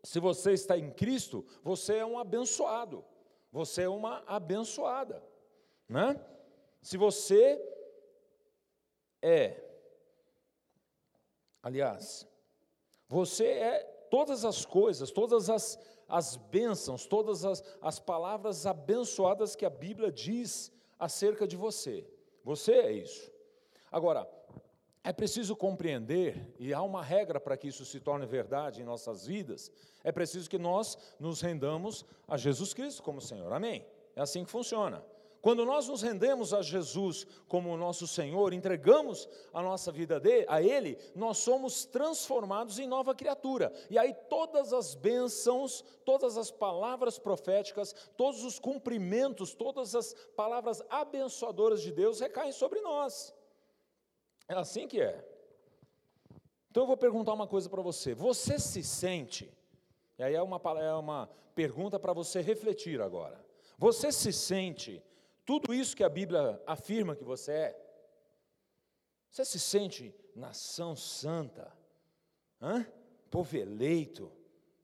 se 0.04 0.20
você 0.20 0.52
está 0.52 0.78
em 0.78 0.92
Cristo, 0.92 1.44
você 1.64 1.96
é 1.96 2.06
um 2.06 2.16
abençoado, 2.16 3.04
você 3.50 3.82
é 3.82 3.88
uma 3.88 4.22
abençoada, 4.24 5.20
né? 5.88 6.20
Se 6.80 6.96
você 6.96 7.60
é, 9.22 9.62
aliás, 11.62 12.26
você 13.08 13.46
é 13.46 13.78
todas 14.10 14.44
as 14.44 14.64
coisas, 14.64 15.10
todas 15.10 15.48
as 15.50 15.78
as 16.10 16.36
bênçãos, 16.36 17.06
todas 17.06 17.44
as, 17.44 17.62
as 17.80 17.98
palavras 17.98 18.66
abençoadas 18.66 19.54
que 19.54 19.64
a 19.64 19.70
Bíblia 19.70 20.10
diz 20.10 20.72
acerca 20.98 21.46
de 21.46 21.56
você. 21.56 22.06
Você 22.44 22.72
é 22.72 22.92
isso. 22.92 23.30
Agora, 23.90 24.28
é 25.02 25.12
preciso 25.12 25.56
compreender, 25.56 26.54
e 26.58 26.74
há 26.74 26.82
uma 26.82 27.02
regra 27.02 27.40
para 27.40 27.56
que 27.56 27.68
isso 27.68 27.84
se 27.84 28.00
torne 28.00 28.26
verdade 28.26 28.82
em 28.82 28.84
nossas 28.84 29.26
vidas, 29.26 29.70
é 30.04 30.12
preciso 30.12 30.50
que 30.50 30.58
nós 30.58 30.98
nos 31.18 31.40
rendamos 31.40 32.04
a 32.28 32.36
Jesus 32.36 32.74
Cristo 32.74 33.02
como 33.02 33.20
Senhor. 33.20 33.50
Amém? 33.52 33.86
É 34.14 34.20
assim 34.20 34.44
que 34.44 34.50
funciona. 34.50 35.02
Quando 35.40 35.64
nós 35.64 35.88
nos 35.88 36.02
rendemos 36.02 36.52
a 36.52 36.60
Jesus 36.60 37.26
como 37.48 37.76
nosso 37.76 38.06
Senhor, 38.06 38.52
entregamos 38.52 39.28
a 39.52 39.62
nossa 39.62 39.90
vida 39.90 40.20
a 40.46 40.62
Ele, 40.62 40.98
nós 41.14 41.38
somos 41.38 41.86
transformados 41.86 42.78
em 42.78 42.86
nova 42.86 43.14
criatura. 43.14 43.72
E 43.88 43.98
aí 43.98 44.12
todas 44.28 44.72
as 44.72 44.94
bênçãos, 44.94 45.82
todas 46.04 46.36
as 46.36 46.50
palavras 46.50 47.18
proféticas, 47.18 47.94
todos 48.16 48.44
os 48.44 48.58
cumprimentos, 48.58 49.54
todas 49.54 49.94
as 49.94 50.14
palavras 50.36 50.82
abençoadoras 50.90 51.80
de 51.80 51.90
Deus 51.90 52.20
recaem 52.20 52.52
sobre 52.52 52.80
nós. 52.80 53.34
É 54.46 54.54
assim 54.54 54.86
que 54.86 55.00
é. 55.00 55.24
Então 56.70 56.82
eu 56.82 56.86
vou 56.86 56.96
perguntar 56.98 57.32
uma 57.32 57.46
coisa 57.46 57.68
para 57.68 57.80
você. 57.80 58.14
Você 58.14 58.58
se 58.58 58.82
sente, 58.82 59.50
e 60.18 60.22
aí 60.22 60.34
é 60.34 60.42
uma, 60.42 60.60
é 60.80 60.94
uma 60.94 61.30
pergunta 61.54 61.98
para 61.98 62.12
você 62.12 62.42
refletir 62.42 63.00
agora. 63.00 63.42
Você 63.78 64.12
se 64.12 64.32
sente 64.32 65.02
tudo 65.50 65.74
isso 65.74 65.96
que 65.96 66.04
a 66.04 66.08
Bíblia 66.08 66.62
afirma 66.64 67.16
que 67.16 67.24
você 67.24 67.50
é. 67.50 67.82
Você 69.28 69.44
se 69.44 69.58
sente 69.58 70.14
nação 70.32 70.94
santa, 70.94 71.76
Hã? 72.62 72.86
povo 73.28 73.56
eleito, 73.56 74.30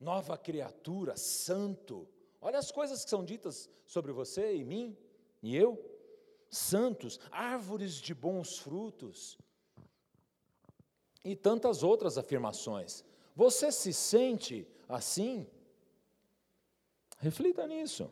nova 0.00 0.36
criatura, 0.36 1.16
santo. 1.16 2.08
Olha 2.40 2.58
as 2.58 2.72
coisas 2.72 3.04
que 3.04 3.10
são 3.10 3.24
ditas 3.24 3.70
sobre 3.84 4.10
você 4.10 4.56
e 4.56 4.64
mim 4.64 4.98
e 5.40 5.54
eu. 5.54 5.78
Santos, 6.50 7.20
árvores 7.30 7.92
de 7.92 8.12
bons 8.12 8.58
frutos 8.58 9.38
e 11.24 11.36
tantas 11.36 11.84
outras 11.84 12.18
afirmações. 12.18 13.04
Você 13.36 13.70
se 13.70 13.92
sente 13.92 14.66
assim? 14.88 15.48
Reflita 17.18 17.68
nisso. 17.68 18.10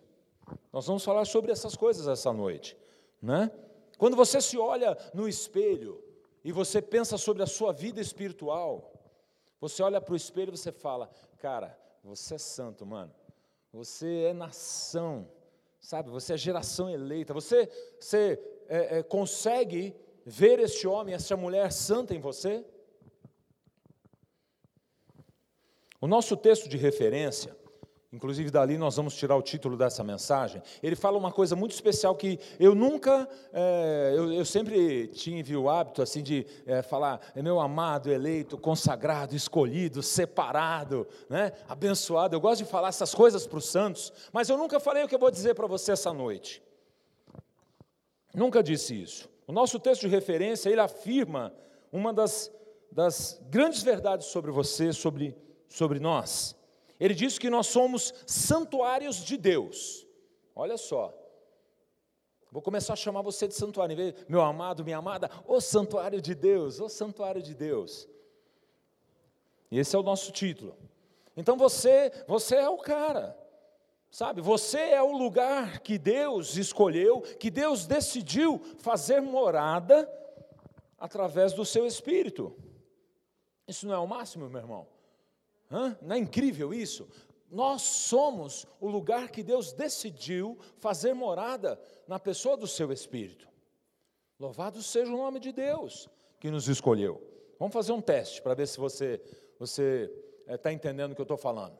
Nós 0.74 0.88
vamos 0.88 1.04
falar 1.04 1.24
sobre 1.24 1.52
essas 1.52 1.76
coisas 1.76 2.08
essa 2.08 2.32
noite, 2.32 2.76
né? 3.22 3.48
Quando 3.96 4.16
você 4.16 4.40
se 4.40 4.58
olha 4.58 4.98
no 5.14 5.28
espelho 5.28 6.02
e 6.42 6.50
você 6.50 6.82
pensa 6.82 7.16
sobre 7.16 7.44
a 7.44 7.46
sua 7.46 7.72
vida 7.72 8.00
espiritual, 8.00 8.92
você 9.60 9.84
olha 9.84 10.00
para 10.00 10.12
o 10.12 10.16
espelho 10.16 10.52
e 10.52 10.56
você 10.56 10.72
fala, 10.72 11.08
cara, 11.38 11.78
você 12.02 12.34
é 12.34 12.38
santo, 12.38 12.84
mano. 12.84 13.14
Você 13.72 14.24
é 14.24 14.32
nação, 14.32 15.30
sabe? 15.78 16.10
Você 16.10 16.34
é 16.34 16.36
geração 16.36 16.90
eleita. 16.90 17.32
Você, 17.32 17.70
você 18.00 18.36
é, 18.66 18.98
é, 18.98 19.02
consegue 19.04 19.94
ver 20.26 20.58
este 20.58 20.88
homem, 20.88 21.14
esta 21.14 21.36
mulher 21.36 21.70
santa 21.70 22.16
em 22.16 22.18
você? 22.18 22.64
O 26.00 26.08
nosso 26.08 26.36
texto 26.36 26.68
de 26.68 26.76
referência 26.76 27.56
Inclusive, 28.14 28.48
dali 28.48 28.78
nós 28.78 28.94
vamos 28.94 29.16
tirar 29.16 29.34
o 29.34 29.42
título 29.42 29.76
dessa 29.76 30.04
mensagem. 30.04 30.62
Ele 30.80 30.94
fala 30.94 31.18
uma 31.18 31.32
coisa 31.32 31.56
muito 31.56 31.72
especial 31.72 32.14
que 32.14 32.38
eu 32.60 32.72
nunca, 32.72 33.28
é, 33.52 34.12
eu, 34.16 34.32
eu, 34.32 34.44
sempre 34.44 35.08
tive 35.08 35.56
o 35.56 35.68
hábito 35.68 36.00
assim 36.00 36.22
de 36.22 36.46
é, 36.64 36.80
falar, 36.80 37.20
é 37.34 37.42
meu 37.42 37.58
amado, 37.58 38.12
eleito, 38.12 38.56
consagrado, 38.56 39.34
escolhido, 39.34 40.00
separado, 40.00 41.08
né, 41.28 41.50
abençoado. 41.68 42.36
Eu 42.36 42.40
gosto 42.40 42.62
de 42.62 42.70
falar 42.70 42.88
essas 42.88 43.12
coisas 43.12 43.48
para 43.48 43.58
os 43.58 43.66
santos, 43.66 44.12
mas 44.32 44.48
eu 44.48 44.56
nunca 44.56 44.78
falei 44.78 45.02
o 45.02 45.08
que 45.08 45.14
eu 45.16 45.18
vou 45.18 45.30
dizer 45.30 45.54
para 45.56 45.66
você 45.66 45.90
essa 45.90 46.12
noite. 46.12 46.62
Nunca 48.32 48.62
disse 48.62 48.94
isso. 48.94 49.28
O 49.44 49.52
nosso 49.52 49.80
texto 49.80 50.02
de 50.02 50.08
referência, 50.08 50.70
ele 50.70 50.80
afirma 50.80 51.52
uma 51.90 52.12
das, 52.12 52.48
das 52.92 53.42
grandes 53.50 53.82
verdades 53.82 54.28
sobre 54.28 54.52
você, 54.52 54.92
sobre, 54.92 55.36
sobre 55.68 55.98
nós. 55.98 56.54
Ele 56.98 57.14
diz 57.14 57.38
que 57.38 57.50
nós 57.50 57.66
somos 57.66 58.12
santuários 58.26 59.16
de 59.16 59.36
Deus. 59.36 60.06
Olha 60.54 60.76
só. 60.76 61.12
Vou 62.50 62.62
começar 62.62 62.92
a 62.92 62.96
chamar 62.96 63.22
você 63.22 63.48
de 63.48 63.54
santuário, 63.54 63.96
meu 64.28 64.40
amado, 64.40 64.84
minha 64.84 64.98
amada, 64.98 65.28
o 65.44 65.60
santuário 65.60 66.22
de 66.22 66.36
Deus, 66.36 66.78
o 66.78 66.88
santuário 66.88 67.42
de 67.42 67.52
Deus. 67.52 68.08
E 69.70 69.78
esse 69.78 69.96
é 69.96 69.98
o 69.98 70.04
nosso 70.04 70.30
título. 70.30 70.76
Então 71.36 71.56
você, 71.56 72.12
você 72.28 72.54
é 72.54 72.68
o 72.68 72.78
cara. 72.78 73.36
Sabe, 74.08 74.40
você 74.40 74.78
é 74.78 75.02
o 75.02 75.10
lugar 75.10 75.80
que 75.80 75.98
Deus 75.98 76.56
escolheu, 76.56 77.22
que 77.22 77.50
Deus 77.50 77.84
decidiu 77.84 78.60
fazer 78.78 79.20
morada 79.20 80.08
através 80.96 81.52
do 81.52 81.64
seu 81.64 81.84
espírito. 81.84 82.56
Isso 83.66 83.84
não 83.84 83.94
é 83.94 83.98
o 83.98 84.06
máximo, 84.06 84.48
meu 84.48 84.60
irmão? 84.60 84.93
Hã? 85.70 85.96
Não 86.02 86.16
é 86.16 86.18
incrível 86.18 86.72
isso? 86.72 87.08
Nós 87.50 87.82
somos 87.82 88.66
o 88.80 88.88
lugar 88.88 89.30
que 89.30 89.42
Deus 89.42 89.72
decidiu 89.72 90.58
fazer 90.78 91.14
morada 91.14 91.80
na 92.08 92.18
pessoa 92.18 92.56
do 92.56 92.66
seu 92.66 92.92
Espírito. 92.92 93.48
Louvado 94.38 94.82
seja 94.82 95.12
o 95.12 95.16
nome 95.16 95.38
de 95.38 95.52
Deus 95.52 96.08
que 96.40 96.50
nos 96.50 96.68
escolheu. 96.68 97.22
Vamos 97.58 97.72
fazer 97.72 97.92
um 97.92 98.00
teste 98.00 98.42
para 98.42 98.54
ver 98.54 98.66
se 98.66 98.78
você 98.78 99.20
você 99.58 100.10
está 100.48 100.70
eh, 100.70 100.74
entendendo 100.74 101.12
o 101.12 101.14
que 101.14 101.20
eu 101.20 101.24
estou 101.24 101.36
falando. 101.36 101.78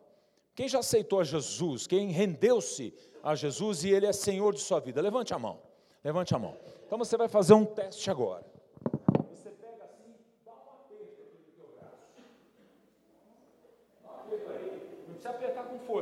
Quem 0.55 0.69
já 0.69 0.79
aceitou 0.79 1.21
a 1.21 1.25
Jesus, 1.25 1.87
quem 1.87 2.11
rendeu-se 2.11 2.95
a 3.23 3.35
Jesus 3.35 3.85
e 3.85 3.91
Ele 3.91 4.07
é 4.07 4.13
Senhor 4.13 4.55
de 4.55 4.61
sua 4.61 4.79
vida, 4.81 5.01
levante 5.01 5.35
a 5.35 5.39
mão. 5.39 5.61
Levante 6.03 6.35
a 6.35 6.39
mão. 6.39 6.57
Então 6.87 6.97
você 6.97 7.17
vai 7.17 7.29
fazer 7.29 7.55
um 7.55 7.65
teste 7.65 8.11
agora. 8.11 8.54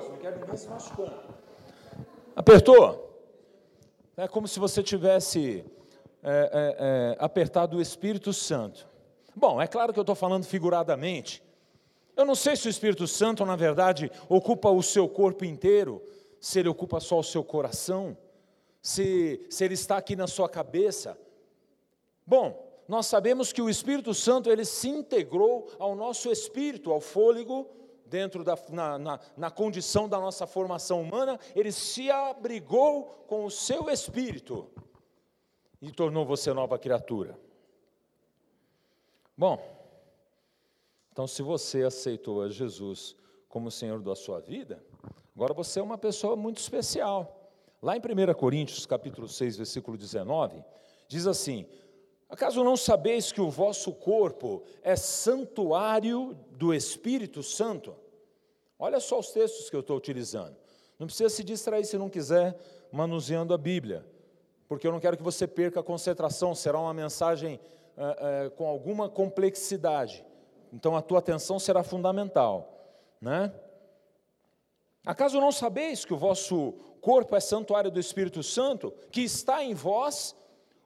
Não 0.01 0.17
quero 0.17 0.41
ninguém 0.41 0.57
se 0.57 0.69
machucando. 0.69 1.23
Apertou? 2.35 3.11
É 4.17 4.27
como 4.27 4.49
se 4.49 4.59
você 4.59 4.83
tivesse 4.83 5.65
é, 6.23 6.31
é, 6.31 6.77
é, 7.13 7.17
apertado 7.19 7.77
o 7.77 7.81
Espírito 7.81 8.33
Santo. 8.33 8.89
Bom, 9.35 9.61
é 9.61 9.67
claro 9.67 9.93
que 9.93 9.99
eu 9.99 10.03
estou 10.03 10.15
falando 10.15 10.45
figuradamente. 10.45 11.43
Eu 12.17 12.25
não 12.25 12.35
sei 12.35 12.57
se 12.57 12.67
o 12.67 12.71
Espírito 12.71 13.07
Santo, 13.07 13.45
na 13.45 13.57
verdade, 13.57 14.11
ocupa 14.29 14.71
o 14.71 14.83
seu 14.83 15.09
corpo 15.09 15.45
inteiro, 15.45 16.03
se 16.41 16.59
ele 16.59 16.69
ocupa 16.69 17.01
só 17.01 17.19
o 17.19 17.25
seu 17.25 17.43
coração, 17.43 18.17
se, 18.81 19.47
se 19.49 19.65
ele 19.65 19.75
está 19.75 19.97
aqui 19.97 20.15
na 20.15 20.27
sua 20.27 20.49
cabeça. 20.49 21.19
Bom, 22.27 22.71
nós 22.87 23.07
sabemos 23.07 23.53
que 23.53 23.63
o 23.63 23.71
Espírito 23.71 24.13
Santo 24.13 24.51
ele 24.51 24.65
se 24.65 24.89
integrou 24.89 25.69
ao 25.79 25.95
nosso 25.95 26.31
espírito, 26.31 26.91
ao 26.91 27.01
fôlego 27.01 27.69
dentro 28.13 28.45
da 28.45 28.59
na, 28.69 28.99
na, 28.99 29.21
na, 29.35 29.51
condição 29.51 30.07
da 30.07 30.21
nossa 30.21 30.47
formação 30.47 31.01
humana, 31.01 31.41
ele 31.57 31.73
se 31.73 32.11
abrigou 32.11 33.05
com 33.27 33.47
o 33.47 33.51
seu 33.51 33.89
espírito 33.89 34.71
e 35.81 35.91
tornou 35.91 36.27
você 36.27 36.53
nova 36.53 36.79
criatura. 36.79 37.41
Bom, 39.35 39.59
então 41.11 41.27
se 41.27 41.41
você 41.41 41.85
aceitou 41.85 42.43
a 42.43 42.51
Jesus 42.51 43.17
como 43.49 43.71
Senhor 43.71 44.03
da 44.03 44.15
sua 44.15 44.41
vida, 44.41 44.85
agora 45.35 45.55
você 45.55 45.81
é 45.81 45.83
uma 45.83 45.97
pessoa 45.97 46.37
muito 46.37 46.59
especial. 46.59 47.51
Lá 47.81 47.97
em 47.97 48.01
1 48.01 48.35
Coríntios, 48.35 48.85
capítulo 48.85 49.27
6, 49.27 49.57
versículo 49.57 49.97
19, 49.97 50.63
diz 51.09 51.27
assim: 51.27 51.67
Acaso 52.29 52.63
não 52.63 52.77
sabeis 52.77 53.33
que 53.33 53.41
o 53.41 53.51
vosso 53.51 53.91
corpo 53.91 54.63
é 54.83 54.97
santuário 54.97 56.39
do 56.51 56.75
Espírito 56.75 57.43
Santo? 57.43 58.02
Olha 58.83 58.99
só 58.99 59.21
os 59.21 59.31
textos 59.31 59.71
que 59.71 59.77
eu 59.77 59.81
estou 59.81 59.97
utilizando. 59.97 60.57
Não 60.99 61.07
precisa 61.07 61.29
se 61.29 61.45
distrair 61.45 61.85
se 61.85 61.97
não 61.97 62.11
quiser 62.11 62.59
manuseando 62.91 63.55
a 63.55 63.57
Bíblia, 63.57 64.05
porque 64.67 64.85
eu 64.85 64.91
não 64.91 64.99
quero 64.99 65.17
que 65.17 65.23
você 65.23 65.47
perca 65.47 65.79
a 65.79 65.85
concentração, 65.85 66.53
será 66.53 66.81
uma 66.81 66.93
mensagem 66.93 67.61
é, 67.97 68.47
é, 68.47 68.51
com 68.51 68.67
alguma 68.67 69.09
complexidade. 69.09 70.27
Então 70.73 70.97
a 70.97 71.01
tua 71.01 71.21
atenção 71.21 71.61
será 71.61 71.85
fundamental. 71.85 72.77
Né? 73.21 73.55
Acaso 75.07 75.41
não 75.41 75.53
sabeis 75.53 76.05
que 76.05 76.13
o 76.13 76.19
vosso 76.19 76.73
corpo 77.01 77.37
é 77.37 77.41
santuário 77.41 77.89
do 77.89 78.01
Espírito 78.01 78.43
Santo, 78.43 78.93
que 79.13 79.21
está 79.21 79.63
em 79.63 79.75
vós, 79.75 80.35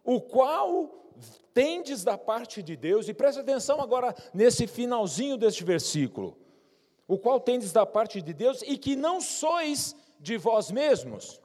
o 0.05 0.20
qual 0.20 1.14
tendes 1.55 2.05
da 2.05 2.18
parte 2.18 2.62
de 2.62 2.76
Deus, 2.76 3.09
e 3.09 3.14
preste 3.14 3.40
atenção 3.40 3.80
agora 3.80 4.14
nesse 4.34 4.66
finalzinho 4.66 5.38
deste 5.38 5.64
versículo, 5.64 6.36
o 7.07 7.18
qual 7.18 7.40
tendes 7.40 7.72
da 7.72 7.86
parte 7.86 8.20
de 8.20 8.32
Deus, 8.32 8.62
e 8.62 8.76
que 8.76 8.96
não 8.96 9.20
sois 9.20 9.94
de 10.18 10.36
vós 10.36 10.70
mesmos. 10.70 11.40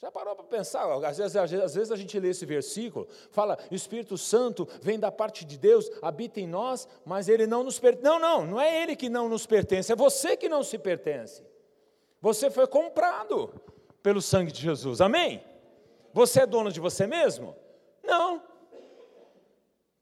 Já 0.00 0.12
parou 0.12 0.36
para 0.36 0.44
pensar? 0.44 0.88
Às 1.04 1.18
vezes, 1.18 1.36
às 1.36 1.74
vezes 1.74 1.90
a 1.90 1.96
gente 1.96 2.18
lê 2.20 2.28
esse 2.28 2.46
versículo, 2.46 3.08
fala, 3.30 3.58
o 3.68 3.74
Espírito 3.74 4.16
Santo 4.16 4.66
vem 4.80 4.98
da 4.98 5.10
parte 5.10 5.44
de 5.44 5.58
Deus, 5.58 5.90
habita 6.00 6.40
em 6.40 6.46
nós, 6.46 6.86
mas 7.04 7.28
ele 7.28 7.48
não 7.48 7.64
nos 7.64 7.80
pertence. 7.80 8.04
Não, 8.04 8.18
não, 8.18 8.46
não 8.46 8.60
é 8.60 8.80
ele 8.80 8.94
que 8.94 9.08
não 9.08 9.28
nos 9.28 9.44
pertence, 9.44 9.90
é 9.90 9.96
você 9.96 10.36
que 10.36 10.48
não 10.48 10.62
se 10.62 10.78
pertence. 10.78 11.44
Você 12.20 12.48
foi 12.48 12.68
comprado 12.68 13.52
pelo 14.00 14.22
sangue 14.22 14.52
de 14.52 14.60
Jesus, 14.60 15.00
amém? 15.00 15.42
Você 16.12 16.42
é 16.42 16.46
dono 16.46 16.70
de 16.70 16.78
você 16.78 17.06
mesmo? 17.06 17.56
Não. 18.02 18.42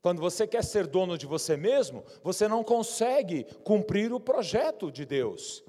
Quando 0.07 0.20
você 0.20 0.46
quer 0.46 0.62
ser 0.62 0.86
dono 0.86 1.18
de 1.18 1.26
você 1.26 1.57
mesmo, 1.57 2.04
você 2.22 2.46
não 2.46 2.62
consegue 2.62 3.42
cumprir 3.64 4.12
o 4.12 4.20
projeto 4.20 4.88
de 4.88 5.04
Deus, 5.04 5.64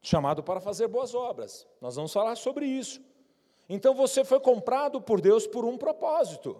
chamado 0.00 0.40
para 0.40 0.60
fazer 0.60 0.86
boas 0.86 1.16
obras. 1.16 1.66
Nós 1.80 1.96
vamos 1.96 2.12
falar 2.12 2.36
sobre 2.36 2.64
isso. 2.64 3.02
Então 3.68 3.92
você 3.92 4.24
foi 4.24 4.38
comprado 4.38 5.00
por 5.00 5.20
Deus 5.20 5.48
por 5.48 5.64
um 5.64 5.76
propósito. 5.76 6.56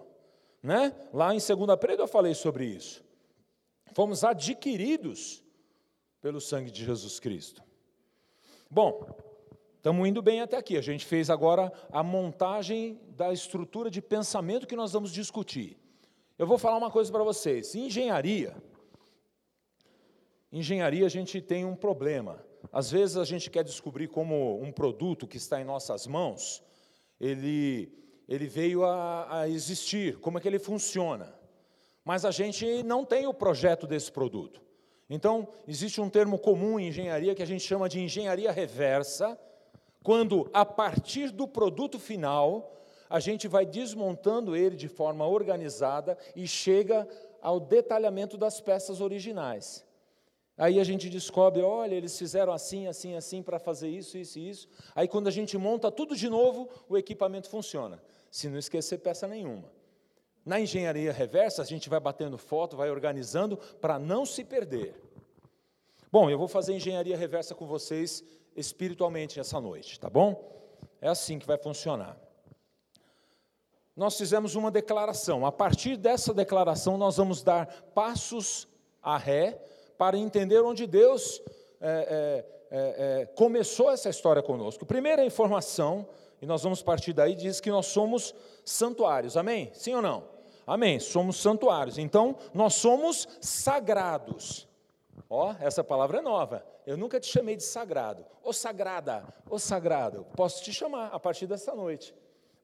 Né? 0.61 0.93
Lá 1.15 1.33
em 1.33 1.39
2 1.39 1.49
Pedro 1.81 2.03
eu 2.03 2.09
falei 2.09 2.35
sobre 2.35 2.65
isso. 2.65 3.05
Fomos 3.93 4.25
adquiridos 4.25 5.45
pelo 6.21 6.41
sangue 6.41 6.73
de 6.73 6.85
Jesus 6.85 7.21
Cristo. 7.21 7.63
Bom, 8.69 9.09
estamos 9.77 10.09
indo 10.09 10.21
bem 10.21 10.41
até 10.41 10.57
aqui. 10.57 10.77
A 10.77 10.83
gente 10.83 11.07
fez 11.07 11.31
agora 11.31 11.73
a 11.93 12.03
montagem 12.03 13.01
da 13.11 13.33
estrutura 13.33 13.93
de 13.93 14.03
pensamento 14.03 14.67
que 14.67 14.75
nós 14.75 14.93
vamos 14.93 15.13
discutir. 15.13 15.86
Eu 16.39 16.47
vou 16.47 16.59
falar 16.59 16.77
uma 16.77 16.91
coisa 16.91 17.11
para 17.11 17.25
vocês. 17.25 17.75
Engenharia. 17.75 18.55
Engenharia 20.53 21.07
a 21.07 21.09
gente 21.09 21.41
tem 21.41 21.65
um 21.65 21.75
problema. 21.75 22.45
Às 22.73 22.91
vezes 22.91 23.17
a 23.17 23.25
gente 23.25 23.51
quer 23.51 23.65
descobrir 23.65 24.09
como 24.09 24.61
um 24.61 24.71
produto 24.71 25.27
que 25.27 25.37
está 25.37 25.61
em 25.61 25.65
nossas 25.65 26.07
mãos 26.07 26.63
ele, 27.21 27.93
ele 28.29 28.47
veio 28.47 28.85
a, 28.85 29.41
a 29.41 29.49
existir, 29.49 30.19
como 30.19 30.39
é 30.39 30.41
que 30.41 30.49
ele 30.49 30.59
funciona. 30.59 31.35
Mas 32.05 32.25
a 32.25 32.31
gente 32.31 32.83
não 32.83 33.05
tem 33.05 33.27
o 33.27 33.35
projeto 33.35 33.87
desse 33.87 34.13
produto. 34.13 34.63
Então, 35.09 35.49
existe 35.67 36.01
um 36.01 36.11
termo 36.11 36.39
comum 36.39 36.79
em 36.79 36.89
engenharia 36.89 37.35
que 37.35 37.43
a 37.43 37.47
gente 37.47 37.65
chama 37.65 37.89
de 37.89 38.01
engenharia 38.01 38.53
reversa, 38.53 39.39
quando, 40.03 40.49
a 40.53 40.65
partir 40.65 41.31
do 41.31 41.49
produto 41.49 41.99
final, 41.99 42.76
a 43.09 43.21
gente 43.21 43.49
vai 43.49 43.65
desmontando 43.65 44.57
ele 44.57 44.77
de 44.77 44.89
forma 44.89 45.27
organizada 45.27 46.17
e 46.35 46.47
chega 46.47 47.09
ao 47.41 47.61
detalhamento 47.61 48.37
das 48.37 48.61
peças 48.61 49.01
originais. 49.01 49.85
Aí 50.59 50.81
a 50.81 50.85
gente 50.85 51.11
descobre, 51.11 51.63
olha, 51.63 51.95
eles 51.95 52.19
fizeram 52.19 52.53
assim, 52.53 52.87
assim, 52.87 53.15
assim 53.15 53.43
para 53.43 53.59
fazer 53.59 53.89
isso, 53.89 54.17
isso 54.17 54.39
e 54.39 54.49
isso. 54.49 54.69
Aí 54.95 55.07
quando 55.07 55.29
a 55.29 55.31
gente 55.31 55.59
monta 55.59 55.91
tudo 55.91 56.17
de 56.17 56.29
novo, 56.29 56.69
o 56.89 56.97
equipamento 56.97 57.51
funciona. 57.51 58.03
Se 58.31 58.49
não 58.49 58.59
esquecer 58.59 58.99
peça 58.99 59.29
nenhuma. 59.29 59.71
Na 60.45 60.59
engenharia 60.59 61.13
reversa, 61.13 61.61
a 61.61 61.65
gente 61.65 61.91
vai 61.91 62.01
batendo 62.01 62.39
foto, 62.39 62.77
vai 62.77 62.91
organizando 62.91 63.57
para 63.81 63.99
não 63.99 64.25
se 64.25 64.45
perder. 64.45 64.95
Bom, 66.11 66.31
eu 66.31 66.39
vou 66.39 66.49
fazer 66.49 66.75
engenharia 66.75 67.17
reversa 67.17 67.55
com 67.55 67.67
vocês 67.67 68.25
espiritualmente 68.55 69.39
essa 69.39 69.61
noite, 69.61 70.01
tá 70.01 70.09
bom? 70.09 70.57
É 71.01 71.09
assim 71.09 71.39
que 71.39 71.47
vai 71.47 71.59
funcionar. 71.59 72.17
Nós 73.97 74.19
fizemos 74.19 74.55
uma 74.55 74.71
declaração. 74.71 75.47
A 75.47 75.51
partir 75.51 75.97
dessa 75.97 76.35
declaração, 76.35 76.99
nós 76.99 77.17
vamos 77.17 77.43
dar 77.43 77.67
passos 77.95 78.69
a 79.03 79.17
ré 79.17 79.59
para 79.97 80.19
entender 80.19 80.61
onde 80.61 80.87
Deus 80.87 81.41
é, 81.81 82.45
é, 82.71 82.79
é, 82.79 83.23
é, 83.23 83.27
começou 83.27 83.91
essa 83.91 84.11
história 84.11 84.43
conosco. 84.43 84.85
Primeira 84.85 85.25
informação, 85.25 86.07
e 86.43 86.47
nós 86.47 86.63
vamos 86.63 86.83
partir 86.83 87.15
daí, 87.15 87.35
diz 87.35 87.59
que 87.59 87.71
nós 87.71 87.87
somos 87.87 88.35
santuários. 88.65 89.35
Amém? 89.35 89.71
Sim 89.73 89.95
ou 89.95 90.03
não? 90.03 90.25
Amém. 90.67 91.01
Somos 91.01 91.37
santuários. 91.41 91.97
Então, 91.97 92.37
nós 92.53 92.75
somos 92.75 93.27
sagrados. 93.41 94.69
Ó, 95.31 95.55
essa 95.59 95.83
palavra 95.83 96.19
é 96.19 96.23
nova. 96.23 96.67
Eu 96.87 96.99
nunca 96.99 97.19
te 97.19 97.29
chamei 97.29 97.57
de 97.57 97.63
sagrado. 97.63 98.27
Ô 98.45 98.53
sagrada, 98.53 99.25
ô 99.49 99.59
sagrado. 99.59 100.27
Posso 100.37 100.63
te 100.63 100.73
chamar 100.73 101.09
a 101.13 101.19
partir 101.19 101.47
dessa 101.47 101.75
noite. 101.75 102.15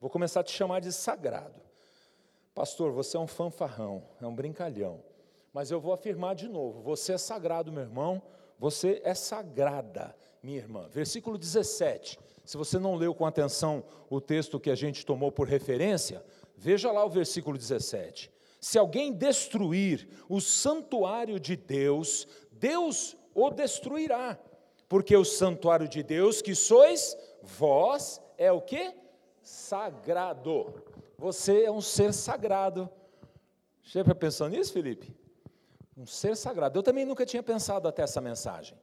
Vou 0.03 0.11
começar 0.11 0.41
a 0.41 0.43
te 0.43 0.51
chamar 0.51 0.81
de 0.81 0.93
sagrado. 0.93 1.63
Pastor, 2.53 2.91
você 2.91 3.17
é 3.17 3.21
um 3.21 3.29
fanfarrão, 3.29 4.03
é 4.21 4.27
um 4.27 4.35
brincalhão. 4.35 5.01
Mas 5.53 5.71
eu 5.71 5.81
vou 5.81 5.93
afirmar 5.93 6.35
de 6.35 6.49
novo: 6.49 6.83
você 6.83 7.13
é 7.13 7.19
sagrado, 7.19 7.71
meu 7.71 7.85
irmão, 7.85 8.21
você 8.59 9.01
é 9.05 9.15
sagrada, 9.15 10.13
minha 10.43 10.59
irmã. 10.59 10.89
Versículo 10.89 11.39
17. 11.39 12.19
Se 12.45 12.57
você 12.57 12.81
não 12.81 12.97
leu 12.97 13.15
com 13.15 13.25
atenção 13.25 13.85
o 14.11 14.21
texto 14.21 14.59
que 14.59 14.71
a 14.71 14.75
gente 14.75 15.07
tomou 15.07 15.31
por 15.31 15.47
referência, 15.47 16.25
veja 16.57 16.91
lá 16.91 17.05
o 17.05 17.09
versículo 17.09 17.57
17. 17.57 18.29
Se 18.61 18.81
alguém 18.81 19.13
destruir 19.13 20.09
o 20.29 20.41
santuário 20.41 21.39
de 21.39 21.55
Deus, 21.55 22.27
Deus 22.51 23.17
o 23.33 23.51
destruirá, 23.51 24.37
porque 24.89 25.17
o 25.17 25.25
santuário 25.25 25.87
de 25.87 26.03
Deus 26.03 26.43
que 26.43 26.57
sois 26.57 27.17
vós 27.41 28.21
é 28.37 28.51
o 28.51 28.61
que? 28.61 29.01
Sagrado. 29.43 30.83
Você 31.19 31.65
é 31.65 31.71
um 31.71 31.81
ser 31.81 32.13
sagrado. 32.15 32.89
Já 33.83 34.05
pensou 34.15 34.49
nisso, 34.49 34.73
Felipe? 34.73 35.15
Um 35.97 36.07
ser 36.07 36.37
sagrado. 36.37 36.79
Eu 36.79 36.83
também 36.83 37.05
nunca 37.05 37.27
tinha 37.27 37.43
pensado 37.43 37.87
até 37.87 38.03
essa 38.03 38.21
mensagem. 38.21 38.79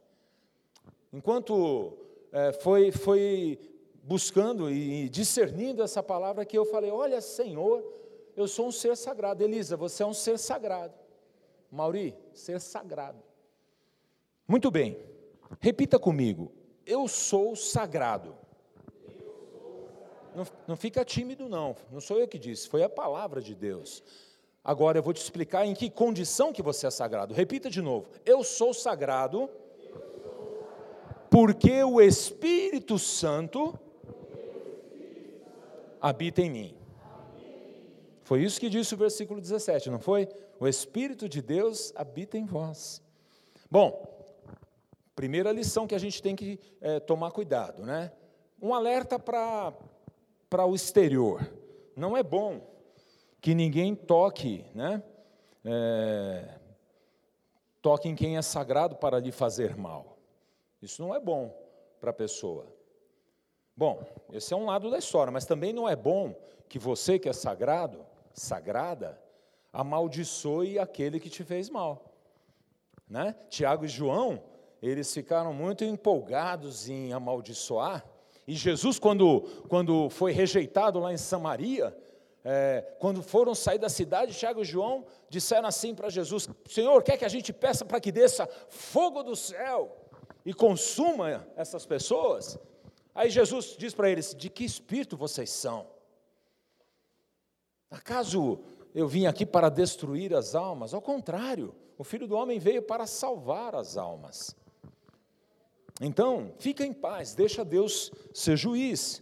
Enquanto 1.11 1.97
é, 2.31 2.51
foi, 2.51 2.91
foi 2.91 3.59
buscando 4.03 4.69
e 4.69 5.09
discernindo 5.09 5.81
essa 5.81 6.03
palavra 6.03 6.45
que 6.45 6.57
eu 6.57 6.65
falei: 6.65 6.91
Olha, 6.91 7.21
Senhor, 7.21 7.83
eu 8.35 8.47
sou 8.47 8.67
um 8.67 8.71
ser 8.71 8.95
sagrado. 8.95 9.43
Elisa, 9.43 9.75
você 9.75 10.03
é 10.03 10.05
um 10.05 10.13
ser 10.13 10.37
sagrado. 10.37 10.93
Mauri, 11.71 12.15
ser 12.33 12.59
sagrado. 12.59 13.23
Muito 14.47 14.69
bem, 14.69 14.97
repita 15.59 15.97
comigo: 15.97 16.51
Eu 16.85 17.07
sou 17.07 17.55
sagrado. 17.55 18.35
Não, 20.35 20.45
não 20.67 20.75
fica 20.75 21.03
tímido, 21.03 21.49
não. 21.49 21.75
Não 21.91 21.99
sou 21.99 22.19
eu 22.19 22.27
que 22.27 22.37
disse, 22.37 22.67
foi 22.67 22.83
a 22.83 22.89
palavra 22.89 23.41
de 23.41 23.55
Deus. 23.55 24.03
Agora 24.63 24.99
eu 24.99 25.03
vou 25.03 25.13
te 25.13 25.21
explicar 25.21 25.65
em 25.65 25.73
que 25.73 25.89
condição 25.89 26.53
que 26.53 26.61
você 26.61 26.87
é 26.87 26.91
sagrado. 26.91 27.33
Repita 27.33 27.69
de 27.69 27.81
novo. 27.81 28.09
Eu 28.25 28.43
sou 28.43 28.73
sagrado 28.73 29.49
porque 31.29 31.83
o 31.83 32.01
Espírito 32.01 32.97
Santo 32.97 33.77
habita 36.01 36.41
em 36.41 36.49
mim. 36.49 36.75
Foi 38.23 38.43
isso 38.43 38.59
que 38.59 38.69
disse 38.69 38.93
o 38.93 38.97
versículo 38.97 39.41
17, 39.41 39.89
não 39.89 39.99
foi? 39.99 40.27
O 40.59 40.67
Espírito 40.67 41.27
de 41.27 41.41
Deus 41.41 41.91
habita 41.95 42.37
em 42.37 42.45
vós. 42.45 43.01
Bom, 43.71 44.07
primeira 45.15 45.51
lição 45.51 45.87
que 45.87 45.95
a 45.95 45.99
gente 45.99 46.21
tem 46.21 46.35
que 46.35 46.59
é, 46.79 46.99
tomar 46.99 47.31
cuidado, 47.31 47.85
né? 47.85 48.11
Um 48.61 48.73
alerta 48.73 49.17
para 50.49 50.65
o 50.65 50.73
exterior. 50.73 51.47
Não 51.95 52.17
é 52.17 52.23
bom 52.23 52.61
que 53.39 53.53
ninguém 53.53 53.95
toque, 53.95 54.65
né? 54.73 55.03
É, 55.63 56.57
toque 57.81 58.09
em 58.09 58.15
quem 58.15 58.37
é 58.37 58.41
sagrado 58.41 58.95
para 58.95 59.19
lhe 59.19 59.31
fazer 59.31 59.77
mal. 59.77 60.17
Isso 60.81 61.01
não 61.01 61.13
é 61.13 61.19
bom 61.19 61.55
para 61.99 62.11
a 62.11 62.13
pessoa. 62.13 62.65
Bom, 63.75 64.03
esse 64.31 64.53
é 64.53 64.57
um 64.57 64.65
lado 64.65 64.89
da 64.89 64.97
história, 64.97 65.31
mas 65.31 65.45
também 65.45 65.71
não 65.71 65.87
é 65.87 65.95
bom 65.95 66.35
que 66.67 66.79
você 66.79 67.17
que 67.17 67.29
é 67.29 67.33
sagrado, 67.33 68.05
sagrada, 68.33 69.21
amaldiçoe 69.71 70.79
aquele 70.79 71.19
que 71.19 71.29
te 71.29 71.43
fez 71.43 71.69
mal. 71.69 72.13
Né? 73.09 73.35
Tiago 73.49 73.85
e 73.85 73.87
João, 73.87 74.43
eles 74.81 75.13
ficaram 75.13 75.53
muito 75.53 75.83
empolgados 75.83 76.89
em 76.89 77.13
amaldiçoar, 77.13 78.05
E 78.49 78.55
Jesus, 78.55 78.97
quando, 78.97 79.41
quando 79.67 80.09
foi 80.09 80.31
rejeitado 80.31 80.97
lá 80.97 81.13
em 81.13 81.17
Samaria, 81.17 81.95
é, 82.43 82.95
quando 82.97 83.21
foram 83.21 83.53
sair 83.53 83.77
da 83.77 83.89
cidade, 83.89 84.33
Tiago 84.33 84.61
e 84.61 84.65
João 84.65 85.05
disseram 85.29 85.67
assim 85.67 85.93
para 85.93 86.09
Jesus: 86.09 86.49
Senhor, 86.67 87.03
quer 87.03 87.15
que 87.15 87.23
a 87.23 87.29
gente 87.29 87.53
peça 87.53 87.85
para 87.85 87.99
que 87.99 88.11
desça 88.11 88.49
fogo 88.67 89.21
do 89.21 89.35
céu 89.35 89.95
e 90.43 90.51
consuma 90.51 91.47
essas 91.55 91.85
pessoas? 91.85 92.57
Aí 93.13 93.29
Jesus 93.29 93.75
diz 93.77 93.93
para 93.93 94.09
eles: 94.09 94.33
De 94.33 94.49
que 94.49 94.65
espírito 94.65 95.15
vocês 95.15 95.51
são? 95.51 95.85
Acaso 97.91 98.63
eu 98.95 99.07
vim 99.07 99.27
aqui 99.27 99.45
para 99.45 99.69
destruir 99.69 100.33
as 100.33 100.55
almas? 100.55 100.95
Ao 100.95 101.01
contrário, 101.03 101.75
o 101.99 102.03
Filho 102.03 102.27
do 102.27 102.35
Homem 102.35 102.57
veio 102.57 102.81
para 102.81 103.05
salvar 103.05 103.75
as 103.75 103.95
almas. 103.95 104.55
Então, 105.99 106.53
fica 106.59 106.85
em 106.85 106.93
paz, 106.93 107.35
deixa 107.35 107.65
Deus 107.65 108.11
ser 108.33 108.55
juiz. 108.55 109.21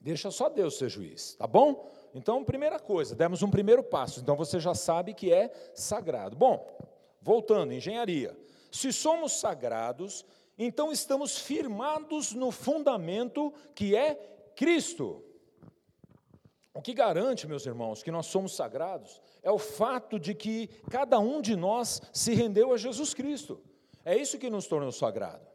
Deixa 0.00 0.30
só 0.30 0.48
Deus 0.48 0.78
ser 0.78 0.88
juiz, 0.88 1.34
tá 1.34 1.46
bom? 1.46 1.90
Então, 2.14 2.44
primeira 2.44 2.78
coisa, 2.78 3.14
demos 3.14 3.42
um 3.42 3.50
primeiro 3.50 3.82
passo. 3.82 4.20
Então 4.20 4.36
você 4.36 4.60
já 4.60 4.74
sabe 4.74 5.12
que 5.12 5.32
é 5.32 5.52
sagrado. 5.74 6.36
Bom, 6.36 6.66
voltando, 7.20 7.72
engenharia. 7.72 8.36
Se 8.70 8.92
somos 8.92 9.32
sagrados, 9.32 10.24
então 10.56 10.92
estamos 10.92 11.38
firmados 11.38 12.32
no 12.32 12.50
fundamento 12.50 13.52
que 13.74 13.96
é 13.96 14.14
Cristo. 14.54 15.24
O 16.74 16.80
que 16.80 16.94
garante, 16.94 17.46
meus 17.46 17.66
irmãos, 17.66 18.02
que 18.02 18.10
nós 18.10 18.26
somos 18.26 18.54
sagrados 18.54 19.20
é 19.42 19.50
o 19.50 19.58
fato 19.58 20.18
de 20.18 20.34
que 20.34 20.68
cada 20.90 21.18
um 21.18 21.40
de 21.40 21.56
nós 21.56 22.00
se 22.12 22.34
rendeu 22.34 22.72
a 22.72 22.76
Jesus 22.76 23.14
Cristo. 23.14 23.60
É 24.04 24.16
isso 24.16 24.38
que 24.38 24.48
nos 24.48 24.66
tornou 24.66 24.92
sagrado. 24.92 25.47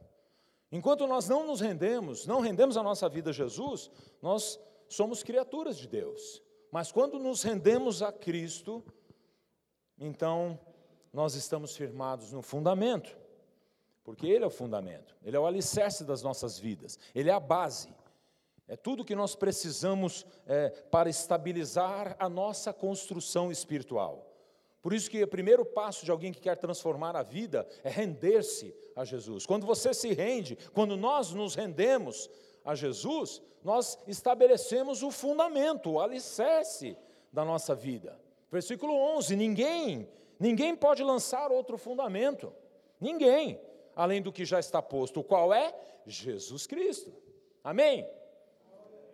Enquanto 0.73 1.05
nós 1.05 1.29
não 1.29 1.45
nos 1.45 1.61
rendemos, 1.61 2.25
não 2.25 2.39
rendemos 2.39 2.77
a 2.77 2.81
nossa 2.81 3.07
vida 3.07 3.29
a 3.29 3.33
Jesus, 3.33 3.91
nós 4.19 4.59
somos 4.89 5.21
criaturas 5.21 5.77
de 5.77 5.87
Deus. 5.87 6.41
Mas 6.71 6.91
quando 6.91 7.19
nos 7.19 7.43
rendemos 7.43 8.01
a 8.01 8.11
Cristo, 8.11 8.83
então 9.99 10.59
nós 11.13 11.35
estamos 11.35 11.77
firmados 11.77 12.33
no 12.33 12.41
fundamento, 12.41 13.15
porque 14.03 14.25
Ele 14.25 14.43
é 14.43 14.47
o 14.47 14.49
fundamento, 14.49 15.15
Ele 15.21 15.37
é 15.37 15.39
o 15.39 15.45
alicerce 15.45 16.03
das 16.03 16.23
nossas 16.23 16.57
vidas, 16.57 16.97
Ele 17.13 17.29
é 17.29 17.33
a 17.33 17.39
base, 17.39 17.93
é 18.67 18.75
tudo 18.75 19.05
que 19.05 19.13
nós 19.15 19.35
precisamos 19.35 20.25
é, 20.47 20.71
para 20.89 21.07
estabilizar 21.07 22.15
a 22.17 22.27
nossa 22.27 22.73
construção 22.73 23.51
espiritual. 23.51 24.32
Por 24.83 24.93
isso 24.93 25.09
que 25.09 25.23
o 25.23 25.27
primeiro 25.27 25.63
passo 25.63 26.03
de 26.03 26.11
alguém 26.11 26.33
que 26.33 26.41
quer 26.41 26.57
transformar 26.57 27.15
a 27.15 27.23
vida 27.23 27.65
é 27.85 27.89
render-se 27.89 28.75
a 28.93 29.05
Jesus. 29.05 29.45
Quando 29.45 29.65
você 29.65 29.93
se 29.93 30.13
rende, 30.13 30.57
quando 30.73 30.97
nós 30.97 31.31
nos 31.31 31.55
rendemos 31.55 32.29
a 32.65 32.75
Jesus, 32.75 33.41
nós 33.63 33.97
estabelecemos 34.05 35.01
o 35.01 35.09
fundamento, 35.09 35.91
o 35.91 36.01
alicerce 36.01 36.97
da 37.31 37.45
nossa 37.45 37.73
vida. 37.73 38.19
Versículo 38.51 38.93
11: 38.93 39.37
ninguém, 39.37 40.09
ninguém 40.37 40.75
pode 40.75 41.01
lançar 41.01 41.49
outro 41.49 41.77
fundamento, 41.77 42.51
ninguém, 42.99 43.61
além 43.95 44.21
do 44.21 44.33
que 44.33 44.43
já 44.43 44.59
está 44.59 44.81
posto, 44.81 45.21
o 45.21 45.23
qual 45.23 45.53
é 45.53 45.73
Jesus 46.05 46.67
Cristo. 46.67 47.13
Amém? 47.63 48.05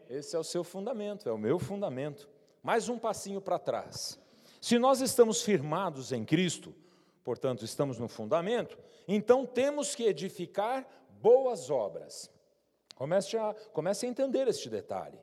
Esse 0.09 0.35
é 0.35 0.39
o 0.39 0.43
seu 0.43 0.63
fundamento, 0.63 1.29
é 1.29 1.31
o 1.31 1.37
meu 1.37 1.59
fundamento. 1.59 2.27
Mais 2.63 2.89
um 2.89 2.97
passinho 2.97 3.39
para 3.39 3.59
trás. 3.59 4.18
Se 4.61 4.77
nós 4.77 5.01
estamos 5.01 5.41
firmados 5.41 6.11
em 6.11 6.25
Cristo, 6.25 6.75
portanto, 7.23 7.63
estamos 7.63 7.97
no 7.97 8.07
fundamento, 8.07 8.77
então 9.07 9.45
temos 9.45 9.95
que 9.95 10.03
edificar 10.03 10.87
boas 11.21 11.69
obras. 11.69 12.29
Comece 12.95 13.37
a, 13.37 13.55
comece 13.71 14.05
a 14.05 14.09
entender 14.09 14.47
este 14.47 14.69
detalhe. 14.69 15.19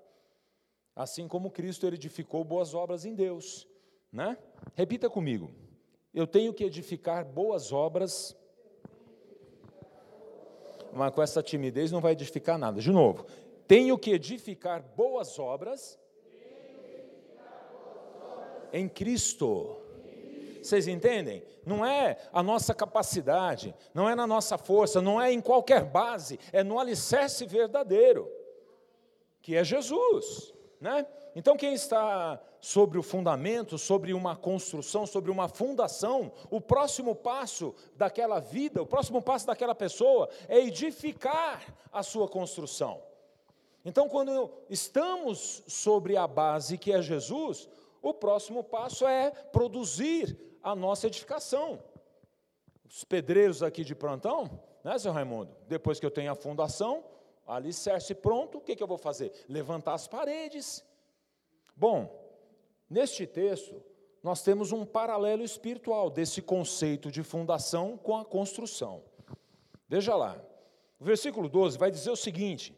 Assim 0.95 1.29
como 1.29 1.51
Cristo 1.51 1.87
edificou 1.87 2.43
boas 2.43 2.73
obras 2.73 3.05
em 3.05 3.15
Deus. 3.15 3.69
Né? 4.11 4.39
Repita 4.75 5.11
comigo. 5.11 5.51
Eu 6.15 6.27
tenho 6.27 6.55
que 6.55 6.65
edificar 6.65 7.27
boas 7.27 7.71
obras. 7.71 8.35
Mas 10.95 11.13
com 11.13 11.23
essa 11.23 11.43
timidez 11.43 11.93
não 11.93 12.01
vai 12.01 12.13
edificar 12.13 12.59
nada. 12.59 12.81
De 12.81 12.91
novo. 12.91 13.27
Tenho 13.69 13.99
que 13.99 14.13
edificar 14.13 14.83
boas 14.83 15.39
obras 15.39 15.99
em 18.73 18.89
Cristo. 18.89 19.77
Vocês 20.63 20.89
entendem? 20.89 21.45
Não 21.65 21.87
é 21.87 22.19
a 22.33 22.43
nossa 22.43 22.75
capacidade, 22.75 23.75
não 23.95 24.09
é 24.09 24.15
na 24.15 24.27
nossa 24.27 24.59
força, 24.59 25.01
não 25.01 25.21
é 25.21 25.33
em 25.33 25.41
qualquer 25.41 25.85
base, 25.85 26.41
é 26.53 26.65
no 26.65 26.79
alicerce 26.79 27.47
verdadeiro, 27.47 28.31
que 29.41 29.55
é 29.55 29.63
Jesus, 29.63 30.53
né? 30.81 31.07
Então, 31.37 31.57
quem 31.57 31.75
está 31.75 32.41
sobre 32.61 32.99
o 32.99 33.03
fundamento, 33.03 33.77
sobre 33.77 34.15
uma 34.15 34.35
construção, 34.35 35.07
sobre 35.07 35.31
uma 35.31 35.49
fundação, 35.49 36.33
o 36.51 36.61
próximo 36.61 37.15
passo 37.15 37.75
daquela 37.95 38.41
vida, 38.41 38.83
o 38.83 38.87
próximo 38.87 39.21
passo 39.21 39.47
daquela 39.47 39.75
pessoa 39.75 40.31
é 40.49 40.59
edificar 40.61 41.63
a 41.93 42.03
sua 42.03 42.27
construção. 42.27 43.03
Então, 43.85 44.09
quando 44.09 44.51
estamos 44.69 45.63
sobre 45.69 46.17
a 46.17 46.27
base 46.27 46.77
que 46.79 46.91
é 46.91 47.01
Jesus, 47.01 47.69
o 48.09 48.15
próximo 48.15 48.63
passo 48.63 49.07
é 49.07 49.31
produzir 49.31 50.39
a 50.63 50.75
nossa 50.75 51.07
edificação. 51.07 51.83
Os 52.85 53.05
pedreiros 53.05 53.63
aqui 53.63 53.85
de 53.85 53.95
plantão, 53.95 54.63
né, 54.85 54.99
seu 54.99 55.13
Raimundo? 55.13 55.57
Depois 55.69 55.99
que 55.99 56.07
eu 56.07 56.11
tenho 56.11 56.31
a 56.31 56.35
fundação, 56.35 57.05
alicerce 57.47 58.15
pronto, 58.15 58.59
o 58.59 58.61
que, 58.61 58.77
que 58.77 58.83
eu 58.83 58.87
vou 58.87 58.99
fazer? 58.99 59.33
Levantar 59.49 59.95
as 59.95 60.07
paredes. 60.07 60.85
Bom, 61.75 62.11
neste 62.89 63.27
texto, 63.27 63.83
nós 64.23 64.43
temos 64.43 64.73
um 64.73 64.85
paralelo 64.85 65.43
espiritual 65.43 66.11
desse 66.11 66.43
conceito 66.43 67.11
de 67.11 67.23
fundação 67.23 67.97
com 67.97 68.17
a 68.17 68.25
construção. 68.25 69.05
Veja 69.89 70.17
lá, 70.17 70.41
o 70.99 71.05
versículo 71.05 71.49
12 71.49 71.79
vai 71.79 71.91
dizer 71.91 72.11
o 72.11 72.17
seguinte: 72.17 72.77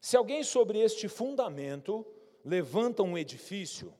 se 0.00 0.16
alguém 0.16 0.42
sobre 0.42 0.78
este 0.78 1.08
fundamento 1.08 2.06
levanta 2.44 3.02
um 3.02 3.18
edifício, 3.18 3.92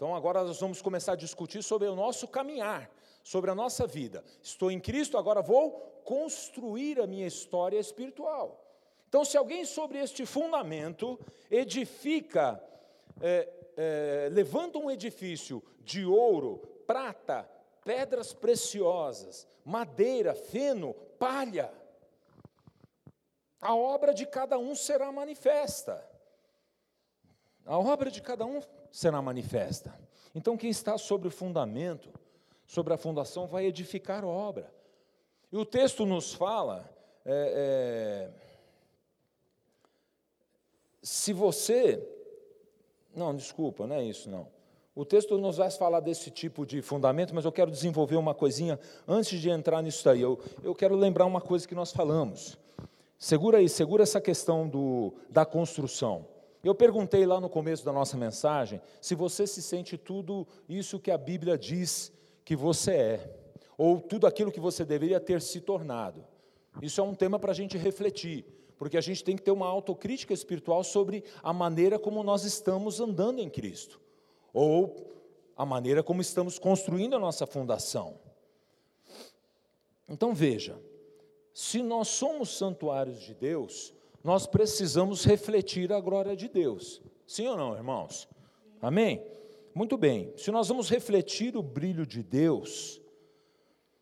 então 0.00 0.16
agora 0.16 0.42
nós 0.42 0.58
vamos 0.58 0.80
começar 0.80 1.12
a 1.12 1.14
discutir 1.16 1.62
sobre 1.62 1.86
o 1.86 1.94
nosso 1.94 2.26
caminhar, 2.26 2.90
sobre 3.22 3.50
a 3.50 3.54
nossa 3.54 3.86
vida. 3.86 4.24
Estou 4.42 4.70
em 4.70 4.80
Cristo, 4.80 5.18
agora 5.18 5.42
vou 5.42 5.72
construir 6.06 6.98
a 6.98 7.06
minha 7.06 7.26
história 7.26 7.78
espiritual. 7.78 8.64
Então, 9.10 9.26
se 9.26 9.36
alguém 9.36 9.66
sobre 9.66 9.98
este 9.98 10.24
fundamento 10.24 11.20
edifica, 11.50 12.64
é, 13.20 13.46
é, 13.76 14.28
levanta 14.32 14.78
um 14.78 14.90
edifício 14.90 15.62
de 15.80 16.06
ouro, 16.06 16.56
prata, 16.86 17.46
pedras 17.84 18.32
preciosas, 18.32 19.46
madeira, 19.62 20.34
feno, 20.34 20.94
palha, 21.18 21.70
a 23.60 23.74
obra 23.74 24.14
de 24.14 24.24
cada 24.24 24.58
um 24.58 24.74
será 24.74 25.12
manifesta. 25.12 26.02
A 27.66 27.78
obra 27.78 28.10
de 28.10 28.22
cada 28.22 28.46
um 28.46 28.62
será 28.90 29.20
manifesta. 29.22 29.94
Então, 30.34 30.56
quem 30.56 30.70
está 30.70 30.96
sobre 30.96 31.28
o 31.28 31.30
fundamento, 31.30 32.10
sobre 32.66 32.94
a 32.94 32.96
fundação, 32.96 33.46
vai 33.46 33.66
edificar 33.66 34.24
a 34.24 34.28
obra. 34.28 34.72
E 35.52 35.56
o 35.56 35.64
texto 35.64 36.06
nos 36.06 36.32
fala: 36.32 36.88
é, 37.24 38.30
é, 38.32 38.50
se 41.02 41.32
você. 41.32 42.06
Não, 43.14 43.34
desculpa, 43.34 43.86
não 43.86 43.96
é 43.96 44.04
isso, 44.04 44.30
não. 44.30 44.46
O 44.94 45.04
texto 45.04 45.38
nos 45.38 45.56
vai 45.56 45.70
falar 45.70 46.00
desse 46.00 46.30
tipo 46.30 46.66
de 46.66 46.82
fundamento, 46.82 47.34
mas 47.34 47.44
eu 47.44 47.52
quero 47.52 47.70
desenvolver 47.70 48.16
uma 48.16 48.34
coisinha 48.34 48.78
antes 49.06 49.40
de 49.40 49.48
entrar 49.48 49.82
nisso 49.82 50.04
daí. 50.04 50.20
Eu, 50.20 50.38
eu 50.62 50.74
quero 50.74 50.94
lembrar 50.94 51.26
uma 51.26 51.40
coisa 51.40 51.66
que 51.66 51.74
nós 51.74 51.92
falamos. 51.92 52.58
Segura 53.18 53.58
aí, 53.58 53.68
segura 53.68 54.02
essa 54.02 54.20
questão 54.20 54.68
do, 54.68 55.14
da 55.28 55.44
construção. 55.44 56.26
Eu 56.62 56.74
perguntei 56.74 57.24
lá 57.24 57.40
no 57.40 57.48
começo 57.48 57.84
da 57.84 57.92
nossa 57.92 58.16
mensagem 58.16 58.80
se 59.00 59.14
você 59.14 59.46
se 59.46 59.62
sente 59.62 59.96
tudo 59.96 60.46
isso 60.68 61.00
que 61.00 61.10
a 61.10 61.16
Bíblia 61.16 61.56
diz 61.56 62.12
que 62.44 62.54
você 62.54 62.92
é, 62.92 63.40
ou 63.78 63.98
tudo 63.98 64.26
aquilo 64.26 64.52
que 64.52 64.60
você 64.60 64.84
deveria 64.84 65.18
ter 65.18 65.40
se 65.40 65.60
tornado. 65.60 66.22
Isso 66.82 67.00
é 67.00 67.04
um 67.04 67.14
tema 67.14 67.38
para 67.38 67.52
a 67.52 67.54
gente 67.54 67.78
refletir, 67.78 68.44
porque 68.76 68.98
a 68.98 69.00
gente 69.00 69.24
tem 69.24 69.36
que 69.36 69.42
ter 69.42 69.50
uma 69.50 69.66
autocrítica 69.66 70.34
espiritual 70.34 70.84
sobre 70.84 71.24
a 71.42 71.52
maneira 71.52 71.98
como 71.98 72.22
nós 72.22 72.44
estamos 72.44 73.00
andando 73.00 73.40
em 73.40 73.48
Cristo, 73.48 73.98
ou 74.52 74.94
a 75.56 75.64
maneira 75.64 76.02
como 76.02 76.20
estamos 76.20 76.58
construindo 76.58 77.16
a 77.16 77.18
nossa 77.18 77.46
fundação. 77.46 78.18
Então 80.06 80.34
veja, 80.34 80.78
se 81.54 81.82
nós 81.82 82.08
somos 82.08 82.56
santuários 82.56 83.20
de 83.20 83.34
Deus, 83.34 83.94
nós 84.22 84.46
precisamos 84.46 85.24
refletir 85.24 85.92
a 85.92 86.00
glória 86.00 86.36
de 86.36 86.48
Deus. 86.48 87.02
Sim 87.26 87.48
ou 87.48 87.56
não, 87.56 87.74
irmãos? 87.74 88.28
Amém? 88.80 89.22
Muito 89.74 89.96
bem. 89.96 90.32
Se 90.36 90.50
nós 90.50 90.68
vamos 90.68 90.88
refletir 90.88 91.56
o 91.56 91.62
brilho 91.62 92.04
de 92.04 92.22
Deus, 92.22 93.00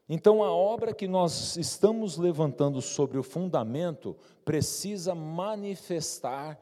Então, 0.09 0.43
a 0.43 0.51
obra 0.51 0.95
que 0.95 1.07
nós 1.07 1.57
estamos 1.57 2.17
levantando 2.17 2.81
sobre 2.81 3.19
o 3.19 3.23
fundamento 3.23 4.17
precisa 4.43 5.15
manifestar 5.15 6.59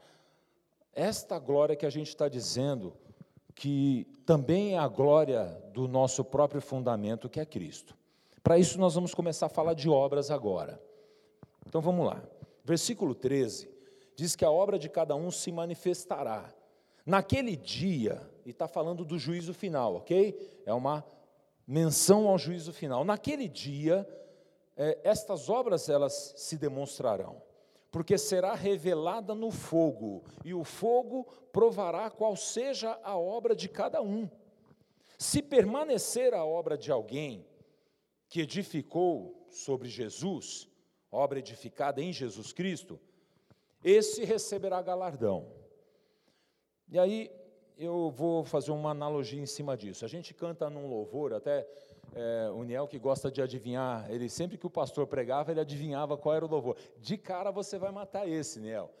esta 0.93 1.39
glória 1.39 1.75
que 1.75 1.85
a 1.85 1.89
gente 1.89 2.09
está 2.09 2.27
dizendo, 2.27 2.93
que 3.55 4.05
também 4.25 4.73
é 4.73 4.77
a 4.77 4.87
glória 4.87 5.45
do 5.73 5.87
nosso 5.87 6.25
próprio 6.25 6.59
fundamento, 6.59 7.29
que 7.29 7.39
é 7.39 7.45
Cristo. 7.45 7.95
Para 8.43 8.57
isso, 8.59 8.77
nós 8.77 8.95
vamos 8.95 9.13
começar 9.13 9.45
a 9.45 9.49
falar 9.49 9.73
de 9.73 9.87
obras 9.87 10.29
agora. 10.29 10.81
Então, 11.65 11.79
vamos 11.79 12.05
lá. 12.05 12.21
Versículo 12.67 13.15
13 13.15 13.73
diz 14.13 14.35
que 14.35 14.43
a 14.43 14.51
obra 14.51 14.77
de 14.77 14.89
cada 14.89 15.15
um 15.15 15.31
se 15.31 15.53
manifestará. 15.53 16.53
Naquele 17.05 17.55
dia, 17.55 18.29
e 18.45 18.49
está 18.49 18.67
falando 18.67 19.05
do 19.05 19.17
juízo 19.17 19.53
final, 19.53 19.95
ok? 19.95 20.61
É 20.65 20.73
uma 20.73 21.01
menção 21.65 22.27
ao 22.27 22.37
juízo 22.37 22.73
final. 22.73 23.05
Naquele 23.05 23.47
dia, 23.47 24.05
é, 24.75 24.99
estas 25.05 25.49
obras 25.49 25.87
elas 25.87 26.33
se 26.35 26.57
demonstrarão, 26.57 27.41
porque 27.89 28.17
será 28.17 28.53
revelada 28.53 29.33
no 29.33 29.49
fogo, 29.49 30.25
e 30.43 30.53
o 30.53 30.65
fogo 30.65 31.23
provará 31.53 32.09
qual 32.09 32.35
seja 32.35 32.99
a 33.01 33.17
obra 33.17 33.55
de 33.55 33.69
cada 33.69 34.01
um. 34.01 34.29
Se 35.17 35.41
permanecer 35.41 36.33
a 36.33 36.43
obra 36.43 36.77
de 36.77 36.91
alguém 36.91 37.47
que 38.27 38.41
edificou 38.41 39.47
sobre 39.49 39.87
Jesus, 39.87 40.67
obra 41.11 41.39
edificada 41.39 42.01
em 42.01 42.11
Jesus 42.11 42.51
Cristo, 42.51 42.99
esse 43.83 44.23
receberá 44.23 44.81
galardão. 44.81 45.51
E 46.89 46.97
aí, 46.97 47.31
eu 47.77 48.09
vou 48.09 48.43
fazer 48.43 48.71
uma 48.71 48.91
analogia 48.91 49.41
em 49.41 49.45
cima 49.45 49.77
disso. 49.77 50.03
A 50.03 50.07
gente 50.07 50.33
canta 50.33 50.69
num 50.69 50.87
louvor, 50.87 51.33
até 51.33 51.67
é, 52.15 52.49
o 52.49 52.63
Niel 52.63 52.87
que 52.87 52.97
gosta 52.97 53.29
de 53.29 53.41
adivinhar, 53.41 54.09
ele 54.09 54.29
sempre 54.29 54.57
que 54.57 54.65
o 54.65 54.69
pastor 54.69 55.05
pregava, 55.05 55.51
ele 55.51 55.59
adivinhava 55.59 56.17
qual 56.17 56.35
era 56.35 56.45
o 56.45 56.49
louvor. 56.49 56.75
De 56.97 57.17
cara 57.17 57.51
você 57.51 57.77
vai 57.77 57.91
matar 57.91 58.27
esse, 58.27 58.59
Niel. 58.59 58.91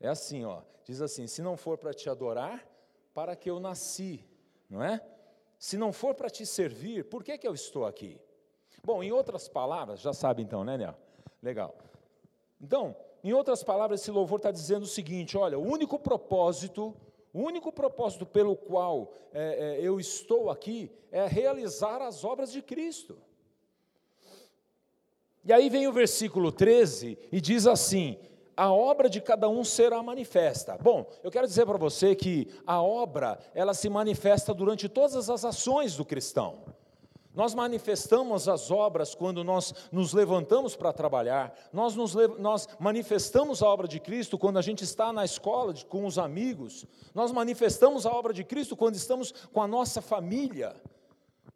É 0.00 0.08
assim, 0.08 0.44
ó. 0.44 0.62
Diz 0.84 1.00
assim: 1.00 1.26
se 1.26 1.40
não 1.42 1.56
for 1.56 1.78
para 1.78 1.94
te 1.94 2.10
adorar, 2.10 2.66
para 3.14 3.36
que 3.36 3.48
eu 3.48 3.60
nasci, 3.60 4.24
não 4.68 4.82
é? 4.82 5.00
Se 5.58 5.78
não 5.78 5.92
for 5.92 6.14
para 6.14 6.28
te 6.28 6.44
servir, 6.44 7.04
por 7.04 7.22
que, 7.22 7.38
que 7.38 7.46
eu 7.46 7.54
estou 7.54 7.86
aqui? 7.86 8.20
Bom, 8.82 9.02
em 9.02 9.12
outras 9.12 9.48
palavras, 9.48 10.00
já 10.00 10.12
sabe 10.12 10.42
então, 10.42 10.64
né, 10.64 10.76
Niel? 10.76 10.94
Legal. 11.44 11.74
Então, 12.60 12.96
em 13.22 13.32
outras 13.32 13.62
palavras, 13.62 14.00
esse 14.00 14.10
louvor 14.10 14.38
está 14.38 14.50
dizendo 14.50 14.84
o 14.84 14.88
seguinte: 14.88 15.36
olha, 15.36 15.58
o 15.58 15.62
único 15.62 15.98
propósito 15.98 16.96
o 17.34 17.40
único 17.40 17.72
propósito 17.72 18.24
pelo 18.24 18.54
qual 18.54 19.12
é, 19.32 19.78
é, 19.80 19.80
eu 19.82 19.98
estou 19.98 20.48
aqui 20.50 20.88
é 21.10 21.26
realizar 21.26 22.00
as 22.00 22.22
obras 22.22 22.52
de 22.52 22.62
Cristo. 22.62 23.18
E 25.44 25.52
aí 25.52 25.68
vem 25.68 25.88
o 25.88 25.92
versículo 25.92 26.52
13 26.52 27.18
e 27.32 27.40
diz 27.40 27.66
assim: 27.66 28.16
a 28.56 28.72
obra 28.72 29.10
de 29.10 29.20
cada 29.20 29.48
um 29.48 29.64
será 29.64 30.00
manifesta. 30.00 30.78
Bom, 30.80 31.10
eu 31.24 31.30
quero 31.30 31.48
dizer 31.48 31.66
para 31.66 31.76
você 31.76 32.14
que 32.14 32.46
a 32.64 32.80
obra, 32.80 33.40
ela 33.52 33.74
se 33.74 33.88
manifesta 33.88 34.54
durante 34.54 34.88
todas 34.88 35.28
as 35.28 35.44
ações 35.44 35.96
do 35.96 36.04
cristão. 36.04 36.62
Nós 37.34 37.52
manifestamos 37.52 38.48
as 38.48 38.70
obras 38.70 39.14
quando 39.14 39.42
nós 39.42 39.74
nos 39.90 40.12
levantamos 40.12 40.76
para 40.76 40.92
trabalhar, 40.92 41.52
nós, 41.72 41.96
nos, 41.96 42.14
nós 42.38 42.68
manifestamos 42.78 43.60
a 43.62 43.68
obra 43.68 43.88
de 43.88 43.98
Cristo 43.98 44.38
quando 44.38 44.58
a 44.58 44.62
gente 44.62 44.84
está 44.84 45.12
na 45.12 45.24
escola 45.24 45.74
de, 45.74 45.84
com 45.84 46.06
os 46.06 46.16
amigos, 46.16 46.86
nós 47.12 47.32
manifestamos 47.32 48.06
a 48.06 48.12
obra 48.12 48.32
de 48.32 48.44
Cristo 48.44 48.76
quando 48.76 48.94
estamos 48.94 49.32
com 49.52 49.60
a 49.60 49.66
nossa 49.66 50.00
família. 50.00 50.76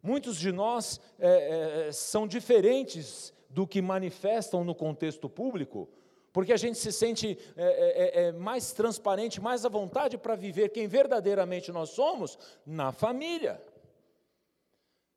Muitos 0.03 0.37
de 0.37 0.51
nós 0.51 0.99
é, 1.17 1.87
é, 1.87 1.91
são 1.91 2.27
diferentes 2.27 3.33
do 3.49 3.65
que 3.65 3.81
manifestam 3.81 4.63
no 4.63 4.75
contexto 4.75 5.29
público, 5.29 5.89
porque 6.31 6.53
a 6.53 6.57
gente 6.57 6.77
se 6.77 6.91
sente 6.91 7.37
é, 7.55 7.63
é, 7.63 8.23
é 8.25 8.31
mais 8.33 8.71
transparente, 8.73 9.41
mais 9.41 9.65
à 9.65 9.69
vontade 9.69 10.17
para 10.17 10.35
viver 10.35 10.69
quem 10.69 10.87
verdadeiramente 10.87 11.71
nós 11.71 11.89
somos 11.89 12.37
na 12.65 12.91
família. 12.91 13.61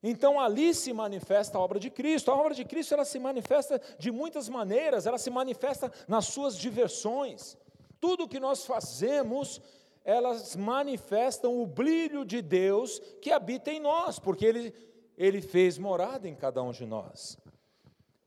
Então 0.03 0.41
ali 0.41 0.75
se 0.75 0.93
manifesta 0.93 1.57
a 1.57 1.61
obra 1.61 1.79
de 1.79 1.89
Cristo. 1.89 2.31
A 2.31 2.37
obra 2.37 2.55
de 2.55 2.65
Cristo 2.65 2.95
ela 2.95 3.05
se 3.05 3.19
manifesta 3.19 3.81
de 3.99 4.11
muitas 4.11 4.49
maneiras, 4.49 5.07
ela 5.07 5.19
se 5.19 5.31
manifesta 5.31 5.93
nas 6.09 6.27
suas 6.27 6.57
diversões. 6.57 7.57
Tudo 8.01 8.29
que 8.29 8.41
nós 8.41 8.67
fazemos, 8.67 9.61
elas 10.05 10.57
manifestam 10.57 11.63
o 11.63 11.67
brilho 11.67 12.25
de 12.25 12.43
Deus 12.43 12.99
que 13.21 13.31
habita 13.31 13.71
em 13.71 13.79
nós, 13.79 14.19
porque 14.19 14.45
Ele, 14.45 14.75
Ele 15.17 15.41
fez 15.41 15.79
morada 15.79 16.29
em 16.29 16.35
cada 16.35 16.61
um 16.63 16.73
de 16.73 16.85
nós. 16.85 17.39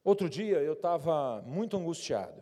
Outro 0.02 0.30
dia 0.30 0.60
eu 0.60 0.74
estava 0.74 1.42
muito 1.46 1.76
angustiado. 1.76 2.42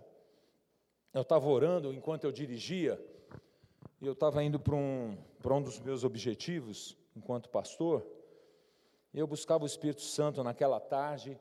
Eu 1.11 1.21
estava 1.21 1.47
orando 1.47 1.93
enquanto 1.93 2.23
eu 2.23 2.31
dirigia, 2.31 2.99
e 4.01 4.05
eu 4.05 4.13
estava 4.13 4.43
indo 4.43 4.59
para 4.59 4.75
um, 4.75 5.17
um 5.45 5.61
dos 5.61 5.79
meus 5.79 6.03
objetivos 6.03 6.97
enquanto 7.15 7.49
pastor. 7.49 8.05
Eu 9.13 9.27
buscava 9.27 9.63
o 9.63 9.67
Espírito 9.67 10.01
Santo 10.01 10.43
naquela 10.43 10.79
tarde, 10.79 11.39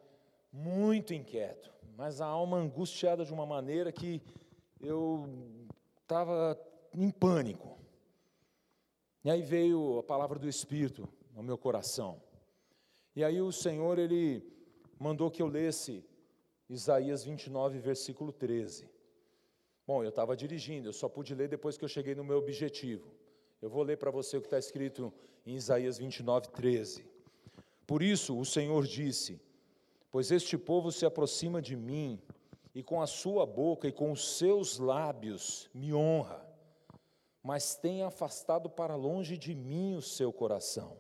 muito 0.53 1.15
inquieto, 1.15 1.73
mas 1.97 2.21
a 2.21 2.27
alma 2.27 2.59
angustiada 2.59 3.25
de 3.25 3.33
uma 3.33 3.47
maneira 3.47 3.91
que 3.91 4.21
eu 4.79 5.27
estava 6.03 6.61
em 6.93 7.11
pânico. 7.11 7.79
E 9.25 9.31
aí 9.31 9.41
veio 9.41 10.01
a 10.01 10.03
palavra 10.03 10.39
do 10.39 10.49
Espírito 10.49 11.09
no 11.33 11.43
meu 11.43 11.57
coração. 11.57 12.21
E 13.17 13.25
aí 13.25 13.41
o 13.41 13.53
Senhor, 13.53 13.99
ele 13.99 14.45
mandou 14.99 15.31
que 15.31 15.41
eu 15.41 15.47
lesse 15.47 16.05
Isaías 16.69 17.25
29, 17.25 17.79
versículo 17.79 18.33
13. 18.33 18.91
Bom, 19.87 20.03
eu 20.03 20.11
estava 20.11 20.37
dirigindo, 20.37 20.89
eu 20.89 20.93
só 20.93 21.09
pude 21.09 21.35
ler 21.35 21.49
depois 21.49 21.77
que 21.79 21.85
eu 21.85 21.89
cheguei 21.89 22.15
no 22.15 22.25
meu 22.25 22.39
objetivo. 22.39 23.15
Eu 23.61 23.71
vou 23.71 23.83
ler 23.83 23.97
para 23.97 24.11
você 24.11 24.37
o 24.37 24.41
que 24.41 24.47
está 24.47 24.59
escrito 24.59 25.13
em 25.47 25.55
Isaías 25.55 25.99
29, 25.99 26.49
13. 26.49 27.12
Por 27.87 28.03
isso 28.03 28.39
o 28.39 28.45
Senhor 28.45 28.87
disse: 28.87 29.41
Pois 30.11 30.31
este 30.31 30.57
povo 30.57 30.93
se 30.93 31.05
aproxima 31.05 31.61
de 31.61 31.77
mim, 31.77 32.21
e 32.75 32.83
com 32.83 33.03
a 33.03 33.07
sua 33.07 33.45
boca 33.45 33.87
e 33.87 33.93
com 33.93 34.13
os 34.13 34.37
seus 34.37 34.79
lábios 34.79 35.69
me 35.75 35.93
honra, 35.93 36.43
mas 37.43 37.75
tem 37.75 38.03
afastado 38.03 38.71
para 38.71 38.97
longe 38.97 39.37
de 39.37 39.55
mim 39.55 39.95
o 39.95 40.03
seu 40.03 40.33
coração. 40.33 40.97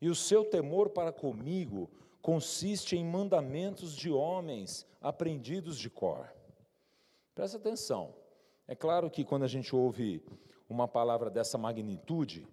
E 0.00 0.08
o 0.08 0.14
seu 0.14 0.44
temor 0.44 0.90
para 0.90 1.12
comigo 1.12 1.90
consiste 2.20 2.96
em 2.96 3.04
mandamentos 3.04 3.94
de 3.94 4.10
homens 4.10 4.86
aprendidos 5.00 5.78
de 5.78 5.88
cor. 5.88 6.30
Presta 7.34 7.56
atenção. 7.56 8.14
É 8.66 8.74
claro 8.74 9.10
que 9.10 9.24
quando 9.24 9.44
a 9.44 9.48
gente 9.48 9.74
ouve 9.74 10.22
uma 10.68 10.88
palavra 10.88 11.30
dessa 11.30 11.56
magnitude, 11.58 12.46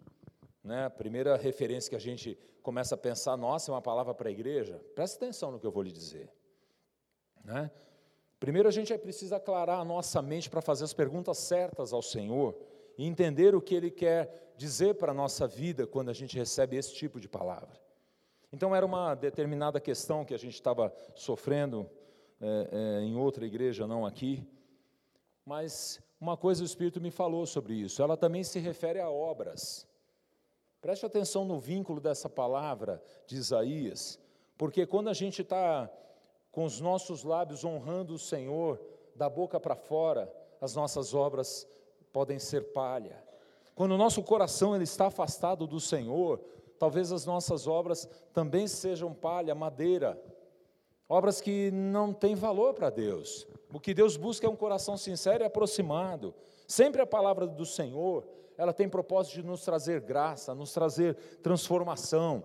né, 0.64 0.86
a 0.86 0.90
primeira 0.90 1.36
referência 1.36 1.90
que 1.90 1.96
a 1.96 2.00
gente 2.00 2.38
começa 2.62 2.96
a 2.96 2.98
pensar, 2.98 3.36
nossa, 3.36 3.72
é 3.72 3.74
uma 3.74 3.82
palavra 3.82 4.14
para 4.14 4.30
a 4.30 4.32
igreja, 4.32 4.80
presta 4.96 5.24
atenção 5.24 5.52
no 5.52 5.60
que 5.60 5.66
eu 5.66 5.72
vou 5.72 5.84
lhe 5.84 5.92
dizer. 5.92 6.32
Né? 7.44 7.72
Primeiro 8.40 8.68
a 8.68 8.72
gente 8.72 8.96
precisa 8.98 9.38
aclarar 9.38 9.80
a 9.80 9.86
nossa 9.86 10.22
mente 10.22 10.50
para 10.50 10.62
fazer 10.62 10.84
as 10.84 10.94
perguntas 10.94 11.38
certas 11.38 11.94
ao 11.94 12.02
Senhor 12.02 12.56
e 12.98 13.06
entender 13.06 13.56
o 13.56 13.62
que 13.62 13.76
Ele 13.76 13.92
quer 13.92 14.54
dizer 14.58 14.96
para 14.96 15.12
a 15.12 15.16
nossa 15.16 15.48
vida 15.48 15.88
quando 15.88 16.10
a 16.10 16.14
gente 16.14 16.38
recebe 16.38 16.76
esse 16.76 16.94
tipo 16.94 17.20
de 17.20 17.28
palavra. 17.28 17.80
Então 18.52 18.76
era 18.76 18.86
uma 18.86 19.16
determinada 19.16 19.80
questão 19.80 20.26
que 20.26 20.34
a 20.34 20.38
gente 20.38 20.54
estava 20.54 20.94
sofrendo 21.16 21.90
é, 22.40 22.70
é, 22.72 23.04
em 23.04 23.16
outra 23.16 23.46
igreja, 23.46 23.88
não 23.88 24.06
aqui, 24.06 24.46
mas 25.46 26.02
uma 26.20 26.36
coisa 26.36 26.64
o 26.64 26.66
Espírito 26.66 27.00
me 27.00 27.12
falou 27.12 27.46
sobre 27.46 27.74
isso, 27.74 28.02
ela 28.02 28.18
também 28.18 28.44
se 28.44 28.60
refere 28.60 29.00
a 29.00 29.10
obras. 29.10 29.88
Preste 30.82 31.06
atenção 31.06 31.46
no 31.46 31.60
vínculo 31.60 32.02
dessa 32.02 32.28
palavra 32.28 33.02
de 33.28 33.36
Isaías, 33.36 34.20
porque 34.58 34.86
quando 34.86 35.10
a 35.10 35.14
gente 35.14 35.44
está 35.44 35.88
com 36.52 36.66
os 36.66 36.82
nossos 36.82 37.24
lábios 37.24 37.64
honrando 37.64 38.16
o 38.16 38.20
Senhor, 38.20 38.82
da 39.16 39.30
boca 39.30 39.60
para 39.60 39.76
fora, 39.76 40.34
as 40.60 40.76
nossas 40.76 41.14
obras 41.14 41.68
podem 42.12 42.40
ser 42.40 42.74
palha. 42.74 43.24
Quando 43.76 43.92
o 43.92 43.98
nosso 43.98 44.24
coração 44.24 44.74
ele 44.74 44.84
está 44.84 45.08
afastado 45.08 45.68
do 45.68 45.80
Senhor, 45.80 46.42
talvez 46.80 47.12
as 47.12 47.26
nossas 47.28 47.68
obras 47.68 48.10
também 48.34 48.68
sejam 48.68 49.14
palha, 49.14 49.54
madeira, 49.54 50.20
obras 51.08 51.40
que 51.40 51.70
não 51.72 52.12
têm 52.12 52.34
valor 52.34 52.74
para 52.74 52.90
Deus. 52.90 53.48
O 53.72 53.80
que 53.80 53.94
Deus 53.94 54.18
busca 54.18 54.48
é 54.48 54.50
um 54.50 54.56
coração 54.56 54.98
sincero 54.98 55.44
e 55.44 55.46
aproximado. 55.46 56.34
Sempre 56.68 57.02
a 57.02 57.08
palavra 57.08 57.46
do 57.46 57.66
Senhor, 57.66 58.26
ela 58.62 58.72
tem 58.72 58.88
propósito 58.88 59.42
de 59.42 59.44
nos 59.44 59.66
trazer 59.66 60.02
graça, 60.02 60.54
nos 60.54 60.72
trazer 60.72 61.16
transformação. 61.42 62.44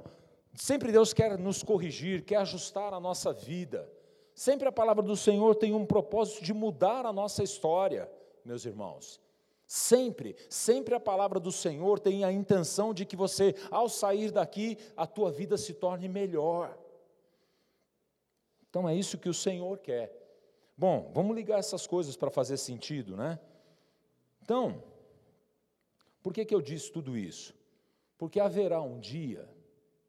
Sempre 0.54 0.90
Deus 0.90 1.12
quer 1.12 1.38
nos 1.38 1.62
corrigir, 1.62 2.24
quer 2.24 2.36
ajustar 2.36 2.94
a 2.94 2.98
nossa 2.98 3.34
vida. 3.34 3.86
Sempre 4.34 4.66
a 4.66 4.72
palavra 4.72 5.02
do 5.02 5.14
Senhor 5.14 5.54
tem 5.56 5.74
um 5.74 5.84
propósito 5.84 6.42
de 6.42 6.54
mudar 6.54 7.04
a 7.04 7.12
nossa 7.12 7.42
história, 7.42 8.10
meus 8.42 8.64
irmãos. 8.64 9.20
Sempre, 9.66 10.34
sempre 10.48 10.94
a 10.94 11.00
palavra 11.00 11.38
do 11.38 11.52
Senhor 11.52 12.00
tem 12.00 12.24
a 12.24 12.32
intenção 12.32 12.94
de 12.94 13.04
que 13.04 13.14
você, 13.14 13.54
ao 13.70 13.86
sair 13.86 14.30
daqui, 14.30 14.78
a 14.96 15.06
tua 15.06 15.30
vida 15.30 15.58
se 15.58 15.74
torne 15.74 16.08
melhor. 16.08 16.78
Então 18.70 18.88
é 18.88 18.94
isso 18.94 19.18
que 19.18 19.28
o 19.28 19.34
Senhor 19.34 19.80
quer. 19.80 20.16
Bom, 20.78 21.10
vamos 21.14 21.36
ligar 21.36 21.58
essas 21.58 21.86
coisas 21.86 22.16
para 22.16 22.30
fazer 22.30 22.56
sentido, 22.56 23.18
né? 23.18 23.38
Então, 24.40 24.82
por 26.26 26.32
que, 26.32 26.44
que 26.44 26.52
eu 26.52 26.60
disse 26.60 26.90
tudo 26.90 27.16
isso? 27.16 27.54
Porque 28.18 28.40
haverá 28.40 28.82
um 28.82 28.98
dia, 28.98 29.48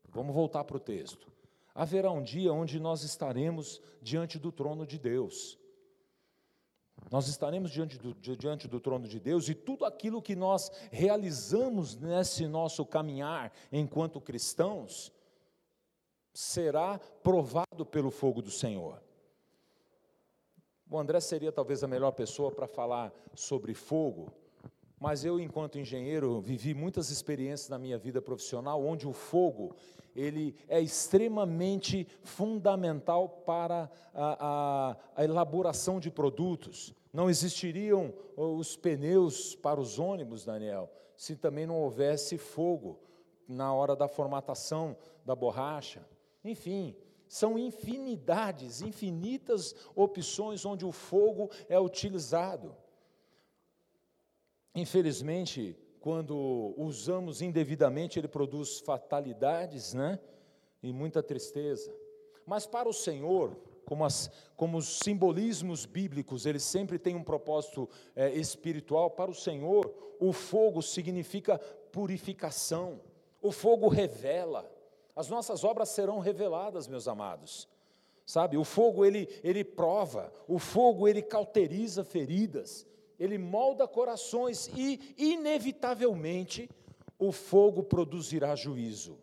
vamos 0.10 0.34
voltar 0.34 0.64
para 0.64 0.78
o 0.78 0.80
texto, 0.80 1.32
haverá 1.76 2.10
um 2.10 2.24
dia 2.24 2.52
onde 2.52 2.80
nós 2.80 3.04
estaremos 3.04 3.80
diante 4.02 4.40
do 4.40 4.52
trono 4.52 4.84
de 4.84 4.98
Deus. 4.98 5.60
Nós 7.12 7.28
estaremos 7.28 7.70
diante 7.70 8.00
do, 8.00 8.16
diante 8.16 8.68
do 8.68 8.80
trono 8.80 9.08
de 9.08 9.20
Deus 9.20 9.48
e 9.48 9.54
tudo 9.54 9.86
aquilo 9.86 10.20
que 10.20 10.36
nós 10.36 10.72
realizamos 10.92 11.96
nesse 11.96 12.48
nosso 12.48 12.84
caminhar 12.84 13.54
enquanto 13.72 14.20
cristãos 14.20 15.14
será 16.34 16.98
provado 17.22 17.86
pelo 17.86 18.10
fogo 18.10 18.42
do 18.42 18.50
Senhor. 18.50 19.00
O 20.90 20.98
André 20.98 21.20
seria 21.20 21.52
talvez 21.52 21.84
a 21.84 21.88
melhor 21.88 22.14
pessoa 22.14 22.52
para 22.52 22.66
falar 22.66 23.14
sobre 23.36 23.76
fogo, 23.76 24.34
mas 25.00 25.24
eu, 25.24 25.40
enquanto 25.40 25.78
engenheiro, 25.78 26.42
vivi 26.42 26.74
muitas 26.74 27.10
experiências 27.10 27.70
na 27.70 27.78
minha 27.78 27.98
vida 27.98 28.22
profissional 28.22 28.84
onde 28.84 29.08
o 29.08 29.14
fogo 29.14 29.76
ele 30.16 30.56
é 30.68 30.82
extremamente 30.82 32.08
fundamental 32.24 33.30
para 33.30 33.90
a, 34.12 34.38
a, 34.40 34.98
a 35.16 35.24
elaboração 35.24 36.00
de 36.00 36.10
produtos. 36.10 36.92
Não 37.14 37.30
existiriam 37.30 38.12
os 38.36 38.76
pneus 38.76 39.56
para 39.56 39.80
os 39.80 40.00
ônibus, 40.00 40.44
Daniel, 40.44 40.92
se 41.16 41.36
também 41.36 41.68
não 41.68 41.80
houvesse 41.80 42.36
fogo 42.38 43.00
na 43.48 43.72
hora 43.72 43.96
da 43.96 44.08
formatação 44.08 44.98
da 45.24 45.36
borracha. 45.36 46.04
Enfim, 46.44 46.96
são 47.28 47.58
infinidades, 47.58 48.82
infinitas 48.82 49.76
opções 49.96 50.66
onde 50.66 50.84
o 50.84 50.92
fogo 50.92 51.52
é 51.70 51.80
utilizado. 51.80 52.76
Infelizmente, 54.78 55.76
quando 56.00 56.76
usamos 56.78 57.42
indevidamente, 57.42 58.20
ele 58.20 58.28
produz 58.28 58.80
fatalidades, 58.80 59.96
né? 59.96 60.20
E 60.84 60.94
muita 60.94 61.24
tristeza. 61.24 61.92
Mas 62.46 62.68
para 62.68 62.88
o 62.88 62.94
Senhor, 62.94 63.58
como, 63.84 64.06
as, 64.06 64.30
como 64.56 64.78
os 64.78 65.00
simbolismos 65.00 65.88
bíblicos, 65.88 66.46
eles 66.46 66.62
sempre 66.62 67.00
têm 67.00 67.16
um 67.16 67.24
propósito 67.24 67.90
é, 68.16 68.30
espiritual. 68.36 69.10
Para 69.10 69.32
o 69.32 69.34
Senhor, 69.34 69.92
o 70.20 70.32
fogo 70.32 70.84
significa 70.84 71.58
purificação. 71.92 73.02
O 73.42 73.52
fogo 73.52 73.88
revela. 73.88 74.72
As 75.16 75.28
nossas 75.28 75.64
obras 75.64 75.90
serão 75.90 76.20
reveladas, 76.20 76.88
meus 76.88 77.08
amados. 77.08 77.68
Sabe, 78.28 78.58
o 78.58 78.64
fogo 78.64 79.04
ele, 79.04 79.28
ele 79.44 79.64
prova, 79.64 80.32
o 80.48 80.60
fogo 80.60 81.08
ele 81.08 81.24
cauteriza 81.24 82.04
feridas, 82.04 82.86
ele 83.20 83.38
molda 83.38 83.88
corações 83.88 84.70
e, 84.76 85.14
inevitavelmente, 85.18 86.70
o 87.18 87.32
fogo 87.32 87.84
produzirá 87.84 88.56
juízo. 88.56 89.18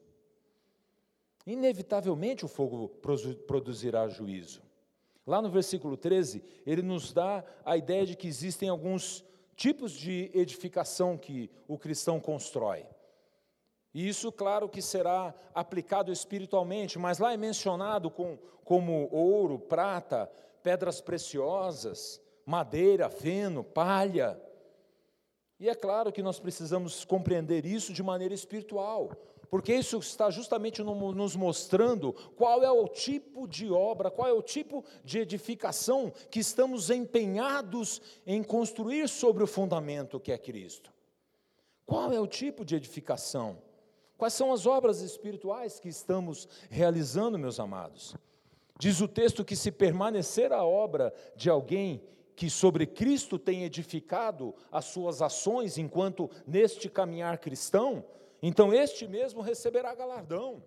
Inevitavelmente 1.47 2.45
o 2.45 2.49
fogo 2.49 2.89
produzirá 3.47 4.09
juízo. 4.09 4.63
Lá 5.27 5.41
no 5.41 5.51
versículo 5.51 5.97
13, 5.97 6.43
ele 6.67 6.83
nos 6.83 7.13
dá 7.13 7.45
a 7.65 7.77
ideia 7.77 8.05
de 8.07 8.17
que 8.17 8.27
existem 8.27 8.69
alguns 8.69 9.25
tipos 9.57 9.93
de 9.93 10.31
edificação 10.35 11.17
que 11.17 11.51
o 11.69 11.79
cristão 11.79 12.19
constrói. 12.19 12.87
E 13.93 14.09
isso, 14.09 14.33
claro, 14.33 14.69
que 14.69 14.83
será 14.83 15.33
aplicado 15.55 16.11
espiritualmente, 16.11 16.99
mas 16.99 17.19
lá 17.19 17.33
é 17.33 17.37
mencionado 17.37 18.11
com, 18.11 18.37
como 18.65 19.09
ouro, 19.13 19.59
prata, 19.59 20.31
pedras 20.63 21.01
preciosas, 21.01 22.21
madeira, 22.45 23.09
feno, 23.09 23.65
palha. 23.65 24.41
E 25.59 25.69
é 25.69 25.75
claro 25.75 26.13
que 26.13 26.23
nós 26.23 26.39
precisamos 26.39 27.05
compreender 27.05 27.65
isso 27.65 27.93
de 27.93 28.03
maneira 28.03 28.35
espiritual, 28.35 29.13
porque 29.49 29.73
isso 29.73 29.99
está 29.99 30.31
justamente 30.31 30.83
nos 30.83 31.37
mostrando 31.37 32.13
qual 32.37 32.63
é 32.63 32.71
o 32.71 32.89
tipo 32.89 33.47
de 33.47 33.71
obra, 33.71 34.11
qual 34.11 34.29
é 34.29 34.33
o 34.33 34.43
tipo 34.43 34.85
de 35.05 35.19
edificação 35.19 36.13
que 36.31 36.41
estamos 36.41 36.91
empenhados 36.91 38.03
em 38.27 38.43
construir 38.43 39.09
sobre 39.09 39.45
o 39.45 39.47
fundamento 39.47 40.19
que 40.19 40.33
é 40.33 40.39
Cristo. 40.39 40.93
Qual 41.87 42.13
é 42.13 42.19
o 42.19 42.27
tipo 42.27 42.65
de 42.65 42.75
edificação? 42.75 43.59
Quais 44.17 44.33
são 44.33 44.53
as 44.53 44.67
obras 44.67 45.01
espirituais 45.01 45.79
que 45.79 45.89
estamos 45.89 46.49
realizando, 46.71 47.39
meus 47.39 47.61
amados? 47.61 48.17
Diz 48.79 49.01
o 49.01 49.09
texto 49.09 49.45
que 49.45 49.55
se 49.55 49.71
permanecer 49.71 50.53
a 50.53 50.65
obra 50.65 51.13
de 51.37 51.49
alguém 51.49 52.03
que 52.37 52.51
sobre 52.51 52.87
Cristo 52.87 53.39
tem 53.39 53.65
edificado 53.65 54.55
as 54.71 54.87
suas 54.87 55.23
ações 55.23 55.79
enquanto 55.79 56.31
neste 56.47 56.89
caminhar 56.89 57.39
cristão, 57.39 58.05
então 58.43 58.73
este 58.73 59.07
mesmo 59.07 59.41
receberá 59.41 59.95
galardão. 59.95 60.63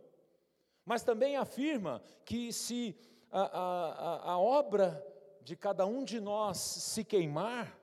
Mas 0.85 1.03
também 1.03 1.35
afirma 1.35 2.01
que 2.23 2.53
se 2.53 2.95
a, 3.29 3.41
a, 3.41 4.31
a 4.31 4.39
obra 4.39 5.05
de 5.41 5.55
cada 5.55 5.85
um 5.85 6.03
de 6.03 6.19
nós 6.19 6.57
se 6.57 7.03
queimar, 7.03 7.77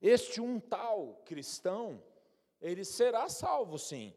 este 0.00 0.40
um 0.40 0.60
tal 0.60 1.22
cristão, 1.24 2.02
ele 2.60 2.84
será 2.84 3.28
salvo 3.28 3.78
sim, 3.78 4.14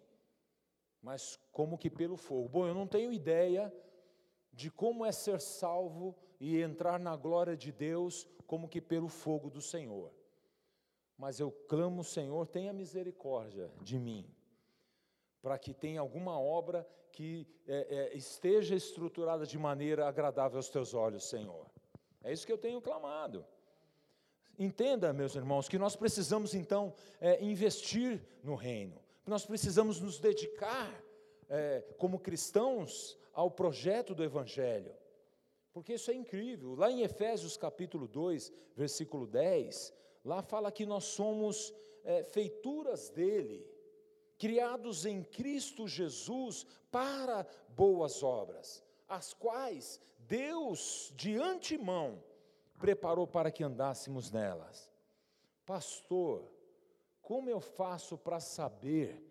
mas 1.01 1.39
como 1.51 1.77
que 1.77 1.89
pelo 1.89 2.17
fogo. 2.17 2.49
Bom, 2.49 2.67
eu 2.67 2.73
não 2.73 2.85
tenho 2.85 3.11
ideia 3.13 3.73
de 4.51 4.69
como 4.69 5.05
é 5.05 5.11
ser 5.11 5.39
salvo 5.39 6.15
e 6.39 6.61
entrar 6.61 6.99
na 6.99 7.15
glória 7.15 7.55
de 7.55 7.71
Deus 7.71 8.27
como 8.45 8.67
que 8.67 8.79
pelo 8.79 9.07
fogo 9.07 9.49
do 9.49 9.61
Senhor. 9.61 10.11
Mas 11.17 11.39
eu 11.39 11.51
clamo, 11.51 12.03
Senhor, 12.03 12.47
tenha 12.47 12.71
misericórdia 12.71 13.71
de 13.81 13.97
mim, 13.97 14.25
para 15.41 15.57
que 15.57 15.73
tenha 15.73 15.99
alguma 15.99 16.39
obra 16.39 16.87
que 17.11 17.47
é, 17.67 18.11
é, 18.13 18.17
esteja 18.17 18.75
estruturada 18.75 19.45
de 19.45 19.57
maneira 19.57 20.07
agradável 20.07 20.57
aos 20.57 20.69
teus 20.69 20.93
olhos, 20.93 21.27
Senhor. 21.27 21.65
É 22.23 22.31
isso 22.31 22.45
que 22.45 22.53
eu 22.53 22.57
tenho 22.57 22.79
clamado. 22.79 23.43
Entenda, 24.59 25.13
meus 25.13 25.35
irmãos, 25.35 25.67
que 25.67 25.77
nós 25.77 25.95
precisamos 25.95 26.53
então 26.53 26.93
é, 27.19 27.43
investir 27.43 28.21
no 28.43 28.55
reino, 28.55 29.01
nós 29.25 29.45
precisamos 29.45 29.99
nos 29.99 30.19
dedicar 30.19 30.91
é, 31.49 31.83
como 31.97 32.19
cristãos 32.19 33.17
ao 33.33 33.49
projeto 33.51 34.13
do 34.15 34.23
Evangelho. 34.23 34.95
Porque 35.77 35.93
isso 35.93 36.09
é 36.09 36.15
incrível. 36.15 36.73
Lá 36.73 36.89
em 36.89 37.03
Efésios 37.03 37.55
capítulo 37.55 38.07
2, 38.07 38.51
versículo 38.75 39.27
10, 39.27 39.93
lá 40.25 40.41
fala 40.41 40.71
que 40.71 40.87
nós 40.87 41.03
somos 41.03 41.71
é, 42.03 42.23
feituras 42.23 43.11
dele, 43.11 43.63
criados 44.39 45.05
em 45.05 45.21
Cristo 45.21 45.87
Jesus 45.87 46.65
para 46.89 47.45
boas 47.75 48.23
obras, 48.23 48.83
as 49.07 49.35
quais 49.35 50.01
Deus 50.17 51.13
de 51.15 51.37
antemão 51.37 52.23
preparou 52.79 53.27
para 53.27 53.51
que 53.51 53.63
andássemos 53.63 54.31
nelas. 54.31 54.89
Pastor, 55.63 56.51
como 57.21 57.51
eu 57.51 57.59
faço 57.61 58.17
para 58.17 58.39
saber 58.39 59.23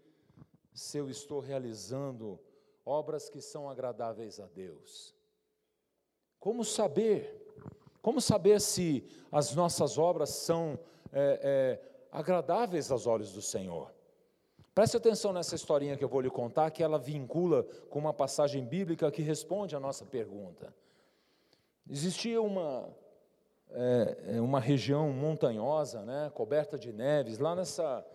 se 0.72 0.96
eu 0.96 1.10
estou 1.10 1.40
realizando 1.40 2.38
obras 2.84 3.28
que 3.28 3.40
são 3.40 3.68
agradáveis 3.68 4.38
a 4.38 4.46
Deus? 4.46 5.15
Como 6.38 6.64
saber? 6.64 7.32
Como 8.02 8.20
saber 8.20 8.60
se 8.60 9.04
as 9.32 9.54
nossas 9.54 9.98
obras 9.98 10.30
são 10.30 10.78
é, 11.12 11.40
é, 11.42 12.06
agradáveis 12.12 12.90
aos 12.90 13.06
olhos 13.06 13.32
do 13.32 13.42
Senhor? 13.42 13.92
Preste 14.74 14.96
atenção 14.96 15.32
nessa 15.32 15.54
historinha 15.54 15.96
que 15.96 16.04
eu 16.04 16.08
vou 16.08 16.20
lhe 16.20 16.28
contar, 16.28 16.70
que 16.70 16.82
ela 16.82 16.98
vincula 16.98 17.64
com 17.88 17.98
uma 17.98 18.12
passagem 18.12 18.64
bíblica 18.64 19.10
que 19.10 19.22
responde 19.22 19.74
à 19.74 19.80
nossa 19.80 20.04
pergunta. 20.04 20.72
Existia 21.88 22.42
uma, 22.42 22.88
é, 23.70 24.36
é 24.36 24.40
uma 24.40 24.60
região 24.60 25.10
montanhosa, 25.10 26.02
né, 26.02 26.30
coberta 26.34 26.78
de 26.78 26.92
neves, 26.92 27.38
lá 27.38 27.56
nessa, 27.56 28.06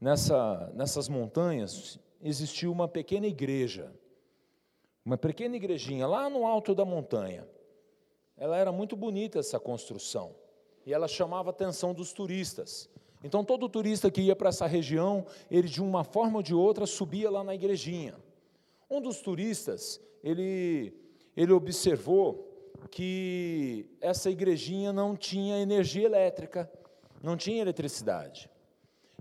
nessa, 0.00 0.72
nessas 0.74 1.08
montanhas 1.08 1.98
existia 2.22 2.70
uma 2.70 2.88
pequena 2.88 3.26
igreja, 3.26 3.92
uma 5.04 5.16
pequena 5.16 5.56
igrejinha 5.56 6.06
lá 6.06 6.28
no 6.28 6.46
alto 6.46 6.74
da 6.74 6.84
montanha. 6.84 7.46
Ela 8.36 8.58
era 8.58 8.70
muito 8.70 8.94
bonita 8.94 9.38
essa 9.38 9.58
construção 9.58 10.34
e 10.84 10.92
ela 10.92 11.08
chamava 11.08 11.48
a 11.48 11.50
atenção 11.50 11.94
dos 11.94 12.12
turistas. 12.12 12.88
Então 13.24 13.44
todo 13.44 13.68
turista 13.68 14.10
que 14.10 14.20
ia 14.20 14.36
para 14.36 14.50
essa 14.50 14.66
região, 14.66 15.26
ele 15.50 15.68
de 15.68 15.82
uma 15.82 16.04
forma 16.04 16.36
ou 16.36 16.42
de 16.42 16.54
outra 16.54 16.86
subia 16.86 17.30
lá 17.30 17.42
na 17.42 17.54
igrejinha. 17.54 18.14
Um 18.88 19.00
dos 19.00 19.20
turistas, 19.20 20.00
ele 20.22 20.94
ele 21.36 21.52
observou 21.52 22.46
que 22.90 23.90
essa 24.00 24.30
igrejinha 24.30 24.92
não 24.92 25.14
tinha 25.16 25.58
energia 25.58 26.06
elétrica, 26.06 26.70
não 27.22 27.36
tinha 27.36 27.60
eletricidade. 27.60 28.48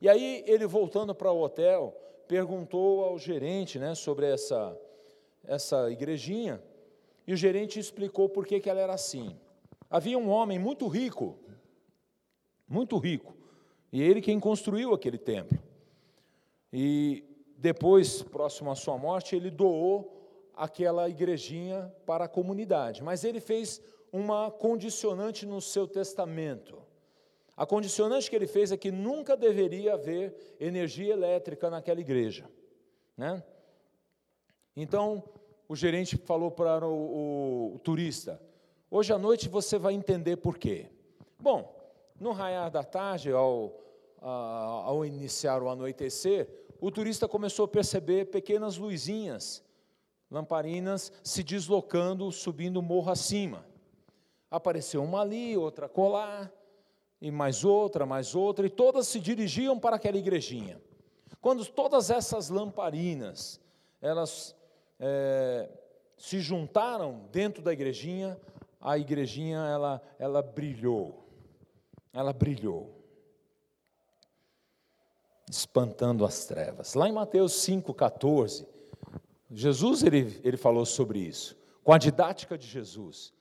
E 0.01 0.07
aí 0.07 0.43
ele 0.45 0.65
voltando 0.65 1.13
para 1.15 1.31
o 1.31 1.41
hotel, 1.41 1.93
perguntou 2.27 3.03
ao 3.03 3.17
gerente, 3.17 3.79
né, 3.79 3.95
sobre 3.95 4.27
essa 4.27 4.77
essa 5.47 5.89
igrejinha, 5.91 6.61
E 7.27 7.33
o 7.33 7.37
gerente 7.37 7.79
explicou 7.79 8.29
por 8.29 8.45
que, 8.45 8.69
ela 8.69 8.79
era 8.79 8.93
assim. 8.93 9.37
Havia 9.89 10.17
um 10.17 10.29
homem 10.29 10.59
muito 10.59 10.87
rico, 10.87 11.37
muito 12.67 12.97
rico, 12.97 13.35
e 13.91 14.01
ele 14.01 14.21
quem 14.21 14.39
construiu 14.39 14.93
aquele 14.93 15.17
templo. 15.17 15.57
E 16.71 17.23
depois, 17.57 18.21
próximo 18.21 18.69
à 18.69 18.75
sua 18.75 18.97
morte, 18.97 19.35
ele 19.35 19.49
doou 19.49 20.51
aquela 20.53 21.07
igrejinha 21.09 21.93
para 22.05 22.25
a 22.25 22.29
comunidade. 22.29 23.03
Mas 23.03 23.23
ele 23.23 23.39
fez 23.39 23.81
uma 24.11 24.51
condicionante 24.51 25.45
no 25.45 25.61
seu 25.61 25.87
testamento. 25.87 26.81
A 27.57 27.65
condicionante 27.65 28.29
que 28.29 28.35
ele 28.35 28.47
fez 28.47 28.71
é 28.71 28.77
que 28.77 28.91
nunca 28.91 29.37
deveria 29.37 29.93
haver 29.93 30.55
energia 30.59 31.13
elétrica 31.13 31.69
naquela 31.69 32.01
igreja. 32.01 32.49
Né? 33.15 33.41
Então, 34.75 35.23
o 35.67 35.75
gerente 35.75 36.17
falou 36.17 36.51
para 36.51 36.87
o, 36.87 36.93
o, 36.93 37.75
o 37.75 37.79
turista: 37.79 38.41
hoje 38.89 39.13
à 39.13 39.17
noite 39.17 39.49
você 39.49 39.77
vai 39.77 39.93
entender 39.93 40.37
por 40.37 40.57
quê. 40.57 40.87
Bom, 41.39 41.73
no 42.19 42.31
raiar 42.31 42.71
da 42.71 42.83
tarde, 42.83 43.31
ao, 43.31 43.73
ao 44.21 45.05
iniciar 45.05 45.61
o 45.61 45.69
anoitecer, 45.69 46.47
o 46.79 46.91
turista 46.91 47.27
começou 47.27 47.65
a 47.65 47.67
perceber 47.67 48.25
pequenas 48.25 48.77
luzinhas, 48.77 49.63
lamparinas, 50.29 51.11
se 51.23 51.43
deslocando, 51.43 52.31
subindo 52.31 52.77
o 52.77 52.83
morro 52.83 53.11
acima. 53.11 53.65
Apareceu 54.49 55.03
uma 55.03 55.21
ali, 55.21 55.57
outra 55.57 55.89
colar, 55.89 56.51
e 57.21 57.31
mais 57.31 57.63
outra, 57.63 58.05
mais 58.05 58.35
outra, 58.35 58.65
e 58.65 58.69
todas 58.69 59.07
se 59.07 59.19
dirigiam 59.19 59.79
para 59.79 59.95
aquela 59.95 60.17
igrejinha. 60.17 60.81
Quando 61.41 61.65
todas 61.65 62.09
essas 62.09 62.49
lamparinas, 62.49 63.59
elas 64.01 64.55
é, 64.99 65.69
se 66.17 66.39
juntaram 66.39 67.27
dentro 67.31 67.61
da 67.61 67.73
igrejinha, 67.73 68.39
a 68.79 68.97
igrejinha 68.97 69.57
ela, 69.57 70.01
ela 70.19 70.41
brilhou, 70.41 71.27
ela 72.13 72.31
brilhou, 72.31 73.03
espantando 75.49 76.25
as 76.25 76.45
trevas. 76.45 76.93
Lá 76.93 77.07
em 77.07 77.11
Mateus 77.11 77.53
5,14, 77.53 78.67
Jesus 79.51 80.03
ele, 80.03 80.39
ele 80.43 80.57
falou 80.57 80.85
sobre 80.85 81.19
isso, 81.19 81.57
com 81.83 81.93
a 81.93 81.97
didática 81.97 82.57
de 82.57 82.67
Jesus. 82.67 83.33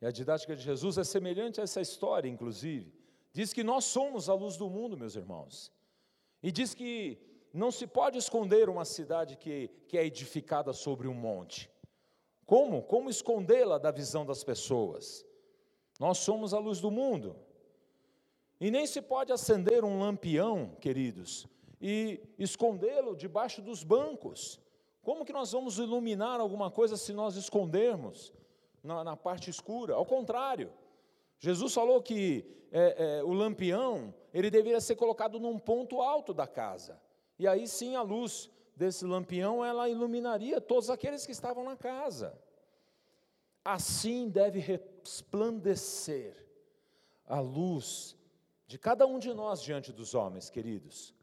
E 0.00 0.06
a 0.06 0.10
didática 0.10 0.54
de 0.54 0.62
Jesus 0.62 0.98
é 0.98 1.04
semelhante 1.04 1.60
a 1.60 1.64
essa 1.64 1.80
história, 1.80 2.28
inclusive. 2.28 2.92
Diz 3.32 3.52
que 3.52 3.64
nós 3.64 3.84
somos 3.84 4.28
a 4.28 4.34
luz 4.34 4.56
do 4.56 4.68
mundo, 4.68 4.96
meus 4.96 5.16
irmãos. 5.16 5.72
E 6.42 6.52
diz 6.52 6.74
que 6.74 7.18
não 7.54 7.70
se 7.70 7.86
pode 7.86 8.18
esconder 8.18 8.68
uma 8.68 8.84
cidade 8.84 9.36
que, 9.36 9.68
que 9.86 9.96
é 9.96 10.04
edificada 10.04 10.72
sobre 10.72 11.06
um 11.06 11.14
monte. 11.14 11.70
Como? 12.44 12.82
Como 12.82 13.08
escondê-la 13.08 13.78
da 13.78 13.92
visão 13.92 14.26
das 14.26 14.42
pessoas? 14.42 15.24
Nós 16.00 16.18
somos 16.18 16.52
a 16.52 16.58
luz 16.58 16.80
do 16.80 16.90
mundo. 16.90 17.36
E 18.60 18.72
nem 18.72 18.86
se 18.88 19.00
pode 19.00 19.32
acender 19.32 19.84
um 19.84 20.00
lampião, 20.00 20.76
queridos, 20.80 21.46
e 21.80 22.20
escondê-lo 22.36 23.14
debaixo 23.14 23.62
dos 23.62 23.84
bancos. 23.84 24.60
Como 25.00 25.24
que 25.24 25.32
nós 25.32 25.52
vamos 25.52 25.78
iluminar 25.78 26.40
alguma 26.40 26.72
coisa 26.72 26.96
se 26.96 27.12
nós 27.12 27.36
escondermos 27.36 28.32
na, 28.82 29.04
na 29.04 29.16
parte 29.16 29.48
escura? 29.48 29.94
Ao 29.94 30.04
contrário, 30.04 30.72
Jesus 31.38 31.72
falou 31.72 32.02
que 32.02 32.44
é, 32.72 33.18
é, 33.18 33.22
o 33.22 33.32
lampião 33.32 34.12
ele 34.32 34.50
deveria 34.50 34.80
ser 34.80 34.96
colocado 34.96 35.38
num 35.38 35.56
ponto 35.56 36.02
alto 36.02 36.34
da 36.34 36.48
casa. 36.48 37.00
E 37.38 37.46
aí 37.46 37.66
sim 37.66 37.96
a 37.96 38.02
luz 38.02 38.50
desse 38.76 39.04
lampião 39.04 39.64
ela 39.64 39.88
iluminaria 39.88 40.60
todos 40.60 40.90
aqueles 40.90 41.24
que 41.24 41.32
estavam 41.32 41.64
na 41.64 41.76
casa. 41.76 42.38
Assim 43.64 44.28
deve 44.28 44.58
resplandecer 44.58 46.36
a 47.26 47.40
luz 47.40 48.16
de 48.66 48.78
cada 48.78 49.06
um 49.06 49.18
de 49.18 49.32
nós 49.32 49.62
diante 49.62 49.92
dos 49.92 50.14
homens, 50.14 50.50
queridos. 50.50 51.14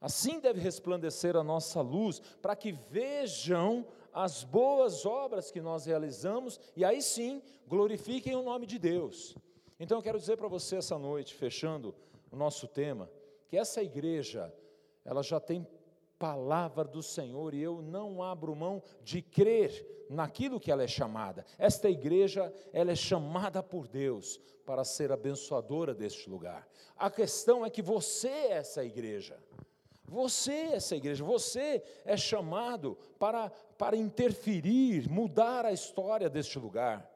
Assim 0.00 0.40
deve 0.40 0.60
resplandecer 0.60 1.36
a 1.36 1.44
nossa 1.44 1.80
luz, 1.80 2.18
para 2.40 2.56
que 2.56 2.72
vejam 2.72 3.86
as 4.12 4.42
boas 4.42 5.06
obras 5.06 5.50
que 5.50 5.60
nós 5.60 5.86
realizamos 5.86 6.58
e 6.76 6.84
aí 6.84 7.00
sim 7.00 7.40
glorifiquem 7.66 8.34
o 8.34 8.42
nome 8.42 8.66
de 8.66 8.78
Deus. 8.78 9.36
Então 9.78 9.98
eu 9.98 10.02
quero 10.02 10.18
dizer 10.18 10.36
para 10.36 10.48
você 10.48 10.76
essa 10.76 10.98
noite, 10.98 11.34
fechando 11.34 11.94
o 12.30 12.36
nosso 12.36 12.66
tema, 12.66 13.08
que 13.48 13.56
essa 13.56 13.82
igreja 13.82 14.52
ela 15.04 15.22
já 15.22 15.40
tem 15.40 15.66
palavra 16.18 16.84
do 16.84 17.02
Senhor 17.02 17.52
e 17.52 17.60
eu 17.60 17.82
não 17.82 18.22
abro 18.22 18.54
mão 18.54 18.80
de 19.02 19.20
crer 19.20 20.06
naquilo 20.08 20.60
que 20.60 20.70
ela 20.70 20.84
é 20.84 20.86
chamada. 20.86 21.44
Esta 21.58 21.90
igreja, 21.90 22.54
ela 22.72 22.92
é 22.92 22.94
chamada 22.94 23.62
por 23.62 23.88
Deus 23.88 24.40
para 24.64 24.84
ser 24.84 25.10
abençoadora 25.10 25.92
deste 25.92 26.30
lugar. 26.30 26.68
A 26.96 27.10
questão 27.10 27.66
é 27.66 27.70
que 27.70 27.82
você 27.82 28.28
é 28.28 28.52
essa 28.52 28.84
igreja. 28.84 29.36
Você 30.06 30.52
é 30.52 30.74
essa 30.74 30.94
igreja, 30.94 31.24
você 31.24 31.82
é 32.04 32.16
chamado 32.16 32.98
para, 33.18 33.50
para 33.78 33.96
interferir, 33.96 35.08
mudar 35.08 35.64
a 35.64 35.72
história 35.72 36.28
deste 36.28 36.58
lugar. 36.58 37.10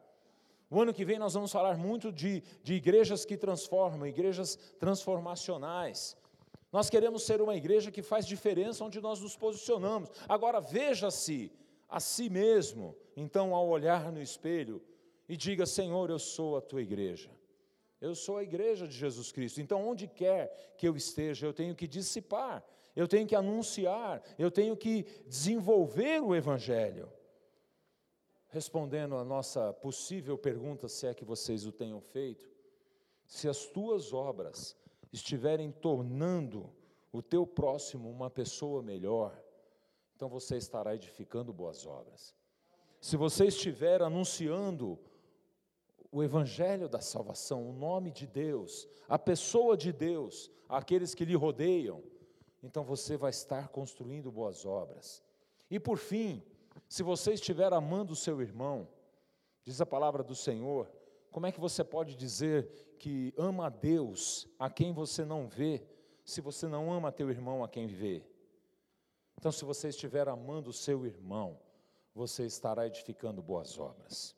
O 0.71 0.81
ano 0.81 0.95
que 0.95 1.05
vem 1.05 1.19
nós 1.19 1.35
vamos 1.35 1.53
falar 1.53 1.77
muito 1.77 2.11
de, 2.11 2.43
de 2.63 2.75
igrejas 2.75 3.25
que 3.25 3.37
transformam, 3.37 4.07
igrejas 4.07 4.57
transformacionais. 4.81 6.17
Nós 6.77 6.91
queremos 6.91 7.23
ser 7.23 7.41
uma 7.41 7.57
igreja 7.57 7.91
que 7.91 8.03
faz 8.03 8.27
diferença 8.27 8.85
onde 8.85 9.01
nós 9.01 9.19
nos 9.19 9.35
posicionamos. 9.35 10.11
Agora, 10.29 10.61
veja-se 10.61 11.51
a 11.89 11.99
si 11.99 12.29
mesmo, 12.29 12.95
então, 13.17 13.55
ao 13.55 13.67
olhar 13.67 14.13
no 14.13 14.21
espelho, 14.21 14.83
e 15.27 15.39
diga: 15.39 15.65
Senhor, 15.65 16.11
eu 16.11 16.19
sou 16.19 16.55
a 16.55 16.61
tua 16.61 16.83
igreja. 16.83 17.31
Eu 17.99 18.15
sou 18.15 18.37
a 18.37 18.43
igreja 18.43 18.87
de 18.87 18.95
Jesus 18.95 19.33
Cristo. 19.33 19.59
Então, 19.59 19.89
onde 19.89 20.07
quer 20.07 20.75
que 20.77 20.87
eu 20.87 20.95
esteja, 20.95 21.47
eu 21.47 21.55
tenho 21.55 21.75
que 21.75 21.89
dissipar, 21.89 22.63
eu 22.95 23.09
tenho 23.09 23.27
que 23.27 23.35
anunciar, 23.35 24.23
eu 24.39 24.51
tenho 24.51 24.77
que 24.77 25.07
desenvolver 25.27 26.23
o 26.23 26.35
Evangelho. 26.35 27.11
Respondendo 28.49 29.17
a 29.17 29.25
nossa 29.25 29.73
possível 29.73 30.37
pergunta, 30.37 30.89
se 30.89 31.07
é 31.07 31.15
que 31.15 31.25
vocês 31.25 31.65
o 31.65 31.73
tenham 31.73 32.03
feito, 32.03 32.47
se 33.25 33.49
as 33.49 33.65
tuas 33.65 34.13
obras 34.13 34.77
estiverem 35.13 35.71
tornando 35.71 36.73
o 37.13 37.23
teu 37.23 37.47
próximo 37.47 38.11
uma 38.11 38.31
pessoa 38.31 38.83
melhor, 38.83 39.41
então 40.15 40.29
você 40.29 40.57
estará 40.57 40.95
edificando 40.95 41.53
boas 41.53 41.87
obras. 41.87 42.35
Se 43.01 43.17
você 43.17 43.47
estiver 43.47 44.03
anunciando 44.03 44.99
o 46.11 46.23
evangelho 46.23 46.89
da 46.89 47.01
salvação, 47.01 47.69
o 47.69 47.73
nome 47.73 48.11
de 48.11 48.27
Deus, 48.27 48.89
a 49.09 49.19
pessoa 49.19 49.77
de 49.77 49.93
Deus, 49.93 50.51
aqueles 50.69 51.15
que 51.15 51.25
lhe 51.25 51.35
rodeiam, 51.35 52.03
então 52.63 52.85
você 52.85 53.17
vai 53.17 53.31
estar 53.31 53.69
construindo 53.69 54.33
boas 54.33 54.65
obras. 54.65 55.23
E 55.71 55.79
por 55.79 55.99
fim, 55.99 56.43
se 56.89 57.03
você 57.03 57.33
estiver 57.33 57.73
amando 57.73 58.13
o 58.13 58.17
seu 58.17 58.41
irmão, 58.41 58.89
diz 59.65 59.81
a 59.81 59.87
palavra 59.87 60.23
do 60.23 60.35
Senhor, 60.35 60.91
como 61.31 61.47
é 61.47 61.53
que 61.53 61.61
você 61.61 61.85
pode 61.85 62.17
dizer 62.17 62.69
que 62.99 63.33
ama 63.37 63.67
a 63.67 63.69
Deus 63.71 64.49
a 64.59 64.71
quem 64.71 64.93
você 64.93 65.25
não 65.25 65.47
vê, 65.47 65.83
se 66.25 66.41
você 66.41 66.67
não 66.67 66.93
ama 66.93 67.13
teu 67.13 67.31
irmão 67.31 67.63
a 67.63 67.69
quem 67.69 67.87
vê? 67.87 68.25
Então, 69.39 69.53
se 69.53 69.65
você 69.65 69.89
estiver 69.89 70.29
amando 70.29 70.71
o 70.71 70.73
seu 70.73 71.05
irmão, 71.05 71.59
você 72.15 72.47
estará 72.47 72.87
edificando 72.87 73.43
boas 73.43 73.79
obras. 73.79 74.35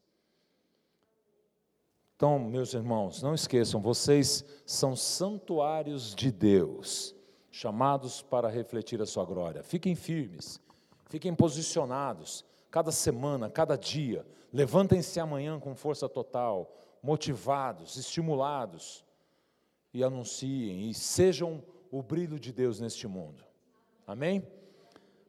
Então, 2.17 2.37
meus 2.37 2.75
irmãos, 2.75 3.23
não 3.23 3.33
esqueçam, 3.33 3.81
vocês 3.81 4.45
são 4.67 4.97
santuários 4.97 6.17
de 6.17 6.33
Deus, 6.33 7.15
chamados 7.49 8.21
para 8.21 8.49
refletir 8.49 9.01
a 9.01 9.07
sua 9.07 9.25
glória. 9.25 9.63
Fiquem 9.63 9.95
firmes, 9.95 10.61
fiquem 11.07 11.33
posicionados, 11.33 12.45
cada 12.73 12.91
semana, 12.91 13.49
cada 13.49 13.77
dia. 13.77 14.27
Levantem-se 14.53 15.21
amanhã 15.21 15.59
com 15.59 15.75
força 15.75 16.09
total, 16.09 16.75
motivados, 17.03 17.97
estimulados 17.97 19.05
e 19.93 20.03
anunciem 20.03 20.89
e 20.89 20.95
sejam 20.95 21.63
o 21.91 22.03
brilho 22.03 22.39
de 22.39 22.53
Deus 22.53 22.81
neste 22.81 23.07
mundo. 23.07 23.45
Amém? 24.07 24.47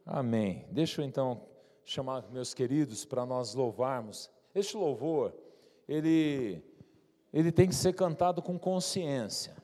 Amém. 0.05 0.65
Deixa 0.71 1.01
eu 1.01 1.05
então 1.05 1.41
chamar 1.83 2.29
meus 2.31 2.53
queridos 2.53 3.05
para 3.05 3.25
nós 3.25 3.53
louvarmos. 3.53 4.29
Este 4.53 4.77
louvor, 4.77 5.33
ele 5.87 6.63
ele 7.31 7.51
tem 7.51 7.67
que 7.67 7.75
ser 7.75 7.93
cantado 7.93 8.41
com 8.41 8.57
consciência, 8.57 9.55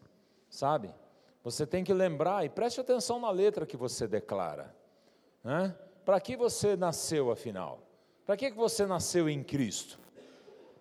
sabe? 0.50 0.94
Você 1.44 1.66
tem 1.66 1.84
que 1.84 1.94
lembrar 1.94 2.46
e 2.46 2.50
preste 2.50 2.80
atenção 2.80 3.20
na 3.20 3.32
letra 3.32 3.66
que 3.66 3.78
você 3.78 4.08
declara. 4.08 4.76
Né? 5.44 5.76
Para 6.04 6.20
que 6.20 6.36
você 6.36 6.76
nasceu 6.76 7.32
afinal? 7.32 7.85
Para 8.26 8.36
que 8.38 8.52
você 8.52 8.86
nasceu 8.86 9.30
em 9.30 9.44
Cristo? 9.44 10.00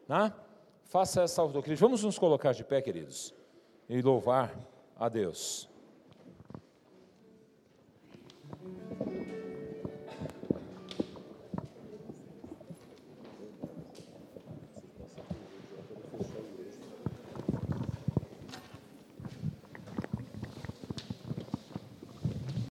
Né? 0.09 0.33
Faça 0.85 1.23
essa 1.23 1.43
autocrítica. 1.43 1.85
Vamos 1.85 2.03
nos 2.03 2.19
colocar 2.19 2.53
de 2.53 2.65
pé, 2.65 2.81
queridos, 2.81 3.35
e 3.89 4.01
louvar 4.01 4.57
a 4.97 5.09
Deus. 5.09 5.69